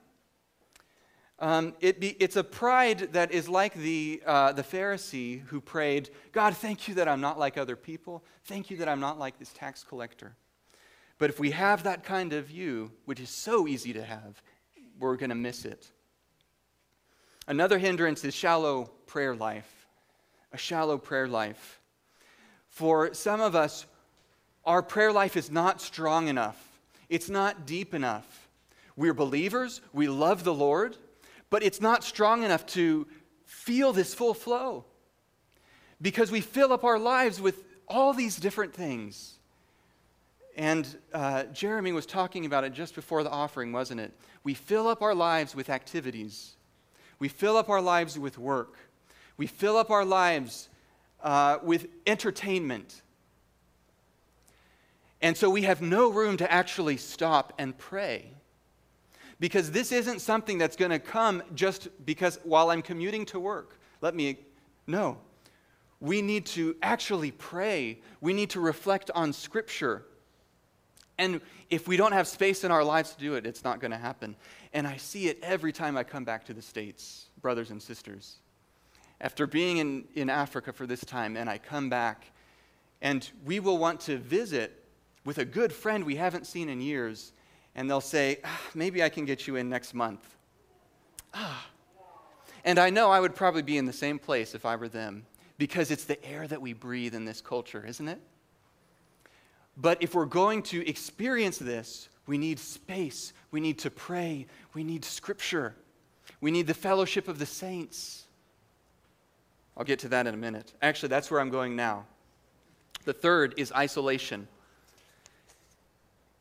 Um, 1.39 1.75
it 1.81 2.01
be, 2.01 2.11
it's 2.21 2.37
a 2.37 2.45
pride 2.45 3.13
that 3.13 3.33
is 3.33 3.49
like 3.49 3.73
the, 3.75 4.23
uh, 4.27 4.53
the 4.53 4.63
Pharisee 4.63 5.41
who 5.47 5.61
prayed, 5.61 6.11
God, 6.33 6.55
thank 6.55 6.87
you 6.87 6.95
that 6.97 7.09
I'm 7.09 7.23
not 7.23 7.39
like 7.39 7.57
other 7.57 7.77
people. 7.77 8.23
Thank 8.45 8.71
you 8.71 8.77
that 8.79 8.89
I'm 8.89 9.01
not 9.01 9.19
like 9.19 9.39
this 9.39 9.53
tax 9.55 9.83
collector. 9.83 10.37
But 11.21 11.31
if 11.31 11.39
we 11.39 11.53
have 11.53 11.85
that 11.85 12.03
kind 12.03 12.33
of 12.33 12.47
view, 12.47 12.91
which 13.05 13.21
is 13.21 13.31
so 13.31 13.69
easy 13.69 13.93
to 13.93 14.03
have, 14.03 14.43
we're 14.99 15.15
going 15.15 15.31
to 15.31 15.37
miss 15.37 15.65
it. 15.65 15.87
Another 17.47 17.79
hindrance 17.79 18.25
is 18.25 18.35
shallow 18.35 18.91
prayer 19.07 19.37
life. 19.37 19.87
A 20.53 20.59
shallow 20.59 20.99
prayer 20.99 21.29
life. 21.29 21.81
For 22.71 23.15
some 23.15 23.41
of 23.41 23.55
us, 23.55 23.87
our 24.65 24.83
prayer 24.83 25.13
life 25.13 25.37
is 25.37 25.53
not 25.53 25.81
strong 25.81 26.27
enough, 26.27 26.61
it's 27.09 27.31
not 27.31 27.65
deep 27.65 27.95
enough. 27.95 28.49
We're 28.97 29.15
believers, 29.15 29.81
we 29.93 30.09
love 30.09 30.43
the 30.43 30.53
Lord 30.53 30.97
but 31.51 31.65
it's 31.65 31.81
not 31.81 32.05
strong 32.05 32.45
enough 32.45 32.65
to 32.65 33.07
feel 33.45 33.93
this 33.93 34.15
full 34.15 34.35
flow 34.35 34.85
because 36.01 36.31
we 36.31 36.41
fill 36.41 36.73
up 36.73 36.85
our 36.85 36.99
lives 36.99 37.41
with 37.41 37.65
all 37.89 38.15
these 38.15 38.37
different 38.37 38.73
things. 38.73 39.37
And 40.57 40.99
uh, 41.13 41.45
Jeremy 41.45 41.93
was 41.93 42.07
talking 42.07 42.45
about 42.45 42.65
it 42.65 42.73
just 42.73 42.95
before 42.95 43.23
the 43.23 43.31
offering, 43.31 43.73
wasn't 43.73 44.01
it? 44.01 44.13
We 44.43 44.55
fill 44.55 44.89
up 44.89 45.03
our 45.03 45.15
lives 45.15 45.55
with 45.55 45.71
activities, 45.71 46.57
we 47.19 47.29
fill 47.29 47.57
up 47.57 47.69
our 47.69 47.81
lives 47.81 48.19
with 48.19 48.39
work, 48.39 48.77
we 49.37 49.47
fill 49.47 49.77
up 49.77 49.91
our 49.91 50.05
lives 50.05 50.69
uh, 51.23 51.59
with 51.63 51.87
entertainment. 52.07 53.03
And 55.23 55.37
so 55.37 55.51
we 55.51 55.63
have 55.63 55.83
no 55.83 56.11
room 56.11 56.39
to 56.39 56.51
actually 56.51 56.97
stop 56.97 57.53
and 57.59 57.77
pray 57.77 58.33
because 59.41 59.71
this 59.71 59.91
isn't 59.91 60.21
something 60.21 60.59
that's 60.59 60.77
going 60.77 60.91
to 60.91 60.99
come 60.99 61.43
just 61.55 61.89
because 62.05 62.39
while 62.45 62.71
I'm 62.71 62.83
commuting 62.83 63.25
to 63.27 63.41
work. 63.41 63.79
Let 64.01 64.15
me, 64.15 64.39
no. 64.87 65.19
We 65.99 66.23
need 66.23 66.47
to 66.47 66.77
actually 66.83 67.31
pray. 67.31 68.01
We 68.21 68.33
need 68.33 68.51
to 68.51 68.61
reflect 68.61 69.11
on 69.15 69.33
Scripture. 69.33 70.05
And 71.21 71.43
if 71.69 71.87
we 71.87 71.99
don't 71.99 72.13
have 72.13 72.27
space 72.27 72.65
in 72.65 72.71
our 72.71 72.83
lives 72.83 73.13
to 73.13 73.21
do 73.21 73.35
it, 73.35 73.45
it's 73.45 73.63
not 73.63 73.79
going 73.79 73.91
to 73.91 73.99
happen. 73.99 74.35
And 74.73 74.87
I 74.87 74.97
see 74.97 75.29
it 75.29 75.39
every 75.43 75.71
time 75.71 75.99
I 75.99 76.03
come 76.03 76.25
back 76.25 76.47
to 76.47 76.55
the 76.55 76.63
States, 76.63 77.29
brothers 77.43 77.71
and 77.71 77.83
sisters. 77.83 78.37
After 79.21 79.47
being 79.47 79.77
in, 79.77 80.05
in 80.15 80.31
Africa 80.31 80.73
for 80.73 80.87
this 80.87 81.05
time, 81.05 81.37
and 81.37 81.51
I 81.51 81.59
come 81.59 81.91
back, 81.91 82.25
and 83.03 83.29
we 83.45 83.61
will 83.61 83.77
want 83.77 84.01
to 84.01 84.17
visit 84.17 84.83
with 85.27 85.37
a 85.37 85.45
good 85.45 85.75
friend 85.75 86.05
we 86.05 86.17
haven't 86.17 86.47
seen 86.47 86.71
in 86.71 86.81
years, 86.81 87.33
and 87.75 87.89
they'll 87.89 88.01
say, 88.01 88.39
ah, 88.43 88.61
maybe 88.75 89.03
I 89.03 89.11
can 89.11 89.27
get 89.27 89.47
you 89.47 89.57
in 89.57 89.69
next 89.69 89.93
month. 89.93 90.27
Ah. 91.35 91.67
And 92.65 92.79
I 92.79 92.89
know 92.89 93.11
I 93.11 93.21
would 93.21 93.35
probably 93.35 93.61
be 93.61 93.77
in 93.77 93.85
the 93.85 93.93
same 93.93 94.19
place 94.19 94.55
if 94.55 94.65
I 94.65 94.75
were 94.75 94.89
them 94.89 95.27
because 95.59 95.91
it's 95.91 96.05
the 96.05 96.25
air 96.25 96.49
that 96.49 96.63
we 96.63 96.73
breathe 96.73 97.15
in 97.15 97.27
this 97.27 97.43
culture, 97.43 97.85
isn't 97.87 98.09
it? 98.09 98.23
But 99.77 100.03
if 100.03 100.15
we're 100.15 100.27
going 100.27 100.63
to 100.65 100.87
experience 100.89 101.59
this, 101.59 102.09
we 102.27 102.39
need 102.39 102.59
space, 102.59 103.33
we 103.51 103.61
need 103.61 103.79
to 103.81 103.91
pray, 103.91 104.47
we 104.75 104.85
need 104.85 105.05
scripture, 105.05 105.75
we 106.41 106.51
need 106.51 106.67
the 106.67 106.75
fellowship 106.75 107.29
of 107.29 107.39
the 107.39 107.47
saints. 107.47 108.25
I'll 109.77 109.85
get 109.85 109.99
to 110.01 110.09
that 110.09 110.27
in 110.27 110.35
a 110.35 110.37
minute. 110.37 110.73
Actually, 110.83 111.09
that's 111.09 111.31
where 111.31 111.41
I'm 111.41 111.51
going 111.51 111.75
now. 111.75 112.05
The 113.05 113.13
third 113.13 113.55
is 113.57 113.73
isolation 113.73 114.47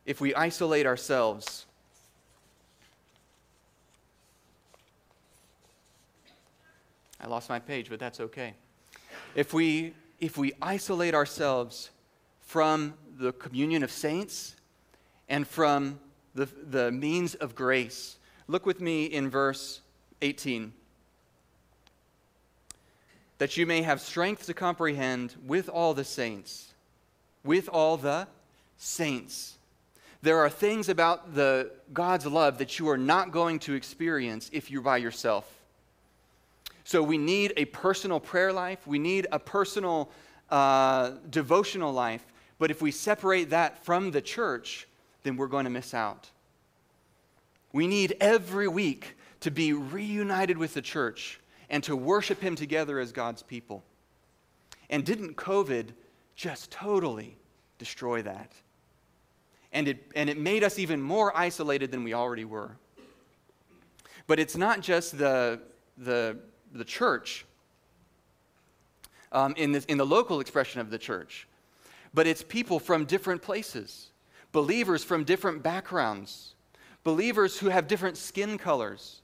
if 0.05 0.19
we 0.19 0.33
isolate 0.35 0.85
ourselves. 0.85 1.65
I 7.21 7.27
lost 7.27 7.49
my 7.49 7.59
page, 7.59 7.89
but 7.89 7.99
that's 7.99 8.19
okay. 8.19 8.53
If 9.35 9.53
we, 9.53 9.93
if 10.19 10.37
we 10.37 10.53
isolate 10.61 11.13
ourselves 11.13 11.91
from 12.41 12.93
the 13.19 13.33
communion 13.33 13.83
of 13.83 13.91
saints 13.91 14.55
and 15.27 15.45
from 15.45 15.99
the 16.33 16.47
the, 16.69 16.91
means 16.91 17.35
of 17.35 17.53
grace. 17.53 18.17
Look 18.47 18.65
with 18.65 18.79
me 18.79 19.05
in 19.05 19.29
verse 19.29 19.81
18. 20.21 20.71
That 23.37 23.57
you 23.57 23.65
may 23.65 23.81
have 23.81 23.99
strength 23.99 24.45
to 24.45 24.53
comprehend 24.53 25.35
with 25.45 25.69
all 25.69 25.93
the 25.93 26.03
saints, 26.03 26.73
with 27.43 27.69
all 27.69 27.97
the 27.97 28.27
saints. 28.77 29.57
There 30.21 30.39
are 30.39 30.49
things 30.49 30.89
about 30.89 31.35
the 31.35 31.71
God's 31.93 32.25
love 32.25 32.57
that 32.57 32.79
you 32.79 32.89
are 32.89 32.97
not 32.97 33.31
going 33.31 33.59
to 33.59 33.73
experience 33.73 34.49
if 34.53 34.71
you're 34.71 34.81
by 34.81 34.97
yourself. 34.97 35.45
So 36.85 37.03
we 37.03 37.17
need 37.17 37.53
a 37.55 37.65
personal 37.65 38.19
prayer 38.19 38.51
life. 38.51 38.87
We 38.87 38.97
need 38.97 39.27
a 39.31 39.39
personal 39.39 40.09
uh, 40.49 41.11
devotional 41.29 41.93
life. 41.93 42.25
But 42.59 42.69
if 42.69 42.81
we 42.81 42.91
separate 42.91 43.49
that 43.49 43.83
from 43.83 44.11
the 44.11 44.21
church, 44.21 44.87
then 45.23 45.37
we're 45.37 45.47
going 45.47 45.63
to 45.63 45.71
miss 45.71 45.93
out. 45.93 46.29
We 47.71 47.87
need 47.87 48.15
every 48.19 48.67
week 48.67 49.15
to 49.39 49.49
be 49.49 49.73
reunited 49.73 50.57
with 50.57 50.73
the 50.73 50.81
church 50.81 51.39
and 51.69 51.83
to 51.85 51.95
worship 51.95 52.41
Him 52.41 52.55
together 52.55 52.99
as 52.99 53.11
God's 53.11 53.41
people. 53.41 53.83
And 54.89 55.05
didn't 55.05 55.35
COVID 55.35 55.89
just 56.35 56.71
totally 56.71 57.37
destroy 57.77 58.21
that? 58.23 58.51
And 59.71 59.87
it, 59.87 60.11
and 60.15 60.29
it 60.29 60.37
made 60.37 60.63
us 60.63 60.79
even 60.79 61.01
more 61.01 61.35
isolated 61.37 61.91
than 61.91 62.03
we 62.03 62.13
already 62.13 62.45
were. 62.45 62.71
But 64.25 64.39
it's 64.39 64.57
not 64.57 64.81
just 64.81 65.17
the, 65.17 65.61
the, 65.97 66.37
the 66.73 66.83
church 66.83 67.45
um, 69.31 69.53
in, 69.57 69.71
this, 69.71 69.85
in 69.85 69.97
the 69.97 70.05
local 70.05 70.39
expression 70.39 70.81
of 70.81 70.89
the 70.89 70.97
church, 70.97 71.47
but 72.13 72.27
it's 72.27 72.43
people 72.43 72.79
from 72.79 73.05
different 73.05 73.41
places, 73.41 74.11
believers 74.51 75.03
from 75.03 75.23
different 75.23 75.63
backgrounds, 75.63 76.55
believers 77.03 77.57
who 77.59 77.69
have 77.69 77.87
different 77.87 78.17
skin 78.17 78.57
colors, 78.57 79.21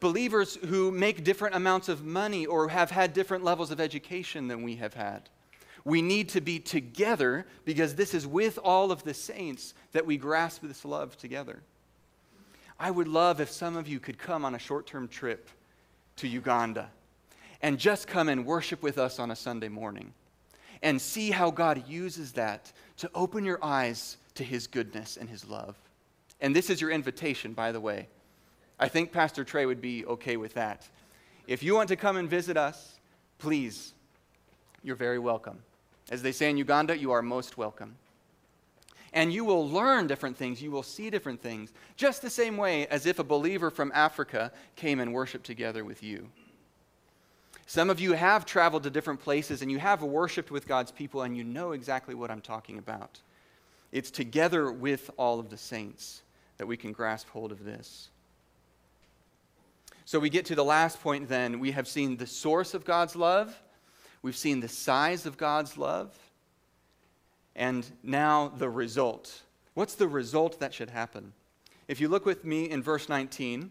believers 0.00 0.58
who 0.68 0.90
make 0.90 1.24
different 1.24 1.54
amounts 1.54 1.88
of 1.88 2.04
money 2.04 2.44
or 2.44 2.68
have 2.68 2.90
had 2.90 3.12
different 3.12 3.44
levels 3.44 3.70
of 3.70 3.80
education 3.80 4.48
than 4.48 4.62
we 4.62 4.76
have 4.76 4.94
had. 4.94 5.28
We 5.84 6.02
need 6.02 6.28
to 6.30 6.40
be 6.40 6.58
together 6.58 7.46
because 7.64 7.94
this 7.94 8.14
is 8.14 8.26
with 8.26 8.58
all 8.62 8.92
of 8.92 9.02
the 9.04 9.14
saints 9.14 9.74
that 9.92 10.06
we 10.06 10.16
grasp 10.16 10.62
this 10.62 10.84
love 10.84 11.16
together. 11.16 11.62
I 12.78 12.90
would 12.90 13.08
love 13.08 13.40
if 13.40 13.50
some 13.50 13.76
of 13.76 13.88
you 13.88 14.00
could 14.00 14.18
come 14.18 14.44
on 14.44 14.54
a 14.54 14.58
short 14.58 14.86
term 14.86 15.08
trip 15.08 15.48
to 16.16 16.28
Uganda 16.28 16.90
and 17.62 17.78
just 17.78 18.06
come 18.06 18.28
and 18.28 18.44
worship 18.44 18.82
with 18.82 18.98
us 18.98 19.18
on 19.18 19.30
a 19.30 19.36
Sunday 19.36 19.68
morning 19.68 20.12
and 20.82 21.00
see 21.00 21.30
how 21.30 21.50
God 21.50 21.88
uses 21.88 22.32
that 22.32 22.72
to 22.98 23.10
open 23.14 23.44
your 23.44 23.62
eyes 23.62 24.16
to 24.34 24.44
his 24.44 24.66
goodness 24.66 25.16
and 25.16 25.28
his 25.28 25.46
love. 25.46 25.76
And 26.40 26.54
this 26.54 26.70
is 26.70 26.80
your 26.80 26.90
invitation, 26.90 27.52
by 27.52 27.72
the 27.72 27.80
way. 27.80 28.08
I 28.78 28.88
think 28.88 29.12
Pastor 29.12 29.44
Trey 29.44 29.64
would 29.64 29.80
be 29.80 30.04
okay 30.06 30.36
with 30.36 30.54
that. 30.54 30.88
If 31.46 31.62
you 31.62 31.74
want 31.74 31.88
to 31.88 31.96
come 31.96 32.16
and 32.16 32.28
visit 32.28 32.56
us, 32.56 32.98
please, 33.38 33.94
you're 34.82 34.96
very 34.96 35.18
welcome. 35.18 35.58
As 36.10 36.22
they 36.22 36.32
say 36.32 36.50
in 36.50 36.56
Uganda, 36.56 36.98
you 36.98 37.12
are 37.12 37.22
most 37.22 37.56
welcome. 37.56 37.96
And 39.12 39.32
you 39.32 39.44
will 39.44 39.68
learn 39.68 40.06
different 40.06 40.36
things, 40.36 40.62
you 40.62 40.70
will 40.70 40.82
see 40.82 41.10
different 41.10 41.40
things, 41.40 41.72
just 41.96 42.22
the 42.22 42.30
same 42.30 42.56
way 42.56 42.86
as 42.86 43.04
if 43.06 43.18
a 43.18 43.24
believer 43.24 43.70
from 43.70 43.92
Africa 43.94 44.50
came 44.74 45.00
and 45.00 45.12
worshiped 45.12 45.44
together 45.44 45.84
with 45.84 46.02
you. 46.02 46.28
Some 47.72 47.88
of 47.88 48.00
you 48.00 48.12
have 48.12 48.44
traveled 48.44 48.82
to 48.82 48.90
different 48.90 49.20
places 49.20 49.62
and 49.62 49.70
you 49.70 49.78
have 49.78 50.02
worshiped 50.02 50.50
with 50.50 50.68
God's 50.68 50.90
people, 50.90 51.22
and 51.22 51.34
you 51.34 51.42
know 51.42 51.72
exactly 51.72 52.14
what 52.14 52.30
I'm 52.30 52.42
talking 52.42 52.76
about. 52.76 53.18
It's 53.92 54.10
together 54.10 54.70
with 54.70 55.10
all 55.16 55.40
of 55.40 55.48
the 55.48 55.56
saints 55.56 56.20
that 56.58 56.66
we 56.66 56.76
can 56.76 56.92
grasp 56.92 57.30
hold 57.30 57.50
of 57.50 57.64
this. 57.64 58.10
So 60.04 60.20
we 60.20 60.28
get 60.28 60.44
to 60.46 60.54
the 60.54 60.62
last 60.62 61.00
point 61.02 61.30
then. 61.30 61.60
We 61.60 61.70
have 61.70 61.88
seen 61.88 62.18
the 62.18 62.26
source 62.26 62.74
of 62.74 62.84
God's 62.84 63.16
love, 63.16 63.58
we've 64.20 64.36
seen 64.36 64.60
the 64.60 64.68
size 64.68 65.24
of 65.24 65.38
God's 65.38 65.78
love, 65.78 66.14
and 67.56 67.86
now 68.02 68.52
the 68.54 68.68
result. 68.68 69.40
What's 69.72 69.94
the 69.94 70.08
result 70.08 70.60
that 70.60 70.74
should 70.74 70.90
happen? 70.90 71.32
If 71.88 72.02
you 72.02 72.08
look 72.08 72.26
with 72.26 72.44
me 72.44 72.68
in 72.68 72.82
verse 72.82 73.08
19, 73.08 73.70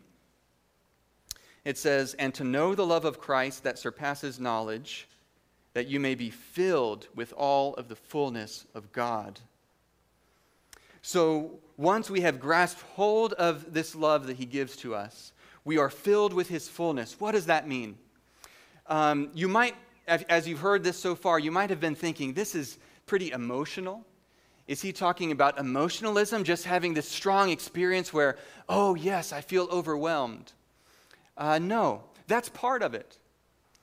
it 1.66 1.78
says, 1.78 2.14
And 2.16 2.34
to 2.36 2.44
know 2.44 2.76
the 2.76 2.86
love 2.86 3.06
of 3.06 3.20
Christ 3.20 3.64
that 3.64 3.80
surpasses 3.80 4.40
knowledge, 4.40 5.08
that 5.74 5.88
you 5.88 6.00
may 6.00 6.16
be 6.16 6.30
filled 6.30 7.08
with 7.16 7.34
all 7.34 7.74
of 7.76 7.88
the 7.88 7.96
fullness 7.96 8.66
of 8.74 8.92
God. 8.92 9.40
So 11.02 11.60
once 11.78 12.10
we 12.10 12.22
have 12.22 12.40
grasped 12.40 12.82
hold 12.96 13.34
of 13.34 13.74
this 13.74 13.96
love 13.96 14.28
that 14.28 14.38
He 14.38 14.46
gives 14.46 14.76
to 14.78 14.94
us, 14.94 15.32
we 15.64 15.78
are 15.78 15.90
filled 15.90 16.34
with 16.34 16.50
his 16.50 16.68
fullness. 16.68 17.20
What 17.20 17.34
does 17.34 17.46
that 17.46 17.68
mean? 17.68 17.98
Um, 18.88 19.30
you 19.34 19.48
might, 19.48 19.76
as 20.08 20.48
you've 20.48 20.60
heard 20.60 20.84
this 20.84 20.98
so 20.98 21.16
far, 21.16 21.40
you 21.40 21.52
might 21.52 21.70
have 21.70 21.80
been 21.80 21.96
thinking, 21.96 22.34
this 22.34 22.56
is 22.56 22.78
pretty 23.06 23.32
emotional. 23.32 24.06
Is 24.68 24.82
he 24.82 24.92
talking 24.92 25.32
about 25.32 25.60
emotionalism, 25.60 26.44
just 26.44 26.66
having 26.66 26.94
this 26.94 27.08
strong 27.08 27.50
experience 27.50 28.12
where, 28.12 28.38
oh, 28.68 28.96
yes, 28.96 29.32
I 29.32 29.42
feel 29.42 29.68
overwhelmed? 29.72 30.52
Uh, 31.42 31.58
no, 31.58 32.04
that's 32.28 32.50
part 32.50 32.84
of 32.84 32.94
it. 32.94 33.18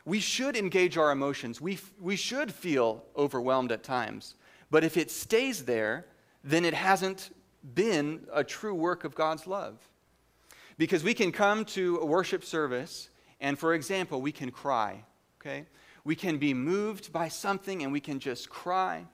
We 0.05 0.21
should 0.21 0.57
engage 0.57 0.97
our 0.97 1.11
emotions. 1.11 1.61
We, 1.61 1.81
we 2.01 2.15
should 2.15 2.55
feel 2.55 3.05
overwhelmed 3.17 3.73
at 3.73 3.83
times. 3.83 4.37
But 4.71 4.85
if 4.85 4.97
it 4.97 5.11
stays 5.11 5.65
there, 5.65 6.07
then 6.45 6.65
it 6.65 6.73
hasn't 6.73 7.35
been 7.75 8.29
a 8.33 8.45
true 8.45 8.75
work 8.75 9.03
of 9.03 9.17
God's 9.17 9.49
love. 9.49 9.77
Because 10.79 11.03
we 11.03 11.15
can 11.15 11.33
come 11.33 11.65
to 11.65 11.97
a 11.97 12.07
worship 12.07 12.45
service, 12.45 13.11
and 13.41 13.59
for 13.59 13.75
example, 13.75 14.23
we 14.23 14.31
can 14.31 14.53
cry, 14.53 15.03
okay? 15.41 15.67
We 16.05 16.15
can 16.15 16.39
be 16.39 16.55
moved 16.55 17.13
by 17.13 17.27
something 17.27 17.83
and 17.83 17.91
we 17.91 18.01
can 18.01 18.21
just 18.21 18.49
cry. 18.49 19.05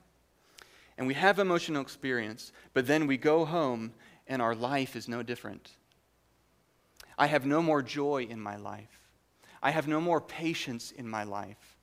And 0.98 1.06
we 1.06 1.14
have 1.14 1.38
emotional 1.38 1.80
experience, 1.80 2.52
but 2.74 2.86
then 2.86 3.06
we 3.06 3.16
go 3.16 3.46
home 3.46 3.94
and 4.26 4.42
our 4.42 4.54
life 4.54 4.96
is 4.96 5.08
no 5.08 5.22
different. 5.22 5.70
I 7.18 7.26
have 7.26 7.46
no 7.46 7.62
more 7.62 7.82
joy 7.82 8.26
in 8.28 8.40
my 8.40 8.56
life. 8.56 9.00
I 9.62 9.70
have 9.70 9.88
no 9.88 10.00
more 10.00 10.20
patience 10.20 10.90
in 10.90 11.08
my 11.08 11.24
life. 11.24 11.76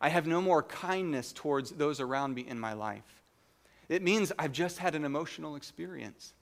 I 0.00 0.08
have 0.08 0.26
no 0.26 0.40
more 0.40 0.62
kindness 0.62 1.32
towards 1.32 1.70
those 1.70 2.00
around 2.00 2.34
me 2.34 2.46
in 2.46 2.60
my 2.60 2.74
life. 2.74 3.22
It 3.88 4.02
means 4.02 4.32
I've 4.38 4.52
just 4.52 4.78
had 4.78 4.94
an 4.94 5.04
emotional 5.04 5.56
experience. 5.56 6.32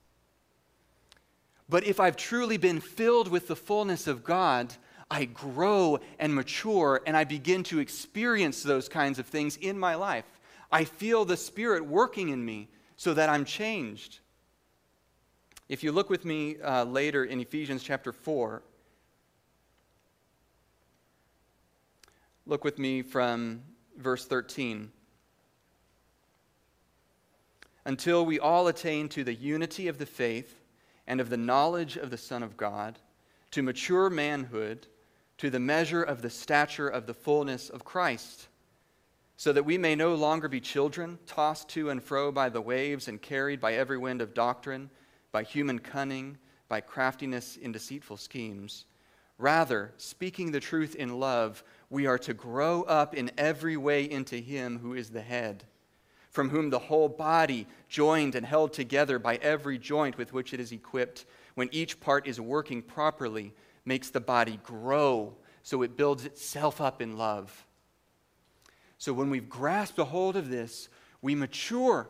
But 1.69 1.85
if 1.85 2.01
I've 2.01 2.17
truly 2.17 2.57
been 2.57 2.81
filled 2.81 3.29
with 3.29 3.49
the 3.49 3.57
fullness 3.57 4.07
of 4.07 4.25
God, 4.25 4.75
I 5.11 5.27
grow 5.27 6.01
and 6.19 6.35
mature 6.35 7.01
and 7.07 7.17
I 7.17 7.25
begin 7.25 7.63
to 7.65 7.79
experience 7.79 8.63
those 8.63 8.89
kinds 8.89 9.19
of 9.19 9.27
things 9.27 9.57
in 9.57 9.79
my 9.79 9.95
life. 9.95 10.25
I 10.71 10.85
feel 10.85 11.25
the 11.25 11.37
Spirit 11.37 11.87
working 11.87 12.31
in 12.31 12.45
me 12.45 12.69
so 12.97 13.15
that 13.15 13.29
I'm 13.29 13.45
changed. 13.45 14.21
If 15.73 15.83
you 15.83 15.91
look 15.91 16.11
with 16.11 16.27
me 16.27 16.61
uh, 16.61 16.85
later 16.85 17.25
in 17.25 17.41
Ephesians 17.41 17.83
chapter 17.83 18.13
4, 18.13 18.63
look 22.45 22.63
with 22.63 22.79
me 22.79 23.01
from 23.01 23.63
verse 23.97 24.27
13. 24.27 24.93
Until 27.87 28.27
we 28.27 28.39
all 28.39 28.69
attain 28.69 29.09
to 29.09 29.25
the 29.25 29.33
unity 29.33 29.89
of 29.89 29.97
the 29.97 30.05
faith 30.05 30.61
and 31.07 31.23
of 31.23 31.31
the 31.31 31.39
knowledge 31.39 31.97
of 31.97 32.11
the 32.11 32.19
Son 32.19 32.43
of 32.43 32.59
God, 32.59 32.99
to 33.53 33.63
mature 33.63 34.11
manhood, 34.11 34.87
to 35.39 35.49
the 35.49 35.59
measure 35.59 36.03
of 36.03 36.21
the 36.21 36.29
stature 36.29 36.89
of 36.89 37.07
the 37.07 37.15
fullness 37.15 37.71
of 37.71 37.83
Christ, 37.83 38.49
so 39.39 39.55
that 39.55 39.65
we 39.65 39.79
may 39.79 39.95
no 39.95 40.17
longer 40.17 40.49
be 40.49 40.61
children, 40.61 41.19
tossed 41.27 41.71
to 41.71 41.89
and 41.89 42.03
fro 42.03 42.31
by 42.31 42.51
the 42.51 42.61
waves 42.61 43.09
and 43.09 43.23
carried 43.23 43.59
by 43.59 43.73
every 43.73 43.97
wind 43.97 44.21
of 44.21 44.35
doctrine, 44.35 44.91
by 45.33 45.43
human 45.43 45.79
cunning, 45.79 46.39
by 46.69 46.81
craftiness 46.81 47.57
in 47.57 47.73
deceitful 47.73 48.17
schemes. 48.17 48.85
Rather, 49.39 49.93
speaking 49.97 50.53
the 50.53 50.61
truth 50.61 50.95
in 50.95 51.19
love, 51.19 51.65
we 51.91 52.07
are 52.07 52.19
to 52.19 52.33
grow 52.33 52.83
up 52.83 53.15
in 53.15 53.31
every 53.37 53.77
way 53.77 54.09
into 54.09 54.37
Him 54.37 54.79
who 54.79 54.95
is 54.95 55.11
the 55.11 55.23
head 55.23 55.65
from 56.33 56.49
whom 56.49 56.71
the 56.71 56.79
whole 56.79 57.11
body, 57.11 57.67
joined 57.89 58.35
and 58.35 58.45
held 58.45 58.73
together 58.73 59.19
by 59.19 59.37
every 59.37 59.79
joint 59.79 60.17
with 60.17 60.33
which 60.33 60.55
it 60.55 60.61
is 60.61 60.73
equipped, 60.73 61.27
when 61.55 61.69
each 61.73 62.01
part 62.01 62.27
is 62.27 62.41
working 62.41 62.81
properly, 62.81 63.53
makes 63.85 64.09
the 64.09 64.21
body 64.21 64.59
grow 64.65 65.37
so 65.63 65.83
it 65.83 65.97
builds 65.97 66.25
itself 66.25 66.81
up 66.81 67.03
in 67.03 67.19
love. 67.19 67.67
So 68.97 69.13
when 69.13 69.29
we've 69.29 69.49
grasped 69.49 69.99
a 69.99 70.05
hold 70.05 70.35
of 70.37 70.49
this, 70.49 70.89
we 71.21 71.35
mature. 71.35 72.09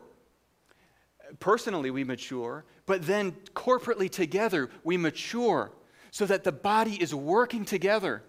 Personally, 1.39 1.91
we 1.91 2.03
mature, 2.03 2.63
but 2.85 3.05
then 3.05 3.31
corporately 3.53 4.09
together, 4.09 4.69
we 4.83 4.97
mature 4.97 5.71
so 6.11 6.25
that 6.25 6.43
the 6.43 6.51
body 6.51 7.01
is 7.01 7.13
working 7.13 7.65
together, 7.65 8.21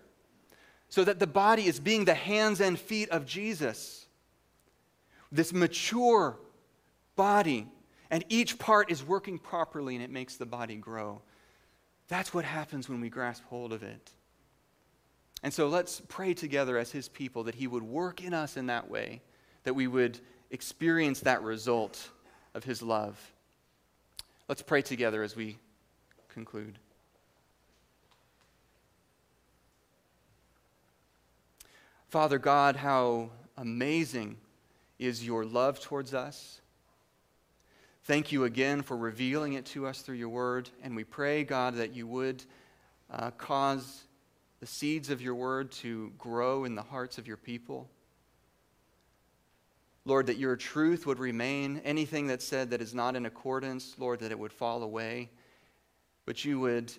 so 0.89 1.05
that 1.05 1.19
the 1.19 1.27
body 1.27 1.67
is 1.67 1.81
being 1.81 2.05
the 2.05 2.15
hands 2.15 2.61
and 2.61 2.79
feet 2.79 3.11
of 3.11 3.27
Jesus 3.27 4.05
this 5.35 5.53
mature 5.53 6.39
body. 7.17 7.67
and 8.11 8.25
each 8.29 8.59
part 8.59 8.93
is 8.93 9.03
working 9.03 9.39
properly 9.39 9.97
and 9.97 10.05
it 10.05 10.11
makes 10.11 10.37
the 10.37 10.47
body 10.47 10.77
grow. 10.77 11.21
That's 12.07 12.33
what 12.33 12.45
happens 12.45 12.89
when 12.89 13.01
we 13.01 13.09
grasp 13.09 13.43
hold 13.47 13.73
of 13.73 13.83
it. 13.83 14.13
And 15.43 15.53
so 15.53 15.67
let's 15.67 16.01
pray 16.07 16.33
together 16.33 16.79
as 16.79 16.93
His 16.93 17.09
people 17.09 17.45
that 17.45 17.57
He 17.57 17.67
would 17.67 17.83
work 17.83 18.23
in 18.23 18.33
us 18.33 18.57
in 18.57 18.67
that 18.67 18.89
way, 18.89 19.21
that 19.65 19.75
we 19.75 19.89
would 19.89 20.21
experience 20.51 21.21
that 21.21 21.43
result 21.43 22.11
of 22.55 22.65
His 22.65 22.83
love. 22.83 23.19
Let's 24.49 24.63
pray 24.63 24.83
together 24.83 25.23
as 25.23 25.35
we 25.35 25.59
conclude. 26.29 26.79
Father 32.09 32.39
God, 32.39 32.77
how 32.77 33.31
amazing 33.57 34.37
is 34.99 35.27
your 35.27 35.45
love 35.45 35.81
towards 35.81 36.15
us. 36.15 36.61
Thank 38.05 38.33
you 38.33 38.45
again 38.45 38.83
for 38.83 38.97
revealing 38.97 39.55
it 39.55 39.65
to 39.67 39.87
us 39.87 40.03
through 40.03 40.17
your 40.17 40.29
word. 40.29 40.69
And 40.83 40.95
we 40.95 41.05
pray, 41.05 41.43
God, 41.43 41.75
that 41.77 41.95
you 41.95 42.07
would 42.07 42.45
uh, 43.11 43.31
cause 43.33 44.05
the 44.61 44.67
seeds 44.67 45.11
of 45.11 45.21
your 45.21 45.35
word 45.35 45.73
to 45.73 46.13
grow 46.19 46.65
in 46.65 46.75
the 46.75 46.83
hearts 46.83 47.19
of 47.19 47.27
your 47.27 47.37
people. 47.37 47.89
Lord, 50.07 50.27
that 50.27 50.37
your 50.37 50.57
truth 50.57 51.07
would 51.07 51.19
remain. 51.19 51.81
Anything 51.85 52.27
that's 52.27 52.45
said 52.45 52.71
that 52.71 52.83
is 52.83 52.95
not 52.95 53.17
in 53.17 53.27
accordance, 53.27 53.95
Lord, 53.99 54.21
that 54.21 54.31
it 54.31 54.39
would 54.39 54.53
fall 54.53 54.83
away. 54.83 55.31
But 56.27 56.45
you 56.45 56.61
would 56.61 56.93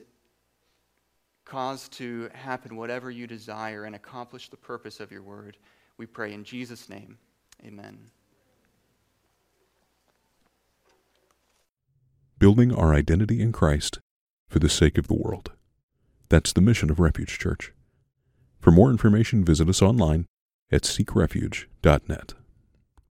cause 1.46 1.88
to 1.90 2.30
happen 2.34 2.76
whatever 2.76 3.12
you 3.12 3.28
desire 3.28 3.86
and 3.86 3.96
accomplish 3.96 4.50
the 4.50 4.58
purpose 4.58 5.00
of 5.00 5.12
your 5.12 5.22
word. 5.22 5.58
We 5.98 6.08
pray 6.08 6.34
in 6.34 6.44
Jesus' 6.44 6.90
name. 6.90 7.18
Amen. 7.64 7.98
Building 12.40 12.74
our 12.74 12.94
identity 12.94 13.40
in 13.40 13.52
Christ 13.52 14.00
for 14.50 14.60
the 14.60 14.70
sake 14.70 14.98
of 14.98 15.08
the 15.08 15.14
world. 15.14 15.52
That's 16.30 16.52
the 16.52 16.62
mission 16.62 16.90
of 16.90 17.00
Refuge 17.00 17.38
Church. 17.38 17.72
For 18.60 18.72
more 18.72 18.90
information, 18.90 19.46
visit 19.46 19.70
us 19.70 19.82
online 19.82 20.26
at 20.72 20.82
seekrefuge.net. 20.82 22.34